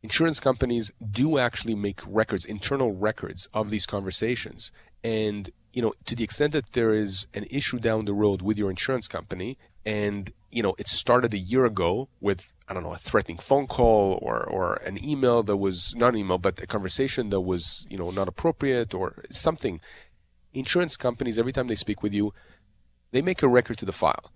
insurance 0.01 0.39
companies 0.39 0.91
do 1.21 1.37
actually 1.37 1.75
make 1.75 1.99
records, 2.07 2.43
internal 2.43 2.91
records 3.09 3.47
of 3.53 3.69
these 3.69 3.85
conversations. 3.85 4.71
And, 5.03 5.51
you 5.73 5.81
know, 5.83 5.93
to 6.07 6.15
the 6.15 6.23
extent 6.23 6.53
that 6.53 6.73
there 6.73 6.93
is 6.95 7.27
an 7.35 7.45
issue 7.51 7.79
down 7.79 8.05
the 8.05 8.13
road 8.23 8.41
with 8.41 8.57
your 8.57 8.71
insurance 8.71 9.07
company 9.07 9.59
and, 9.85 10.33
you 10.51 10.63
know, 10.63 10.75
it 10.77 10.87
started 10.87 11.33
a 11.33 11.37
year 11.37 11.65
ago 11.65 12.09
with 12.19 12.47
I 12.71 12.73
don't 12.73 12.83
know, 12.83 12.93
a 12.93 12.97
threatening 12.97 13.37
phone 13.37 13.67
call 13.67 14.17
or, 14.21 14.45
or 14.45 14.75
an 14.75 15.03
email 15.03 15.43
that 15.43 15.57
was 15.57 15.93
not 15.93 16.13
an 16.13 16.19
email, 16.19 16.37
but 16.37 16.57
a 16.61 16.65
conversation 16.65 17.29
that 17.31 17.41
was, 17.41 17.85
you 17.89 17.97
know, 17.97 18.11
not 18.11 18.29
appropriate 18.29 18.93
or 18.93 19.25
something. 19.29 19.81
Insurance 20.53 20.95
companies, 20.95 21.37
every 21.37 21.51
time 21.51 21.67
they 21.67 21.75
speak 21.75 22.01
with 22.01 22.13
you, 22.13 22.33
they 23.11 23.21
make 23.21 23.43
a 23.43 23.49
record 23.49 23.77
to 23.79 23.85
the 23.85 23.91
file. 23.91 24.31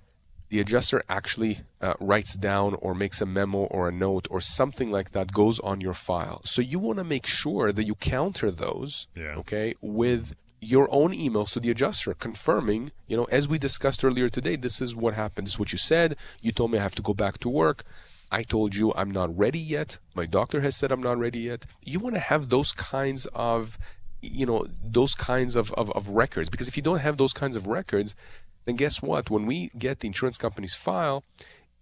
The 0.49 0.59
adjuster 0.59 1.01
actually 1.07 1.61
uh, 1.79 1.93
writes 2.01 2.35
down 2.35 2.75
or 2.81 2.93
makes 2.93 3.21
a 3.21 3.25
memo 3.25 3.59
or 3.59 3.87
a 3.87 3.91
note 3.93 4.27
or 4.29 4.41
something 4.41 4.91
like 4.91 5.11
that 5.11 5.31
goes 5.31 5.61
on 5.61 5.79
your 5.79 5.93
file. 5.93 6.41
So 6.43 6.61
you 6.61 6.77
want 6.77 6.97
to 6.97 7.05
make 7.05 7.25
sure 7.25 7.71
that 7.71 7.85
you 7.85 7.95
counter 7.95 8.51
those, 8.51 9.07
yeah. 9.15 9.35
okay, 9.37 9.75
with 9.79 10.35
your 10.61 10.87
own 10.91 11.13
emails 11.13 11.51
to 11.53 11.59
the 11.59 11.69
adjuster 11.69 12.13
confirming, 12.13 12.91
you 13.07 13.15
know, 13.15 13.25
as 13.25 13.47
we 13.47 13.57
discussed 13.57 14.03
earlier 14.03 14.29
today, 14.29 14.55
this 14.55 14.81
is 14.81 14.95
what 14.95 15.13
happened. 15.13 15.47
This 15.47 15.53
is 15.53 15.59
what 15.59 15.71
you 15.71 15.77
said. 15.77 16.15
You 16.41 16.51
told 16.51 16.71
me 16.71 16.79
I 16.79 16.83
have 16.83 16.95
to 16.95 17.01
go 17.01 17.13
back 17.13 17.37
to 17.39 17.49
work. 17.49 17.83
I 18.31 18.43
told 18.43 18.75
you 18.75 18.93
I'm 18.93 19.11
not 19.11 19.35
ready 19.37 19.59
yet. 19.59 19.99
My 20.15 20.25
doctor 20.25 20.61
has 20.61 20.75
said 20.75 20.91
I'm 20.91 21.03
not 21.03 21.17
ready 21.17 21.39
yet. 21.39 21.65
You 21.83 21.99
want 21.99 22.15
to 22.15 22.21
have 22.21 22.49
those 22.49 22.71
kinds 22.71 23.27
of, 23.33 23.77
you 24.21 24.45
know, 24.45 24.67
those 24.83 25.13
kinds 25.13 25.55
of, 25.55 25.71
of, 25.73 25.91
of 25.91 26.09
records. 26.09 26.49
Because 26.49 26.67
if 26.67 26.75
you 26.75 26.83
don't 26.83 26.99
have 26.99 27.17
those 27.17 27.33
kinds 27.33 27.55
of 27.55 27.67
records, 27.67 28.15
then 28.65 28.75
guess 28.75 29.01
what? 29.01 29.29
When 29.29 29.45
we 29.45 29.69
get 29.77 29.99
the 29.99 30.07
insurance 30.07 30.37
company's 30.37 30.75
file, 30.75 31.23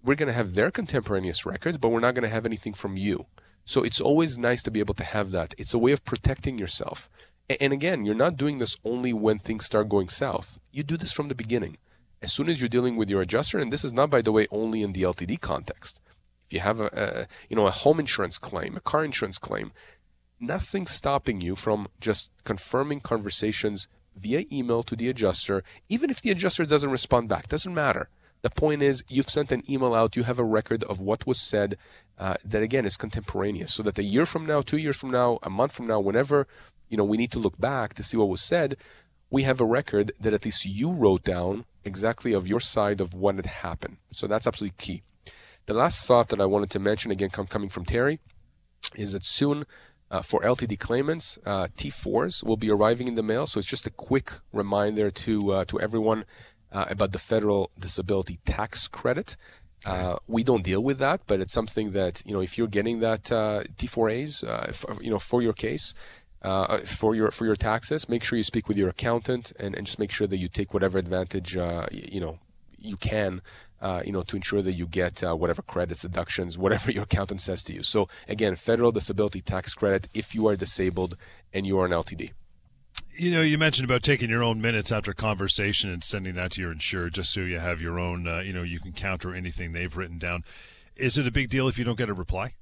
we're 0.04 0.16
going 0.16 0.28
to 0.28 0.34
have 0.34 0.54
their 0.54 0.70
contemporaneous 0.70 1.46
records, 1.46 1.78
but 1.78 1.90
we're 1.90 2.02
not 2.02 2.14
going 2.14 2.24
to 2.24 2.36
have 2.36 2.46
anything 2.46 2.74
from 2.74 2.98
you. 2.98 3.26
So 3.66 3.82
it's 3.84 4.02
always 4.02 4.38
nice 4.38 4.62
to 4.64 4.72
be 4.72 4.82
able 4.82 4.96
to 4.96 5.04
have 5.06 5.32
that. 5.32 5.56
It's 5.58 5.74
a 5.74 5.78
way 5.78 5.94
of 5.94 6.04
protecting 6.04 6.58
yourself. 6.58 7.10
And 7.50 7.74
again, 7.74 8.06
you're 8.06 8.16
not 8.16 8.38
doing 8.38 8.60
this 8.60 8.78
only 8.86 9.14
when 9.14 9.40
things 9.40 9.66
start 9.66 9.90
going 9.90 10.10
south. 10.10 10.60
You 10.72 10.84
do 10.84 10.98
this 10.98 11.12
from 11.12 11.28
the 11.28 11.36
beginning. 11.36 11.78
As 12.22 12.32
soon 12.32 12.50
as 12.50 12.62
you're 12.62 12.70
dealing 12.70 12.96
with 12.96 13.10
your 13.10 13.22
adjuster, 13.22 13.60
and 13.60 13.72
this 13.72 13.84
is 13.84 13.92
not, 13.92 14.10
by 14.10 14.22
the 14.22 14.32
way, 14.32 14.48
only 14.50 14.82
in 14.82 14.94
the 14.94 15.04
LTD 15.04 15.42
context 15.42 16.00
If 16.48 16.54
you 16.54 16.60
have 16.62 16.80
a, 16.80 16.86
a 16.86 17.28
you 17.50 17.56
know 17.58 17.68
a 17.68 17.72
home 17.72 18.00
insurance 18.00 18.38
claim, 18.38 18.78
a 18.78 18.80
car 18.80 19.04
insurance 19.04 19.38
claim, 19.38 19.74
nothing 20.40 20.88
stopping 20.88 21.42
you 21.42 21.56
from 21.56 21.88
just 22.00 22.30
confirming 22.46 23.02
conversations 23.02 23.88
via 24.16 24.46
email 24.52 24.84
to 24.84 24.96
the 24.96 25.10
adjuster, 25.10 25.64
even 25.90 26.10
if 26.10 26.22
the 26.22 26.32
adjuster 26.32 26.64
doesn't 26.64 26.92
respond 26.92 27.28
back. 27.28 27.50
Doesn't 27.50 27.74
matter. 27.74 28.08
The 28.42 28.50
point 28.50 28.82
is, 28.82 29.04
you've 29.08 29.30
sent 29.30 29.54
an 29.54 29.64
email 29.70 29.94
out, 29.94 30.18
you 30.18 30.24
have 30.24 30.38
a 30.38 30.44
record 30.44 30.84
of 30.84 31.00
what 31.00 31.26
was 31.26 31.40
said 31.40 31.78
uh, 32.20 32.36
that, 32.44 32.62
again, 32.62 32.86
is 32.86 32.98
contemporaneous. 32.98 33.74
So 33.74 33.84
that 33.84 33.98
a 33.98 34.04
year 34.04 34.26
from 34.26 34.46
now, 34.46 34.62
two 34.62 34.78
years 34.78 34.98
from 34.98 35.12
now, 35.12 35.40
a 35.44 35.50
month 35.50 35.72
from 35.72 35.88
now, 35.88 36.02
whenever 36.02 36.46
you 36.94 36.98
know 36.98 37.10
we 37.12 37.18
need 37.18 37.32
to 37.32 37.40
look 37.46 37.58
back 37.60 37.96
to 37.96 38.04
see 38.04 38.18
what 38.18 38.30
was 38.30 38.44
said, 38.54 38.70
we 39.36 39.42
have 39.50 39.60
a 39.60 39.66
record 39.80 40.12
that 40.20 40.36
at 40.38 40.46
least 40.46 40.64
you 40.64 40.92
wrote 40.92 41.24
down 41.24 41.66
exactly 41.84 42.34
of 42.34 42.48
your 42.48 42.60
side 42.60 43.02
of 43.02 43.16
what 43.16 43.34
had 43.36 43.48
happened. 43.48 43.98
So 44.12 44.28
that's 44.28 44.46
absolutely 44.46 44.76
key. 44.78 45.02
The 45.66 45.74
last 45.74 46.06
thought 46.06 46.30
that 46.30 46.40
I 46.40 46.46
wanted 46.46 46.70
to 46.70 46.80
mention, 46.80 47.10
again, 47.10 47.32
come, 47.32 47.48
coming 47.48 47.70
from 47.70 47.84
Terry, 47.84 48.20
is 48.96 49.14
that 49.14 49.26
soon 49.26 49.66
uh, 50.12 50.22
for 50.22 50.42
LTD 50.42 50.78
claimants, 50.78 51.40
uh, 51.48 51.68
T4s 51.76 52.44
will 52.44 52.58
be 52.58 52.70
arriving 52.70 53.08
in 53.08 53.16
the 53.16 53.24
mail. 53.24 53.48
So 53.48 53.58
it's 53.58 53.68
just 53.68 53.88
a 53.88 53.90
quick 53.90 54.34
reminder 54.52 55.10
to 55.10 55.54
uh, 55.54 55.66
to 55.66 55.80
everyone 55.80 56.26
uh, 56.72 56.86
about 56.90 57.12
the 57.12 57.20
federal 57.20 57.72
disability 57.80 58.40
tax 58.46 58.88
credit. 58.88 59.36
Uh, 59.84 60.18
we 60.28 60.44
don't 60.44 60.64
deal 60.64 60.84
with 60.84 61.00
that, 61.00 61.22
but 61.26 61.42
it's 61.42 61.52
something 61.52 61.90
that 61.90 62.22
you 62.26 62.34
know 62.34 62.42
if 62.42 62.58
you're 62.58 62.68
getting 62.68 63.00
that 63.00 63.32
uh, 63.32 63.64
T4As, 63.78 64.44
if, 64.70 64.86
you 65.02 65.10
know 65.10 65.20
for 65.20 65.42
your 65.42 65.54
case. 65.54 65.96
For 66.86 67.16
your 67.16 67.32
for 67.32 67.46
your 67.46 67.56
taxes, 67.56 68.10
make 68.10 68.24
sure 68.24 68.38
you 68.38 68.44
speak 68.44 68.68
with 68.68 68.78
your 68.78 68.90
accountant 68.90 69.54
and, 69.60 69.76
and 69.76 69.86
just 69.86 70.00
make 70.00 70.12
sure 70.12 70.28
that 70.28 70.38
you 70.38 70.48
take 70.48 70.74
whatever 70.74 70.98
advantage 70.98 71.56
you 71.56 72.20
know 72.20 72.40
you 72.78 72.98
can 72.98 73.42
uh, 73.84 74.02
you 74.06 74.14
know, 74.14 74.24
to 74.24 74.38
ensure 74.38 74.62
that 74.62 74.74
you 74.74 74.88
get 74.88 75.22
uh, 75.22 75.36
whatever 75.36 75.62
credits, 75.62 76.02
deductions, 76.02 76.58
whatever 76.58 76.90
your 76.92 77.04
accountant 77.04 77.42
says 77.42 77.62
to 77.64 77.74
you. 77.74 77.84
So 77.84 78.08
again, 78.30 78.56
federal 78.56 78.94
disability 78.94 79.42
tax 79.42 79.74
credit 79.74 80.08
if 80.14 80.34
you 80.34 80.48
are 80.48 80.56
disabled 80.56 81.18
and 81.54 81.68
you 81.68 81.78
are 81.80 81.86
an 81.86 81.92
LTD. 81.92 82.32
You 83.16 83.32
know, 83.32 83.42
you 83.42 83.58
mentioned 83.58 83.86
about 83.86 84.02
taking 84.02 84.30
your 84.30 84.42
own 84.42 84.62
minutes 84.62 84.92
after 84.92 85.14
conversation 85.14 85.92
and 85.92 86.04
sending 86.04 86.34
that 86.36 86.54
to 86.54 86.62
your 86.62 86.72
insurer, 86.72 87.10
just 87.10 87.32
so 87.32 87.42
you 87.42 87.60
have 87.60 87.82
your 87.82 88.00
own. 88.00 88.28
Uh, 88.28 88.40
you 88.40 88.54
know, 88.54 88.64
you 88.64 88.80
can 88.80 88.94
counter 88.94 89.36
anything 89.36 89.74
they've 89.74 89.96
written 89.96 90.18
down. 90.18 90.44
Is 90.96 91.18
it 91.18 91.28
a 91.28 91.32
big 91.32 91.50
deal 91.50 91.68
if 91.68 91.78
you 91.78 91.84
don't 91.84 91.98
get 91.98 92.10
a 92.10 92.14
reply? 92.14 92.54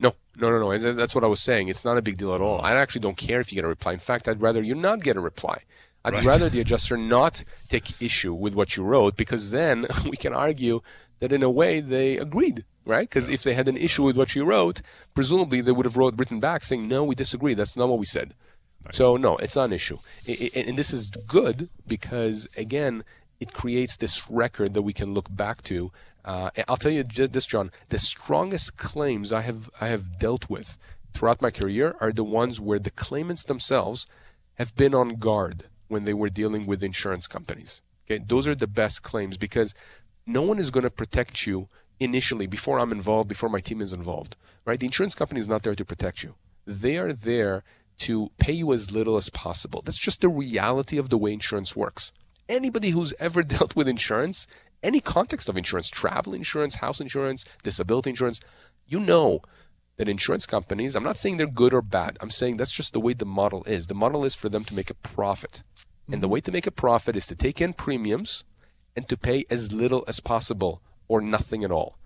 No, 0.00 0.14
no, 0.36 0.50
no, 0.50 0.58
no. 0.58 0.92
That's 0.92 1.14
what 1.14 1.24
I 1.24 1.28
was 1.28 1.40
saying. 1.40 1.68
It's 1.68 1.84
not 1.84 1.96
a 1.96 2.02
big 2.02 2.16
deal 2.16 2.34
at 2.34 2.40
all. 2.40 2.60
I 2.62 2.72
actually 2.72 3.02
don't 3.02 3.16
care 3.16 3.40
if 3.40 3.52
you 3.52 3.56
get 3.56 3.64
a 3.64 3.68
reply. 3.68 3.92
In 3.92 3.98
fact, 3.98 4.28
I'd 4.28 4.40
rather 4.40 4.62
you 4.62 4.74
not 4.74 5.02
get 5.02 5.16
a 5.16 5.20
reply. 5.20 5.62
I'd 6.04 6.12
right. 6.12 6.24
rather 6.24 6.50
the 6.50 6.60
adjuster 6.60 6.96
not 6.96 7.44
take 7.68 8.02
issue 8.02 8.34
with 8.34 8.54
what 8.54 8.76
you 8.76 8.84
wrote 8.84 9.16
because 9.16 9.50
then 9.50 9.86
we 10.04 10.16
can 10.16 10.34
argue 10.34 10.80
that 11.20 11.32
in 11.32 11.42
a 11.42 11.48
way 11.50 11.80
they 11.80 12.18
agreed, 12.18 12.64
right? 12.84 13.08
Because 13.08 13.28
yeah. 13.28 13.34
if 13.34 13.42
they 13.42 13.54
had 13.54 13.68
an 13.68 13.76
issue 13.76 14.02
with 14.02 14.16
what 14.16 14.34
you 14.34 14.44
wrote, 14.44 14.82
presumably 15.14 15.60
they 15.60 15.72
would 15.72 15.86
have 15.86 15.96
wrote 15.96 16.18
written 16.18 16.40
back 16.40 16.62
saying, 16.62 16.86
"No, 16.86 17.04
we 17.04 17.14
disagree. 17.14 17.54
That's 17.54 17.76
not 17.76 17.88
what 17.88 17.98
we 17.98 18.06
said." 18.06 18.34
Nice. 18.84 18.96
So 18.96 19.16
no, 19.16 19.36
it's 19.38 19.56
not 19.56 19.66
an 19.66 19.72
issue, 19.72 19.98
it, 20.26 20.54
it, 20.54 20.66
and 20.66 20.78
this 20.78 20.92
is 20.92 21.08
good 21.08 21.70
because 21.86 22.46
again, 22.56 23.02
it 23.40 23.54
creates 23.54 23.96
this 23.96 24.28
record 24.30 24.74
that 24.74 24.82
we 24.82 24.92
can 24.92 25.14
look 25.14 25.34
back 25.34 25.62
to. 25.64 25.90
Uh, 26.24 26.50
I'll 26.68 26.76
tell 26.76 26.92
you 26.92 27.02
this, 27.04 27.46
John. 27.46 27.70
The 27.90 27.98
strongest 27.98 28.76
claims 28.76 29.32
I 29.32 29.42
have 29.42 29.68
I 29.80 29.88
have 29.88 30.18
dealt 30.18 30.48
with 30.48 30.78
throughout 31.12 31.42
my 31.42 31.50
career 31.50 31.94
are 32.00 32.12
the 32.12 32.24
ones 32.24 32.60
where 32.60 32.78
the 32.78 32.90
claimants 32.90 33.44
themselves 33.44 34.06
have 34.54 34.74
been 34.74 34.94
on 34.94 35.16
guard 35.16 35.64
when 35.88 36.04
they 36.04 36.14
were 36.14 36.28
dealing 36.28 36.66
with 36.66 36.82
insurance 36.82 37.26
companies. 37.26 37.82
Okay, 38.06 38.22
those 38.26 38.46
are 38.46 38.54
the 38.54 38.66
best 38.66 39.02
claims 39.02 39.36
because 39.36 39.74
no 40.26 40.42
one 40.42 40.58
is 40.58 40.70
going 40.70 40.84
to 40.84 40.90
protect 40.90 41.46
you 41.46 41.68
initially 42.00 42.46
before 42.46 42.78
I'm 42.78 42.92
involved, 42.92 43.28
before 43.28 43.48
my 43.48 43.60
team 43.60 43.80
is 43.80 43.92
involved. 43.92 44.36
Right? 44.64 44.80
The 44.80 44.86
insurance 44.86 45.14
company 45.14 45.40
is 45.40 45.48
not 45.48 45.62
there 45.62 45.74
to 45.74 45.84
protect 45.84 46.22
you. 46.22 46.34
They 46.66 46.96
are 46.96 47.12
there 47.12 47.64
to 47.98 48.30
pay 48.38 48.52
you 48.52 48.72
as 48.72 48.90
little 48.90 49.16
as 49.16 49.28
possible. 49.30 49.82
That's 49.84 49.98
just 49.98 50.20
the 50.20 50.28
reality 50.28 50.96
of 50.96 51.10
the 51.10 51.18
way 51.18 51.32
insurance 51.32 51.76
works. 51.76 52.12
Anybody 52.48 52.90
who's 52.90 53.14
ever 53.20 53.42
dealt 53.54 53.76
with 53.76 53.88
insurance, 53.88 54.46
any 54.84 55.00
context 55.00 55.48
of 55.48 55.56
insurance, 55.56 55.88
travel 55.88 56.34
insurance, 56.34 56.76
house 56.76 57.00
insurance, 57.00 57.44
disability 57.62 58.10
insurance, 58.10 58.40
you 58.86 59.00
know 59.00 59.40
that 59.96 60.08
insurance 60.08 60.46
companies, 60.46 60.94
I'm 60.94 61.04
not 61.04 61.18
saying 61.18 61.36
they're 61.36 61.46
good 61.46 61.74
or 61.74 61.82
bad. 61.82 62.18
I'm 62.20 62.30
saying 62.30 62.56
that's 62.56 62.72
just 62.72 62.92
the 62.92 63.00
way 63.00 63.14
the 63.14 63.24
model 63.24 63.64
is. 63.64 63.86
The 63.86 63.94
model 63.94 64.24
is 64.24 64.34
for 64.34 64.48
them 64.48 64.64
to 64.64 64.74
make 64.74 64.90
a 64.90 64.94
profit. 64.94 65.62
And 66.06 66.22
the 66.22 66.26
mm-hmm. 66.26 66.32
way 66.32 66.40
to 66.42 66.52
make 66.52 66.66
a 66.66 66.72
profit 66.72 67.16
is 67.16 67.26
to 67.28 67.34
take 67.34 67.60
in 67.60 67.72
premiums 67.72 68.44
and 68.96 69.08
to 69.08 69.16
pay 69.16 69.44
as 69.50 69.72
little 69.72 70.04
as 70.06 70.20
possible 70.20 70.82
or 71.08 71.20
nothing 71.20 71.64
at 71.64 71.70
all. 71.70 71.98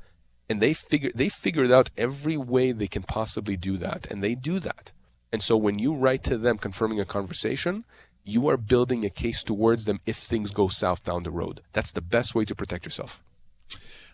And 0.49 0.63
they 0.63 0.73
figure 0.73 1.11
they 1.15 1.29
figured 1.29 1.71
out 1.71 1.91
every 1.97 2.37
way 2.37 2.73
they 2.73 2.87
can 2.87 3.03
possibly 3.03 3.57
do 3.57 3.77
that, 3.79 4.07
and 4.11 4.23
they 4.23 4.35
do 4.35 4.61
that. 4.61 4.93
And 5.31 5.43
so 5.43 5.59
when 5.59 5.79
you 5.79 5.95
write 5.95 6.25
to 6.25 6.39
them 6.39 6.57
confirming 6.57 7.01
a 7.01 7.05
conversation, 7.05 7.85
you 8.29 8.49
are 8.49 8.57
building 8.57 9.05
a 9.05 9.11
case 9.11 9.43
towards 9.43 9.87
them 9.87 10.01
if 10.05 10.19
things 10.19 10.51
go 10.51 10.69
south 10.69 11.03
down 11.03 11.23
the 11.23 11.31
road. 11.31 11.63
That's 11.73 11.93
the 11.93 12.03
best 12.03 12.35
way 12.35 12.45
to 12.45 12.55
protect 12.55 12.85
yourself. 12.85 13.21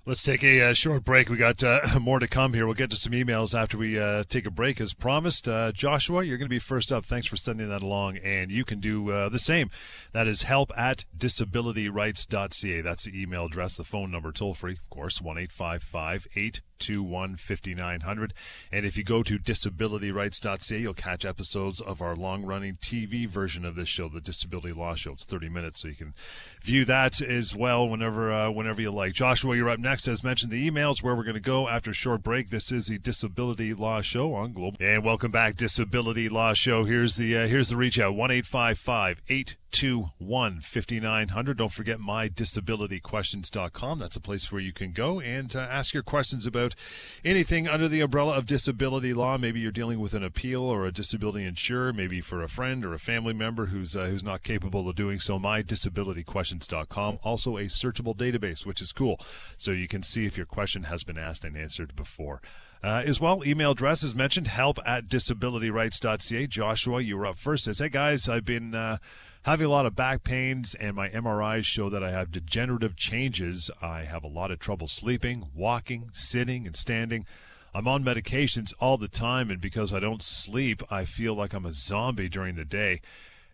Let's 0.07 0.23
take 0.23 0.45
a 0.45 0.61
uh, 0.61 0.73
short 0.75 1.03
break. 1.03 1.31
We 1.31 1.39
got 1.39 1.65
uh, 1.65 1.81
more 2.01 2.19
to 2.19 2.29
come 2.29 2.53
here. 2.53 2.67
We'll 2.67 2.75
get 2.75 2.91
to 2.91 2.97
some 2.97 3.13
emails 3.13 3.59
after 3.59 3.79
we 3.79 3.99
uh, 3.99 4.25
take 4.29 4.45
a 4.45 4.51
break, 4.51 4.79
as 4.79 4.93
promised. 4.93 5.49
Uh, 5.49 5.73
Joshua, 5.73 6.23
you're 6.23 6.37
going 6.37 6.47
to 6.47 6.55
be 6.55 6.59
first 6.59 6.93
up. 6.93 7.07
Thanks 7.07 7.27
for 7.27 7.37
sending 7.37 7.71
that 7.71 7.83
along, 7.83 8.19
and 8.19 8.51
you 8.51 8.67
can 8.67 8.81
do 8.81 9.11
uh, 9.11 9.29
the 9.31 9.39
same. 9.39 9.71
That 10.13 10.27
is 10.27 10.43
help 10.43 10.71
at 10.77 11.07
disabilityrights.ca. 11.17 12.83
That's 12.83 13.05
the 13.05 13.21
email 13.21 13.47
address, 13.47 13.79
the 13.79 13.85
phone 13.85 14.11
number, 14.11 14.31
toll 14.31 14.53
free, 14.53 14.75
of 14.75 14.91
course, 14.91 15.23
one 15.23 15.39
eight 15.39 15.53
five 15.53 15.83
five 15.83 16.27
eight 16.37 16.61
821 16.81 17.37
5900. 17.37 18.35
And 18.73 18.87
if 18.87 18.97
you 18.97 19.05
go 19.05 19.23
to 19.23 19.39
disabilityrights.ca, 19.39 20.79
you'll 20.79 20.95
catch 20.95 21.25
episodes 21.25 21.81
of 21.81 22.03
our 22.03 22.17
long 22.17 22.45
running 22.45 22.77
TV 22.77 23.29
version 23.29 23.65
of 23.65 23.75
this 23.75 23.89
show, 23.89 24.09
the 24.09 24.21
Disability 24.21 24.73
Law 24.73 24.95
Show. 24.95 25.13
It's 25.13 25.25
30 25.25 25.49
minutes, 25.49 25.83
so 25.83 25.89
you 25.89 25.95
can 25.95 26.15
view 26.63 26.85
that 26.85 27.21
as 27.21 27.55
well 27.55 27.89
whenever 27.89 28.33
uh, 28.33 28.51
whenever 28.51 28.81
you 28.81 28.91
like. 28.91 29.13
Joshua, 29.13 29.57
you're 29.57 29.71
up 29.71 29.81
next. 29.81 30.09
As 30.09 30.25
mentioned, 30.25 30.53
the 30.53 30.71
emails 30.71 31.03
where 31.03 31.15
we're 31.15 31.23
going 31.23 31.35
to 31.35 31.41
go 31.41 31.69
after 31.69 31.91
a 31.91 31.95
short 31.95 32.23
break. 32.23 32.51
This 32.51 32.73
is 32.73 32.87
the 32.87 32.99
Disability 32.99 33.75
Law 33.75 34.01
Show 34.01 34.35
on 34.35 34.53
Global. 34.53 34.77
And 34.81 35.05
welcome 35.05 35.31
back, 35.31 35.57
Disability 35.57 36.29
Law 36.29 36.55
Show. 36.55 36.85
Here's 36.85 37.17
the 37.17 37.37
uh, 37.37 37.47
here's 37.47 37.69
the 37.69 37.77
reach 37.77 37.99
out 37.99 38.15
one 38.15 38.31
eight 38.31 38.47
five 38.47 38.79
five 38.79 39.23
eight 39.29 39.57
two 39.75 40.07
one 40.19 40.61
fifty 40.61 41.01
nine 41.01 41.29
hundred. 41.29 41.59
Don't 41.59 41.73
forget 41.73 41.99
mydisabilityquestions.com. 41.99 43.99
That's 43.99 44.15
a 44.15 44.21
place 44.21 44.53
where 44.53 44.61
you 44.61 44.73
can 44.73 44.93
go 44.93 45.19
and 45.19 45.57
uh, 45.57 45.59
ask 45.59 45.93
your 45.93 46.05
questions 46.05 46.47
about 46.47 46.77
anything 47.25 47.67
under 47.67 47.89
the 47.89 48.01
umbrella 48.01 48.39
of 48.39 48.47
disability 48.47 49.13
law. 49.13 49.37
Maybe 49.37 49.59
you're 49.59 49.73
dealing 49.73 49.99
with 49.99 50.15
an 50.15 50.23
appeal 50.23 50.63
or 50.63 50.87
a 50.87 50.93
disability 50.93 51.45
insurer, 51.45 51.93
maybe 51.93 52.21
for 52.21 52.41
a 52.41 52.49
friend 52.49 52.85
or 52.85 52.95
a 52.95 53.01
family 53.01 53.35
member 53.35 53.67
who's 53.67 53.97
uh, 53.97 54.05
who's 54.05 54.23
not 54.23 54.45
capable 54.45 54.89
of 54.89 54.95
doing 54.95 55.19
so. 55.19 55.41
Mydisabilityquestions.com. 55.41 57.19
Also 57.25 57.57
a 57.57 57.65
searchable 57.65 58.17
database, 58.17 58.65
which 58.65 58.81
is 58.81 58.93
cool, 58.93 59.19
so 59.59 59.73
you 59.73 59.89
can 59.89 60.05
see 60.05 60.25
if 60.25 60.37
your 60.37 60.47
question 60.47 60.85
has 60.85 61.03
been 61.03 61.19
asked 61.19 61.45
and 61.45 61.57
answered 61.57 61.97
before. 61.97 62.41
Uh, 62.85 63.03
as 63.07 63.19
well, 63.19 63.43
email 63.47 63.71
address 63.71 64.03
is 64.03 64.15
mentioned, 64.15 64.47
help 64.47 64.79
at 64.85 65.09
disabilityrights.ca. 65.09 66.47
Joshua, 66.47 67.01
you 67.01 67.17
were 67.17 67.25
up 67.25 67.39
first. 67.39 67.65
Says, 67.65 67.79
hey 67.79 67.89
guys, 67.89 68.29
I've 68.29 68.45
been 68.45 68.75
uh, 68.75 68.99
having 69.45 69.67
a 69.67 69.71
lot 69.71 69.85
of 69.87 69.95
back 69.95 70.25
pains, 70.25 70.75
and 70.75 70.97
my 70.97 71.09
MRIs 71.11 71.65
show 71.65 71.91
that 71.91 72.03
I 72.03 72.11
have 72.11 72.33
degenerative 72.33 72.97
changes. 72.97 73.71
I 73.83 74.05
have 74.05 74.25
a 74.25 74.29
lot 74.29 74.51
of 74.51 74.59
trouble 74.59 74.89
sleeping, 74.89 75.47
walking, 75.55 76.09
sitting, 76.13 76.67
and 76.67 76.75
standing. 76.75 77.27
I'm 77.75 77.87
on 77.87 78.03
medications 78.03 78.73
all 78.81 78.97
the 78.97 79.09
time, 79.09 79.51
and 79.51 79.61
because 79.61 79.93
I 79.93 80.01
don't 80.01 80.23
sleep, 80.23 80.83
I 80.91 81.05
feel 81.05 81.35
like 81.35 81.53
I'm 81.53 81.67
a 81.67 81.73
zombie 81.73 82.29
during 82.29 82.57
the 82.57 82.65
day. 82.65 83.03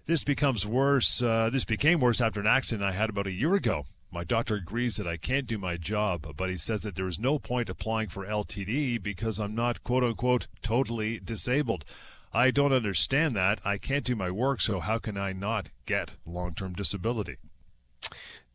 This 0.07 0.22
becomes 0.22 0.64
worse. 0.64 1.22
Uh, 1.22 1.51
this 1.53 1.64
became 1.64 2.01
worse 2.01 2.20
after 2.20 2.41
an 2.41 2.47
accident 2.47 2.88
I 2.88 2.93
had 2.93 3.11
about 3.11 3.26
a 3.26 3.32
year 3.32 3.55
ago. 3.55 3.84
My 4.12 4.22
doctor 4.22 4.57
agrees 4.57 4.97
that 4.97 5.09
I 5.09 5.16
can't 5.16 5.47
do 5.47 5.59
my 5.59 5.76
job, 5.76 6.34
but 6.36 6.51
he 6.51 6.57
says 6.57 6.82
that 6.82 6.95
there 6.97 7.09
is 7.09 7.18
no 7.18 7.38
point 7.38 7.70
applying 7.70 8.09
for 8.09 8.26
LTD 8.26 9.03
because 9.03 9.41
I'm 9.41 9.55
not 9.55 9.82
quote 9.82 10.05
unquote 10.05 10.47
totally 10.62 11.18
disabled. 11.18 11.84
I 12.33 12.51
don't 12.51 12.72
understand 12.72 13.35
that. 13.35 13.61
I 13.64 13.78
can't 13.78 14.05
do 14.05 14.14
my 14.14 14.31
work, 14.31 14.61
so 14.61 14.81
how 14.81 14.99
can 14.99 15.16
I 15.16 15.33
not 15.33 15.70
get 15.87 16.12
long 16.24 16.55
term 16.55 16.74
disability? 16.74 17.37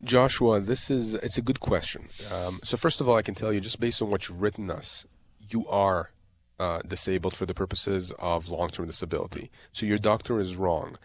Joshua, 0.02 0.60
this 0.60 0.90
is 0.90 1.14
it's 1.14 1.38
a 1.38 1.42
good 1.42 1.60
question. 1.60 2.08
Um, 2.30 2.60
so 2.62 2.76
first 2.76 3.00
of 3.00 3.08
all, 3.08 3.16
I 3.16 3.22
can 3.22 3.34
tell 3.34 3.52
you 3.52 3.60
just 3.60 3.80
based 3.80 4.02
on 4.02 4.10
what 4.10 4.28
you've 4.28 4.40
written 4.40 4.70
us, 4.70 5.06
you 5.48 5.66
are 5.68 6.10
uh, 6.58 6.80
disabled 6.86 7.36
for 7.36 7.46
the 7.46 7.54
purposes 7.54 8.12
of 8.18 8.48
long-term 8.48 8.86
disability. 8.86 9.50
So 9.72 9.86
your 9.86 9.98
doctor 9.98 10.38
is 10.38 10.56
wrong. 10.56 10.98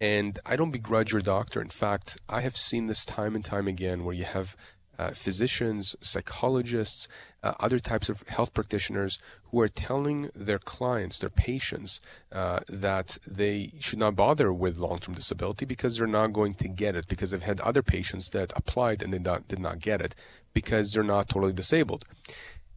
And 0.00 0.38
I 0.46 0.54
don't 0.54 0.70
begrudge 0.70 1.12
your 1.12 1.20
doctor. 1.20 1.60
In 1.60 1.70
fact, 1.70 2.18
I 2.28 2.42
have 2.42 2.56
seen 2.56 2.86
this 2.86 3.04
time 3.04 3.34
and 3.34 3.44
time 3.44 3.66
again 3.66 4.04
where 4.04 4.14
you 4.14 4.24
have 4.24 4.56
uh, 4.98 5.12
physicians, 5.12 5.94
psychologists, 6.00 7.08
uh, 7.42 7.52
other 7.60 7.78
types 7.78 8.08
of 8.08 8.22
health 8.28 8.52
practitioners 8.52 9.18
who 9.50 9.60
are 9.60 9.68
telling 9.68 10.30
their 10.34 10.58
clients, 10.58 11.18
their 11.18 11.30
patients, 11.30 12.00
uh, 12.32 12.60
that 12.68 13.18
they 13.26 13.72
should 13.78 13.98
not 13.98 14.16
bother 14.16 14.52
with 14.52 14.76
long-term 14.76 15.14
disability 15.14 15.64
because 15.64 15.96
they're 15.96 16.06
not 16.06 16.32
going 16.32 16.54
to 16.54 16.68
get 16.68 16.96
it 16.96 17.06
because 17.08 17.30
they've 17.30 17.42
had 17.42 17.60
other 17.60 17.82
patients 17.82 18.30
that 18.30 18.52
applied 18.56 19.02
and 19.02 19.12
did 19.12 19.24
not, 19.24 19.46
did 19.48 19.60
not 19.60 19.78
get 19.78 20.00
it 20.00 20.14
because 20.52 20.92
they're 20.92 21.02
not 21.02 21.28
totally 21.28 21.52
disabled. 21.52 22.04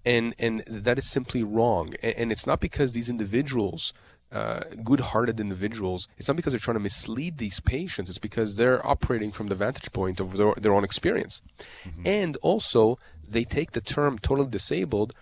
And, 0.05 0.33
and 0.39 0.63
that 0.67 0.97
is 0.97 1.09
simply 1.09 1.43
wrong. 1.43 1.93
And, 2.01 2.15
and 2.15 2.31
it's 2.31 2.47
not 2.47 2.59
because 2.59 2.91
these 2.91 3.09
individuals 3.09 3.93
uh, 4.31 4.61
good-hearted 4.83 5.39
individuals, 5.39 6.07
it's 6.17 6.27
not 6.27 6.37
because 6.37 6.53
they're 6.53 6.59
trying 6.59 6.75
to 6.75 6.81
mislead 6.81 7.37
these 7.37 7.59
patients. 7.59 8.09
It's 8.09 8.19
because 8.19 8.55
they're 8.55 8.85
operating 8.85 9.31
from 9.31 9.47
the 9.47 9.55
vantage 9.55 9.91
point 9.91 10.19
of 10.19 10.37
their, 10.37 10.53
their 10.55 10.73
own 10.73 10.83
experience, 10.83 11.41
mm-hmm. 11.83 12.03
and 12.05 12.37
also 12.37 12.97
they 13.27 13.43
take 13.43 13.71
the 13.71 13.81
term 13.81 14.17
"totally 14.17 14.49
disabled" 14.49 15.13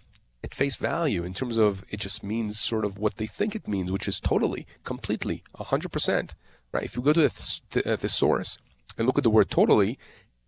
at 0.43 0.53
face 0.53 0.75
value 0.75 1.23
in 1.23 1.33
terms 1.33 1.57
of 1.57 1.83
it 1.89 1.99
just 1.99 2.23
means 2.23 2.59
sort 2.59 2.85
of 2.85 2.97
what 2.97 3.17
they 3.17 3.27
think 3.27 3.55
it 3.55 3.67
means, 3.67 3.91
which 3.91 4.07
is 4.07 4.19
totally, 4.19 4.67
completely, 4.83 5.43
hundred 5.55 5.91
percent. 5.91 6.35
Right? 6.71 6.83
If 6.83 6.95
you 6.95 7.01
go 7.01 7.13
to 7.13 7.21
the, 7.21 7.29
th- 7.71 7.85
the 7.85 7.97
thesaurus 7.97 8.59
and 8.95 9.07
look 9.07 9.17
at 9.17 9.23
the 9.23 9.31
word 9.31 9.49
"totally," 9.49 9.97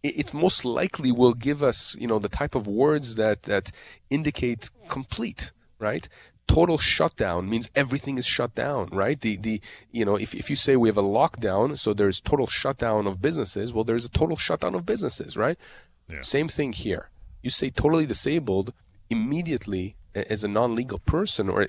it 0.04 0.36
most 0.36 0.66
likely 0.66 1.12
will 1.12 1.34
give 1.34 1.64
us, 1.64 1.96
you 2.00 2.06
know, 2.08 2.20
the 2.20 2.30
type 2.30 2.54
of 2.54 2.68
words 2.68 3.16
that 3.16 3.44
that 3.44 3.72
indicate 4.12 4.70
complete 4.88 5.52
right? 5.82 6.08
Total 6.54 6.78
shutdown 6.78 7.50
means 7.50 7.70
everything 7.76 8.18
is 8.18 8.26
shut 8.26 8.56
down, 8.56 8.90
right? 8.92 9.22
The 9.22 9.38
the 9.38 9.62
you 9.92 10.04
know 10.06 10.16
if, 10.16 10.34
if 10.36 10.50
you 10.50 10.56
say 10.56 10.76
we 10.76 10.90
have 10.90 10.98
a 10.98 11.10
lockdown, 11.20 11.78
so 11.78 11.94
there's 11.94 12.20
total 12.20 12.48
shutdown 12.48 13.06
of 13.08 13.22
businesses, 13.22 13.72
well 13.74 13.86
there's 13.86 14.06
a 14.06 14.10
total 14.10 14.38
shutdown 14.38 14.76
of 14.76 14.86
businesses, 14.86 15.38
right? 15.38 15.58
Yeah. 16.10 16.22
Same 16.22 16.50
thing 16.50 16.74
here. 16.74 17.10
You 17.42 17.50
say 17.50 17.70
totally 17.70 18.06
disabled 18.06 18.74
immediately 19.10 19.96
as 20.14 20.44
a 20.44 20.48
non-legal 20.48 21.00
person, 21.00 21.50
or 21.50 21.68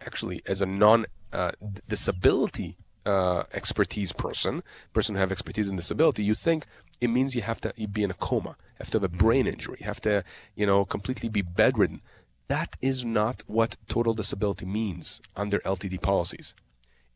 actually 0.00 0.42
as 0.46 0.60
a 0.62 0.66
non-disability 0.66 2.76
uh, 3.06 3.10
uh, 3.10 3.44
expertise 3.52 4.12
person, 4.12 4.62
person 4.94 5.14
who 5.14 5.20
have 5.20 5.30
expertise 5.30 5.68
in 5.68 5.76
disability, 5.76 6.24
you 6.24 6.34
think 6.34 6.64
it 7.02 7.08
means 7.08 7.34
you 7.34 7.42
have 7.42 7.60
to 7.60 7.70
be 7.92 8.02
in 8.02 8.10
a 8.10 8.14
coma, 8.14 8.56
have 8.78 8.90
to 8.90 8.96
have 8.96 9.04
a 9.04 9.08
brain 9.08 9.46
injury, 9.46 9.80
have 9.82 10.00
to 10.00 10.24
you 10.54 10.66
know 10.66 10.86
completely 10.86 11.28
be 11.28 11.42
bedridden. 11.42 12.00
That 12.48 12.76
is 12.82 13.04
not 13.04 13.42
what 13.46 13.76
total 13.88 14.14
disability 14.14 14.66
means 14.66 15.20
under 15.34 15.60
LTD 15.60 16.02
policies. 16.02 16.54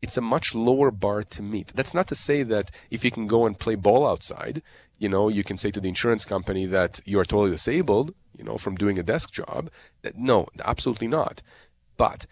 It's 0.01 0.17
a 0.17 0.21
much 0.21 0.55
lower 0.55 0.91
bar 0.91 1.23
to 1.23 1.41
meet. 1.41 1.71
That's 1.75 1.93
not 1.93 2.07
to 2.07 2.15
say 2.15 2.43
that 2.43 2.71
if 2.89 3.03
you 3.03 3.11
can 3.11 3.27
go 3.27 3.45
and 3.45 3.59
play 3.59 3.75
ball 3.75 4.07
outside, 4.07 4.61
you 4.97 5.09
know, 5.09 5.27
you 5.27 5.43
can 5.43 5.57
say 5.57 5.71
to 5.71 5.79
the 5.79 5.89
insurance 5.89 6.25
company 6.25 6.65
that 6.67 7.01
you 7.05 7.19
are 7.19 7.25
totally 7.25 7.51
disabled, 7.51 8.13
you 8.37 8.43
know, 8.43 8.57
from 8.57 8.75
doing 8.75 8.97
a 8.97 9.03
desk 9.03 9.31
job. 9.31 9.69
No, 10.15 10.47
absolutely 10.63 11.07
not. 11.07 11.41
But 11.97 12.25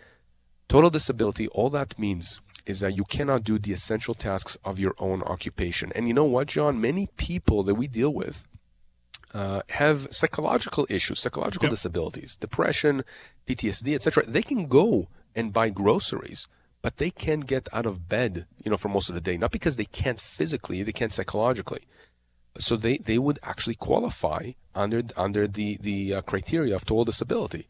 total 0.69 0.89
disability, 0.89 1.47
all 1.49 1.69
that 1.71 1.99
means 1.99 2.39
is 2.65 2.79
that 2.79 2.95
you 2.95 3.03
cannot 3.03 3.43
do 3.43 3.59
the 3.59 3.73
essential 3.73 4.13
tasks 4.13 4.57
of 4.63 4.79
your 4.79 4.95
own 4.97 5.21
occupation. 5.23 5.91
And 5.95 6.07
you 6.07 6.13
know 6.13 6.25
what, 6.25 6.47
John? 6.47 6.81
Many 6.81 7.07
people 7.17 7.63
that 7.63 7.75
we 7.75 7.87
deal 7.87 8.13
with 8.13 8.47
uh, 9.37 9.61
have 9.69 10.07
psychological 10.09 10.87
issues, 10.89 11.19
psychological 11.19 11.67
yep. 11.67 11.75
disabilities, 11.75 12.35
depression, 12.37 13.03
PTSD, 13.47 13.93
etc., 13.93 14.25
they 14.25 14.41
can 14.41 14.65
go 14.65 15.09
and 15.35 15.53
buy 15.53 15.69
groceries, 15.69 16.47
but 16.81 16.97
they 16.97 17.11
can't 17.11 17.45
get 17.45 17.69
out 17.71 17.85
of 17.85 18.09
bed, 18.09 18.47
you 18.63 18.71
know, 18.71 18.77
for 18.77 18.89
most 18.89 19.09
of 19.09 19.15
the 19.15 19.21
day. 19.21 19.37
Not 19.37 19.51
because 19.51 19.75
they 19.75 19.85
can't 19.85 20.19
physically, 20.19 20.81
they 20.81 20.91
can't 20.91 21.13
psychologically. 21.13 21.83
So 22.57 22.75
they, 22.75 22.97
they 22.97 23.19
would 23.19 23.37
actually 23.43 23.75
qualify 23.75 24.53
under 24.73 25.03
under 25.15 25.47
the 25.47 25.77
the 25.81 26.15
uh, 26.15 26.21
criteria 26.23 26.75
of 26.75 26.85
total 26.85 27.05
disability. 27.05 27.67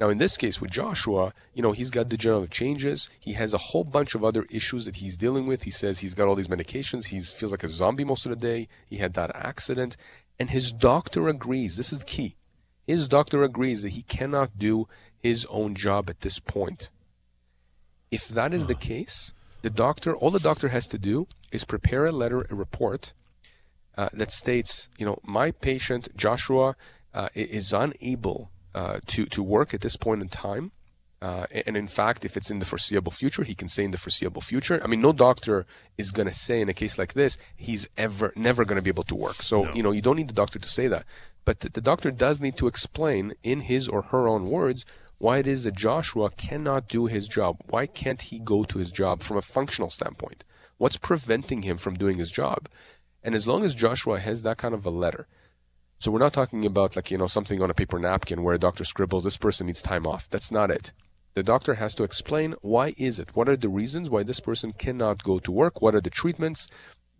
Now, 0.00 0.08
in 0.08 0.16
this 0.16 0.38
case 0.38 0.62
with 0.62 0.70
Joshua, 0.70 1.34
you 1.52 1.62
know, 1.62 1.72
he's 1.72 1.90
got 1.90 2.08
degenerative 2.08 2.48
changes. 2.50 3.10
He 3.20 3.34
has 3.34 3.52
a 3.52 3.58
whole 3.58 3.84
bunch 3.84 4.14
of 4.14 4.24
other 4.24 4.46
issues 4.50 4.86
that 4.86 4.96
he's 4.96 5.18
dealing 5.18 5.46
with. 5.46 5.64
He 5.64 5.70
says 5.70 5.98
he's 5.98 6.14
got 6.14 6.26
all 6.26 6.34
these 6.34 6.48
medications. 6.48 7.04
He 7.06 7.20
feels 7.20 7.50
like 7.50 7.64
a 7.64 7.68
zombie 7.68 8.04
most 8.04 8.24
of 8.24 8.30
the 8.30 8.36
day. 8.36 8.66
He 8.88 8.96
had 8.96 9.12
that 9.14 9.30
accident. 9.36 9.98
And 10.40 10.50
his 10.50 10.72
doctor 10.72 11.28
agrees. 11.28 11.76
This 11.76 11.92
is 11.92 12.02
key. 12.02 12.34
His 12.86 13.06
doctor 13.06 13.44
agrees 13.44 13.82
that 13.82 13.90
he 13.90 14.02
cannot 14.02 14.58
do 14.58 14.88
his 15.22 15.46
own 15.50 15.74
job 15.74 16.08
at 16.08 16.22
this 16.22 16.40
point. 16.40 16.88
If 18.10 18.26
that 18.28 18.54
is 18.54 18.66
the 18.66 18.74
case, 18.74 19.32
the 19.60 19.70
doctor, 19.70 20.16
all 20.16 20.30
the 20.30 20.40
doctor 20.40 20.68
has 20.68 20.88
to 20.88 20.98
do 20.98 21.28
is 21.52 21.64
prepare 21.64 22.06
a 22.06 22.12
letter, 22.12 22.46
a 22.48 22.54
report 22.54 23.12
uh, 23.98 24.08
that 24.14 24.32
states, 24.32 24.88
you 24.96 25.04
know, 25.04 25.18
my 25.22 25.50
patient 25.50 26.08
Joshua 26.16 26.74
uh, 27.12 27.28
is 27.34 27.74
unable 27.74 28.50
uh, 28.74 29.00
to 29.08 29.26
to 29.26 29.42
work 29.42 29.74
at 29.74 29.82
this 29.82 29.96
point 29.96 30.22
in 30.22 30.28
time. 30.28 30.72
Uh, 31.22 31.44
and 31.66 31.76
in 31.76 31.86
fact, 31.86 32.24
if 32.24 32.34
it's 32.34 32.50
in 32.50 32.60
the 32.60 32.64
foreseeable 32.64 33.12
future, 33.12 33.44
he 33.44 33.54
can 33.54 33.68
say 33.68 33.84
in 33.84 33.90
the 33.90 33.98
foreseeable 33.98 34.40
future. 34.40 34.80
I 34.82 34.86
mean, 34.86 35.02
no 35.02 35.12
doctor 35.12 35.66
is 35.98 36.10
going 36.10 36.28
to 36.28 36.32
say 36.32 36.62
in 36.62 36.70
a 36.70 36.74
case 36.74 36.96
like 36.96 37.12
this 37.12 37.36
he's 37.56 37.86
ever 37.98 38.32
never 38.36 38.64
going 38.64 38.76
to 38.76 38.82
be 38.82 38.88
able 38.88 39.04
to 39.04 39.14
work. 39.14 39.42
So 39.42 39.64
no. 39.64 39.74
you 39.74 39.82
know, 39.82 39.90
you 39.90 40.00
don't 40.00 40.16
need 40.16 40.28
the 40.28 40.34
doctor 40.34 40.58
to 40.58 40.68
say 40.68 40.88
that, 40.88 41.04
but 41.44 41.60
the, 41.60 41.68
the 41.68 41.82
doctor 41.82 42.10
does 42.10 42.40
need 42.40 42.56
to 42.56 42.66
explain 42.66 43.34
in 43.42 43.60
his 43.60 43.86
or 43.86 44.02
her 44.02 44.26
own 44.26 44.44
words 44.44 44.86
why 45.18 45.36
it 45.36 45.46
is 45.46 45.64
that 45.64 45.74
Joshua 45.74 46.30
cannot 46.30 46.88
do 46.88 47.04
his 47.04 47.28
job. 47.28 47.58
Why 47.68 47.86
can't 47.86 48.22
he 48.22 48.38
go 48.38 48.64
to 48.64 48.78
his 48.78 48.90
job 48.90 49.22
from 49.22 49.36
a 49.36 49.42
functional 49.42 49.90
standpoint? 49.90 50.44
What's 50.78 50.96
preventing 50.96 51.62
him 51.62 51.76
from 51.76 51.96
doing 51.96 52.16
his 52.16 52.30
job? 52.30 52.66
And 53.22 53.34
as 53.34 53.46
long 53.46 53.62
as 53.62 53.74
Joshua 53.74 54.18
has 54.20 54.40
that 54.40 54.56
kind 54.56 54.72
of 54.72 54.86
a 54.86 54.90
letter, 54.90 55.26
so 55.98 56.10
we're 56.10 56.18
not 56.18 56.32
talking 56.32 56.64
about 56.64 56.96
like 56.96 57.10
you 57.10 57.18
know 57.18 57.26
something 57.26 57.60
on 57.60 57.68
a 57.68 57.74
paper 57.74 57.98
napkin 57.98 58.42
where 58.42 58.54
a 58.54 58.58
doctor 58.58 58.86
scribbles 58.86 59.24
this 59.24 59.36
person 59.36 59.66
needs 59.66 59.82
time 59.82 60.06
off. 60.06 60.26
That's 60.30 60.50
not 60.50 60.70
it 60.70 60.92
the 61.34 61.42
doctor 61.42 61.74
has 61.74 61.94
to 61.94 62.02
explain 62.02 62.54
why 62.60 62.94
is 62.96 63.18
it 63.18 63.34
what 63.34 63.48
are 63.48 63.56
the 63.56 63.68
reasons 63.68 64.10
why 64.10 64.22
this 64.22 64.40
person 64.40 64.72
cannot 64.72 65.22
go 65.22 65.38
to 65.38 65.52
work 65.52 65.80
what 65.80 65.94
are 65.94 66.00
the 66.00 66.10
treatments 66.10 66.68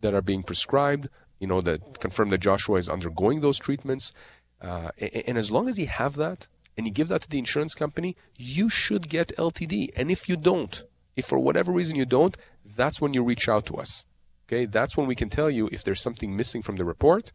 that 0.00 0.14
are 0.14 0.22
being 0.22 0.42
prescribed 0.42 1.08
you 1.38 1.46
know 1.46 1.60
that 1.60 2.00
confirm 2.00 2.30
that 2.30 2.40
joshua 2.40 2.76
is 2.76 2.88
undergoing 2.88 3.40
those 3.40 3.58
treatments 3.58 4.12
uh, 4.60 4.90
and, 4.98 5.38
as 5.38 5.50
long 5.50 5.68
as 5.68 5.78
you 5.78 5.86
have 5.86 6.16
that 6.16 6.46
and 6.76 6.86
you 6.86 6.92
give 6.92 7.08
that 7.08 7.22
to 7.22 7.28
the 7.28 7.38
insurance 7.38 7.74
company, 7.74 8.16
you 8.36 8.68
should 8.68 9.08
get 9.08 9.36
LTD. 9.36 9.90
And 9.96 10.10
if 10.10 10.28
you 10.28 10.36
don't, 10.36 10.82
if 11.16 11.26
for 11.26 11.38
whatever 11.38 11.72
reason 11.72 11.96
you 11.96 12.06
don't, 12.06 12.36
that's 12.76 13.00
when 13.00 13.14
you 13.14 13.22
reach 13.22 13.48
out 13.48 13.66
to 13.66 13.76
us. 13.76 14.04
Okay, 14.48 14.66
that's 14.66 14.96
when 14.96 15.06
we 15.06 15.14
can 15.14 15.30
tell 15.30 15.50
you 15.50 15.68
if 15.72 15.84
there's 15.84 16.00
something 16.00 16.36
missing 16.36 16.62
from 16.62 16.76
the 16.76 16.84
report 16.84 17.32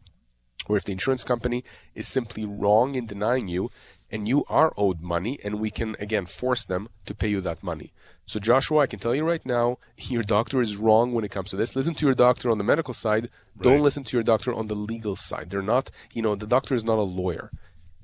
or 0.68 0.78
if 0.78 0.84
the 0.84 0.92
insurance 0.92 1.24
company 1.24 1.64
is 1.94 2.08
simply 2.08 2.46
wrong 2.46 2.96
in 2.96 3.06
denying 3.06 3.48
you 3.48 3.70
and 4.12 4.28
you 4.28 4.46
are 4.48 4.74
owed 4.78 5.02
money 5.02 5.40
and 5.44 5.60
we 5.60 5.72
can 5.72 5.96
again 6.00 6.26
force 6.26 6.66
them 6.66 6.90
to 7.06 7.16
pay 7.16 7.28
you 7.28 7.42
that 7.42 7.64
money. 7.64 7.92
So 8.26 8.40
Joshua, 8.40 8.80
I 8.80 8.88
can 8.88 9.00
tell 9.00 9.14
you 9.14 9.24
right 9.24 9.46
now, 9.46 9.78
your 9.98 10.24
doctor 10.24 10.62
is 10.62 10.78
wrong 10.78 11.14
when 11.14 11.26
it 11.26 11.32
comes 11.32 11.50
to 11.52 11.56
this. 11.56 11.76
Listen 11.76 11.96
to 11.96 12.06
your 12.06 12.16
doctor 12.16 12.50
on 12.50 12.58
the 12.58 12.64
medical 12.64 12.94
side. 12.94 13.30
Don't 13.60 13.82
listen 13.82 14.04
to 14.06 14.18
your 14.18 14.24
doctor 14.24 14.54
on 14.54 14.68
the 14.68 14.76
legal 14.76 15.16
side. 15.16 15.50
They're 15.50 15.62
not, 15.62 15.92
you 16.14 16.22
know, 16.22 16.36
the 16.36 16.48
doctor 16.48 16.76
is 16.76 16.84
not 16.84 16.98
a 16.98 17.02
lawyer. 17.02 17.52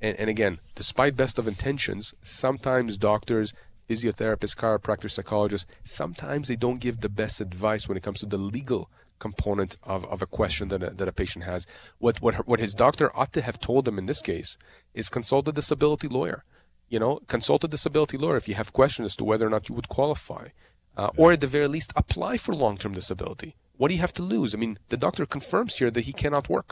And, 0.00 0.18
and 0.18 0.28
again, 0.28 0.58
despite 0.74 1.16
best 1.16 1.38
of 1.38 1.46
intentions, 1.46 2.14
sometimes 2.22 2.96
doctors 2.96 3.52
physiotherapists, 3.88 4.56
chiropractors, 4.56 5.10
psychologists, 5.10 5.66
sometimes 5.84 6.48
they 6.48 6.56
don't 6.56 6.80
give 6.80 7.00
the 7.00 7.08
best 7.08 7.40
advice 7.40 7.88
when 7.88 7.96
it 7.96 8.02
comes 8.02 8.20
to 8.20 8.26
the 8.26 8.38
legal 8.38 8.88
component 9.22 9.76
of, 9.84 10.04
of 10.06 10.20
a 10.20 10.32
question 10.38 10.66
that 10.68 10.82
a, 10.82 10.90
that 10.98 11.12
a 11.12 11.18
patient 11.22 11.44
has. 11.44 11.60
What, 12.04 12.20
what, 12.20 12.34
what 12.48 12.58
his 12.58 12.74
doctor 12.74 13.06
ought 13.16 13.32
to 13.34 13.42
have 13.48 13.60
told 13.60 13.86
him 13.86 13.98
in 14.00 14.06
this 14.06 14.22
case 14.32 14.50
is 14.94 15.16
consult 15.16 15.46
a 15.46 15.52
disability 15.52 16.08
lawyer. 16.08 16.44
You 16.88 16.98
know, 17.02 17.20
consult 17.34 17.64
a 17.64 17.68
disability 17.68 18.18
lawyer 18.18 18.36
if 18.36 18.48
you 18.48 18.56
have 18.56 18.78
questions 18.80 19.06
as 19.06 19.16
to 19.16 19.24
whether 19.24 19.46
or 19.46 19.54
not 19.54 19.68
you 19.68 19.74
would 19.76 19.88
qualify. 19.88 20.48
Uh, 20.96 21.10
or 21.16 21.32
at 21.32 21.40
the 21.40 21.46
very 21.46 21.68
least, 21.68 21.92
apply 22.02 22.36
for 22.36 22.52
long 22.64 22.76
term 22.76 22.92
disability. 22.92 23.50
What 23.78 23.88
do 23.88 23.94
you 23.94 24.00
have 24.00 24.18
to 24.18 24.30
lose? 24.34 24.54
I 24.54 24.58
mean, 24.58 24.78
the 24.90 25.02
doctor 25.06 25.24
confirms 25.24 25.78
here 25.78 25.90
that 25.90 26.06
he 26.08 26.12
cannot 26.12 26.50
work. 26.56 26.70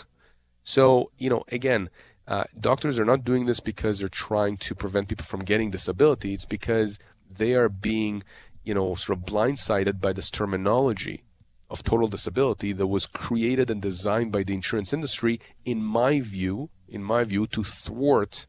So, 0.62 1.10
you 1.16 1.30
know, 1.30 1.42
again, 1.58 1.88
uh, 2.28 2.44
doctors 2.58 2.98
are 2.98 3.10
not 3.12 3.24
doing 3.30 3.46
this 3.46 3.60
because 3.60 3.94
they're 3.98 4.26
trying 4.28 4.56
to 4.66 4.74
prevent 4.74 5.08
people 5.08 5.24
from 5.24 5.48
getting 5.50 5.70
disability. 5.70 6.34
It's 6.34 6.44
because 6.58 6.98
they 7.42 7.52
are 7.54 7.70
being, 7.70 8.22
you 8.62 8.74
know, 8.74 8.94
sort 8.94 9.18
of 9.18 9.24
blindsided 9.24 9.96
by 10.00 10.12
this 10.12 10.30
terminology 10.30 11.22
of 11.70 11.84
total 11.84 12.08
disability 12.08 12.72
that 12.72 12.88
was 12.88 13.06
created 13.06 13.70
and 13.70 13.80
designed 13.80 14.32
by 14.32 14.42
the 14.42 14.54
insurance 14.54 14.92
industry, 14.92 15.40
in 15.64 15.82
my 15.82 16.20
view, 16.20 16.68
in 16.88 17.02
my 17.02 17.24
view, 17.24 17.46
to 17.46 17.62
thwart 17.62 18.46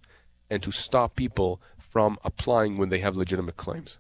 and 0.50 0.64
to 0.64 0.72
stop 0.72 1.16
people 1.16 1.62
from 1.78 2.18
applying 2.24 2.78
when 2.78 2.90
they 2.90 3.00
have 3.00 3.16
legitimate 3.16 3.58
claims. 3.58 4.00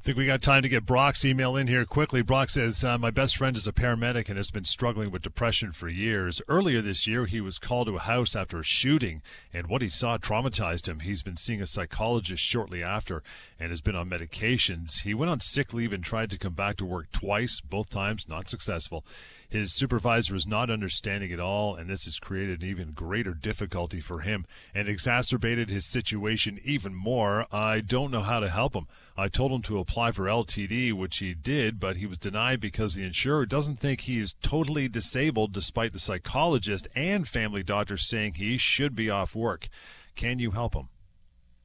I 0.00 0.04
think 0.04 0.16
we 0.16 0.26
got 0.26 0.42
time 0.42 0.62
to 0.62 0.68
get 0.68 0.86
Brock's 0.86 1.24
email 1.24 1.56
in 1.56 1.66
here 1.66 1.84
quickly. 1.84 2.22
Brock 2.22 2.50
says, 2.50 2.84
uh, 2.84 2.96
My 2.98 3.10
best 3.10 3.36
friend 3.36 3.56
is 3.56 3.66
a 3.66 3.72
paramedic 3.72 4.28
and 4.28 4.38
has 4.38 4.52
been 4.52 4.64
struggling 4.64 5.10
with 5.10 5.22
depression 5.22 5.72
for 5.72 5.88
years. 5.88 6.40
Earlier 6.46 6.80
this 6.80 7.08
year, 7.08 7.26
he 7.26 7.40
was 7.40 7.58
called 7.58 7.88
to 7.88 7.96
a 7.96 8.00
house 8.00 8.36
after 8.36 8.60
a 8.60 8.64
shooting, 8.64 9.22
and 9.52 9.66
what 9.66 9.82
he 9.82 9.88
saw 9.88 10.16
traumatized 10.16 10.88
him. 10.88 11.00
He's 11.00 11.24
been 11.24 11.36
seeing 11.36 11.60
a 11.60 11.66
psychologist 11.66 12.42
shortly 12.42 12.82
after 12.82 13.24
and 13.58 13.70
has 13.70 13.80
been 13.80 13.96
on 13.96 14.08
medications. 14.08 15.00
He 15.00 15.14
went 15.14 15.32
on 15.32 15.40
sick 15.40 15.74
leave 15.74 15.92
and 15.92 16.04
tried 16.04 16.30
to 16.30 16.38
come 16.38 16.54
back 16.54 16.76
to 16.76 16.86
work 16.86 17.10
twice, 17.10 17.60
both 17.60 17.90
times 17.90 18.28
not 18.28 18.48
successful. 18.48 19.04
His 19.50 19.72
supervisor 19.72 20.36
is 20.36 20.46
not 20.46 20.68
understanding 20.68 21.32
at 21.32 21.40
all, 21.40 21.74
and 21.74 21.88
this 21.88 22.04
has 22.04 22.18
created 22.18 22.62
an 22.62 22.68
even 22.68 22.92
greater 22.92 23.32
difficulty 23.32 23.98
for 23.98 24.20
him 24.20 24.44
and 24.74 24.88
exacerbated 24.88 25.70
his 25.70 25.86
situation 25.86 26.60
even 26.62 26.94
more. 26.94 27.46
I 27.50 27.80
don't 27.80 28.10
know 28.10 28.20
how 28.20 28.40
to 28.40 28.50
help 28.50 28.74
him. 28.74 28.86
I 29.16 29.28
told 29.28 29.52
him 29.52 29.62
to 29.62 29.78
apply 29.78 30.12
for 30.12 30.24
LTD, 30.24 30.92
which 30.92 31.16
he 31.16 31.32
did, 31.32 31.80
but 31.80 31.96
he 31.96 32.04
was 32.04 32.18
denied 32.18 32.60
because 32.60 32.94
the 32.94 33.04
insurer 33.04 33.46
doesn't 33.46 33.80
think 33.80 34.02
he 34.02 34.20
is 34.20 34.34
totally 34.42 34.86
disabled, 34.86 35.54
despite 35.54 35.94
the 35.94 35.98
psychologist 35.98 36.86
and 36.94 37.26
family 37.26 37.62
doctor 37.62 37.96
saying 37.96 38.34
he 38.34 38.58
should 38.58 38.94
be 38.94 39.08
off 39.08 39.34
work. 39.34 39.68
Can 40.14 40.38
you 40.38 40.50
help 40.50 40.74
him? 40.74 40.88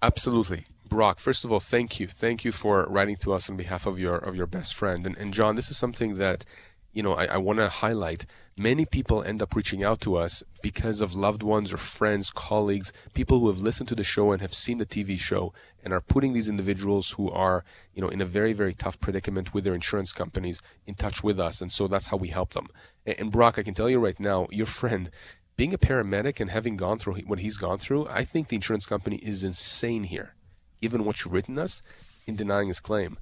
Absolutely. 0.02 0.66
Brock, 0.88 1.20
first 1.20 1.44
of 1.44 1.52
all, 1.52 1.60
thank 1.60 2.00
you. 2.00 2.08
Thank 2.08 2.46
you 2.46 2.52
for 2.52 2.86
writing 2.90 3.16
to 3.18 3.34
us 3.34 3.50
on 3.50 3.58
behalf 3.58 3.86
of 3.86 3.98
your 3.98 4.16
of 4.16 4.36
your 4.36 4.46
best 4.46 4.76
friend. 4.76 5.08
And, 5.08 5.18
and 5.18 5.34
John, 5.34 5.56
this 5.56 5.72
is 5.72 5.78
something 5.78 6.18
that 6.18 6.46
you 6.94 7.02
know, 7.02 7.14
I, 7.14 7.26
I 7.26 7.38
want 7.38 7.60
to 7.60 7.68
highlight 7.68 8.26
many 8.58 8.86
people 8.86 9.24
end 9.24 9.42
up 9.42 9.56
reaching 9.56 9.84
out 9.84 10.00
to 10.02 10.16
us 10.16 10.44
because 10.62 11.02
of 11.02 11.16
loved 11.16 11.42
ones 11.42 11.74
or 11.74 11.78
friends, 11.78 12.30
colleagues, 12.30 12.94
people 13.14 13.40
who 13.40 13.48
have 13.48 13.58
listened 13.58 13.90
to 13.90 13.96
the 13.96 14.04
show 14.04 14.32
and 14.32 14.42
have 14.42 14.54
seen 14.54 14.78
the 14.78 14.86
TV 14.86 15.18
show 15.18 15.54
and 15.84 15.92
are 15.92 16.02
putting 16.02 16.34
these 16.34 16.48
individuals 16.48 17.12
who 17.12 17.32
are, 17.32 17.66
you 17.96 18.02
know, 18.02 18.10
in 18.10 18.22
a 18.22 18.26
very, 18.26 18.54
very 18.54 18.74
tough 18.74 19.00
predicament 19.00 19.54
with 19.54 19.64
their 19.64 19.74
insurance 19.74 20.14
companies 20.14 20.62
in 20.86 20.94
touch 20.94 21.24
with 21.24 21.40
us. 21.40 21.62
And 21.62 21.72
so 21.72 21.88
that's 21.88 22.08
how 22.08 22.18
we 22.18 22.30
help 22.30 22.54
them. 22.54 22.68
And, 23.06 23.20
and 23.20 23.32
Brock, 23.32 23.58
I 23.58 23.64
can 23.64 23.74
tell 23.74 23.90
you 23.90 24.00
right 24.00 24.20
now, 24.20 24.48
your 24.52 24.68
friend, 24.68 25.10
being 25.58 25.74
a 25.74 25.80
paramedic 25.80 26.40
and 26.40 26.52
having 26.52 26.78
gone 26.78 27.00
through 27.00 27.16
what 27.26 27.40
he's 27.40 27.58
gone 27.58 27.80
through, 27.80 28.08
I 28.08 28.24
think 28.24 28.48
the 28.48 28.56
insurance 28.56 28.86
company 28.86 29.18
is 29.18 29.44
insane 29.44 30.04
here, 30.06 30.36
given 30.82 31.06
what 31.06 31.24
you've 31.24 31.34
written 31.34 31.58
us 31.58 31.82
in 32.28 32.36
denying 32.36 32.68
his 32.68 32.80
claim. 32.80 33.18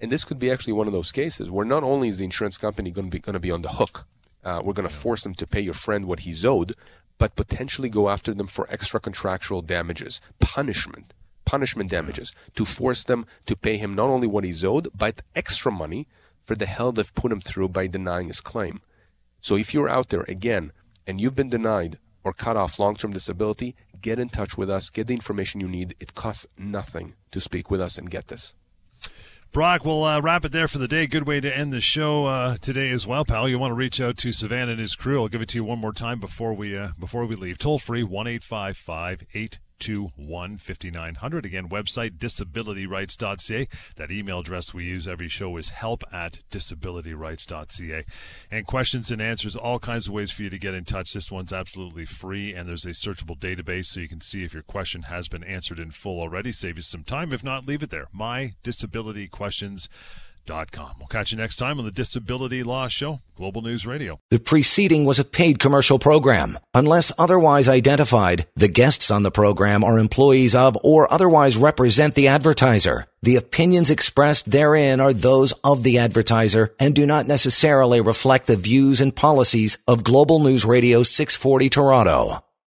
And 0.00 0.12
this 0.12 0.24
could 0.24 0.38
be 0.38 0.50
actually 0.50 0.74
one 0.74 0.86
of 0.86 0.92
those 0.92 1.12
cases 1.12 1.50
where 1.50 1.64
not 1.64 1.82
only 1.82 2.08
is 2.08 2.18
the 2.18 2.24
insurance 2.24 2.58
company 2.58 2.90
going 2.90 3.08
to 3.08 3.10
be 3.10 3.20
going 3.20 3.34
to 3.34 3.40
be 3.40 3.50
on 3.50 3.62
the 3.62 3.70
hook, 3.70 4.06
uh, 4.44 4.60
we're 4.62 4.74
going 4.74 4.88
to 4.88 4.94
force 4.94 5.22
them 5.22 5.34
to 5.34 5.46
pay 5.46 5.60
your 5.60 5.74
friend 5.74 6.04
what 6.04 6.20
he's 6.20 6.44
owed, 6.44 6.74
but 7.18 7.36
potentially 7.36 7.88
go 7.88 8.08
after 8.08 8.34
them 8.34 8.46
for 8.46 8.66
extra 8.70 9.00
contractual 9.00 9.62
damages, 9.62 10.20
punishment, 10.38 11.14
punishment 11.44 11.90
damages, 11.90 12.32
to 12.54 12.64
force 12.64 13.04
them 13.04 13.26
to 13.46 13.56
pay 13.56 13.78
him 13.78 13.94
not 13.94 14.10
only 14.10 14.26
what 14.26 14.44
he's 14.44 14.64
owed, 14.64 14.88
but 14.94 15.22
extra 15.34 15.72
money 15.72 16.06
for 16.44 16.54
the 16.54 16.66
hell 16.66 16.92
they've 16.92 17.14
put 17.14 17.32
him 17.32 17.40
through 17.40 17.68
by 17.68 17.86
denying 17.86 18.28
his 18.28 18.40
claim. 18.40 18.80
So 19.40 19.56
if 19.56 19.72
you're 19.72 19.88
out 19.88 20.10
there 20.10 20.24
again 20.28 20.72
and 21.06 21.20
you've 21.20 21.34
been 21.34 21.50
denied 21.50 21.98
or 22.22 22.32
cut 22.32 22.56
off 22.56 22.78
long-term 22.78 23.12
disability, 23.12 23.74
get 24.00 24.18
in 24.18 24.28
touch 24.28 24.56
with 24.58 24.68
us, 24.68 24.90
get 24.90 25.06
the 25.06 25.14
information 25.14 25.60
you 25.60 25.68
need. 25.68 25.94
It 26.00 26.14
costs 26.14 26.46
nothing 26.58 27.14
to 27.30 27.40
speak 27.40 27.70
with 27.70 27.80
us 27.80 27.96
and 27.98 28.10
get 28.10 28.28
this. 28.28 28.54
Brock, 29.52 29.86
we'll 29.86 30.04
uh, 30.04 30.20
wrap 30.20 30.44
it 30.44 30.52
there 30.52 30.68
for 30.68 30.76
the 30.78 30.86
day. 30.88 31.06
Good 31.06 31.26
way 31.26 31.40
to 31.40 31.56
end 31.56 31.72
the 31.72 31.80
show 31.80 32.26
uh, 32.26 32.56
today 32.60 32.90
as 32.90 33.06
well, 33.06 33.24
pal. 33.24 33.48
You 33.48 33.58
want 33.58 33.70
to 33.70 33.76
reach 33.76 34.00
out 34.00 34.18
to 34.18 34.28
Sivan 34.28 34.68
and 34.68 34.78
his 34.78 34.94
crew. 34.94 35.22
I'll 35.22 35.28
give 35.28 35.40
it 35.40 35.48
to 35.50 35.58
you 35.58 35.64
one 35.64 35.78
more 35.78 35.94
time 35.94 36.20
before 36.20 36.52
we 36.52 36.76
uh, 36.76 36.90
before 36.98 37.24
we 37.24 37.36
leave. 37.36 37.56
Toll 37.56 37.78
free 37.78 38.02
one 38.02 38.26
eight 38.26 38.44
five 38.44 38.76
five 38.76 39.22
eight 39.32 39.58
821 39.80 40.58
5900. 40.58 41.44
Again, 41.44 41.68
website 41.68 42.18
disabilityrights.ca. 42.18 43.68
That 43.96 44.10
email 44.10 44.40
address 44.40 44.72
we 44.72 44.84
use 44.84 45.06
every 45.06 45.28
show 45.28 45.56
is 45.56 45.70
help 45.70 46.02
at 46.12 46.40
disabilityrights.ca. 46.50 48.04
And 48.50 48.66
questions 48.66 49.10
and 49.10 49.20
answers, 49.20 49.56
all 49.56 49.78
kinds 49.78 50.06
of 50.06 50.14
ways 50.14 50.30
for 50.30 50.42
you 50.42 50.50
to 50.50 50.58
get 50.58 50.74
in 50.74 50.84
touch. 50.84 51.12
This 51.12 51.30
one's 51.30 51.52
absolutely 51.52 52.04
free, 52.04 52.54
and 52.54 52.68
there's 52.68 52.86
a 52.86 52.90
searchable 52.90 53.38
database 53.38 53.86
so 53.86 54.00
you 54.00 54.08
can 54.08 54.20
see 54.20 54.44
if 54.44 54.54
your 54.54 54.62
question 54.62 55.02
has 55.02 55.28
been 55.28 55.44
answered 55.44 55.78
in 55.78 55.90
full 55.90 56.20
already. 56.20 56.52
Save 56.52 56.76
you 56.76 56.82
some 56.82 57.04
time. 57.04 57.32
If 57.32 57.44
not, 57.44 57.66
leave 57.66 57.82
it 57.82 57.90
there. 57.90 58.08
My 58.12 58.52
Disability 58.62 59.28
Questions 59.28 59.88
We'll 60.98 61.08
catch 61.08 61.32
you 61.32 61.38
next 61.38 61.56
time 61.56 61.78
on 61.78 61.84
the 61.84 61.90
Disability 61.90 62.62
Law 62.62 62.88
Show, 62.88 63.20
Global 63.36 63.62
News 63.62 63.86
Radio. 63.86 64.20
The 64.30 64.38
preceding 64.38 65.04
was 65.04 65.18
a 65.18 65.24
paid 65.24 65.58
commercial 65.58 65.98
program. 65.98 66.58
Unless 66.72 67.12
otherwise 67.18 67.68
identified, 67.68 68.46
the 68.54 68.68
guests 68.68 69.10
on 69.10 69.22
the 69.22 69.30
program 69.30 69.82
are 69.84 69.98
employees 69.98 70.54
of 70.54 70.76
or 70.82 71.12
otherwise 71.12 71.56
represent 71.56 72.14
the 72.14 72.28
advertiser. 72.28 73.06
The 73.22 73.36
opinions 73.36 73.90
expressed 73.90 74.50
therein 74.50 75.00
are 75.00 75.12
those 75.12 75.52
of 75.64 75.82
the 75.82 75.98
advertiser 75.98 76.74
and 76.78 76.94
do 76.94 77.06
not 77.06 77.26
necessarily 77.26 78.00
reflect 78.00 78.46
the 78.46 78.56
views 78.56 79.00
and 79.00 79.14
policies 79.14 79.78
of 79.88 80.04
Global 80.04 80.38
News 80.38 80.64
Radio 80.64 81.02
640 81.02 81.68
Toronto. 81.68 82.45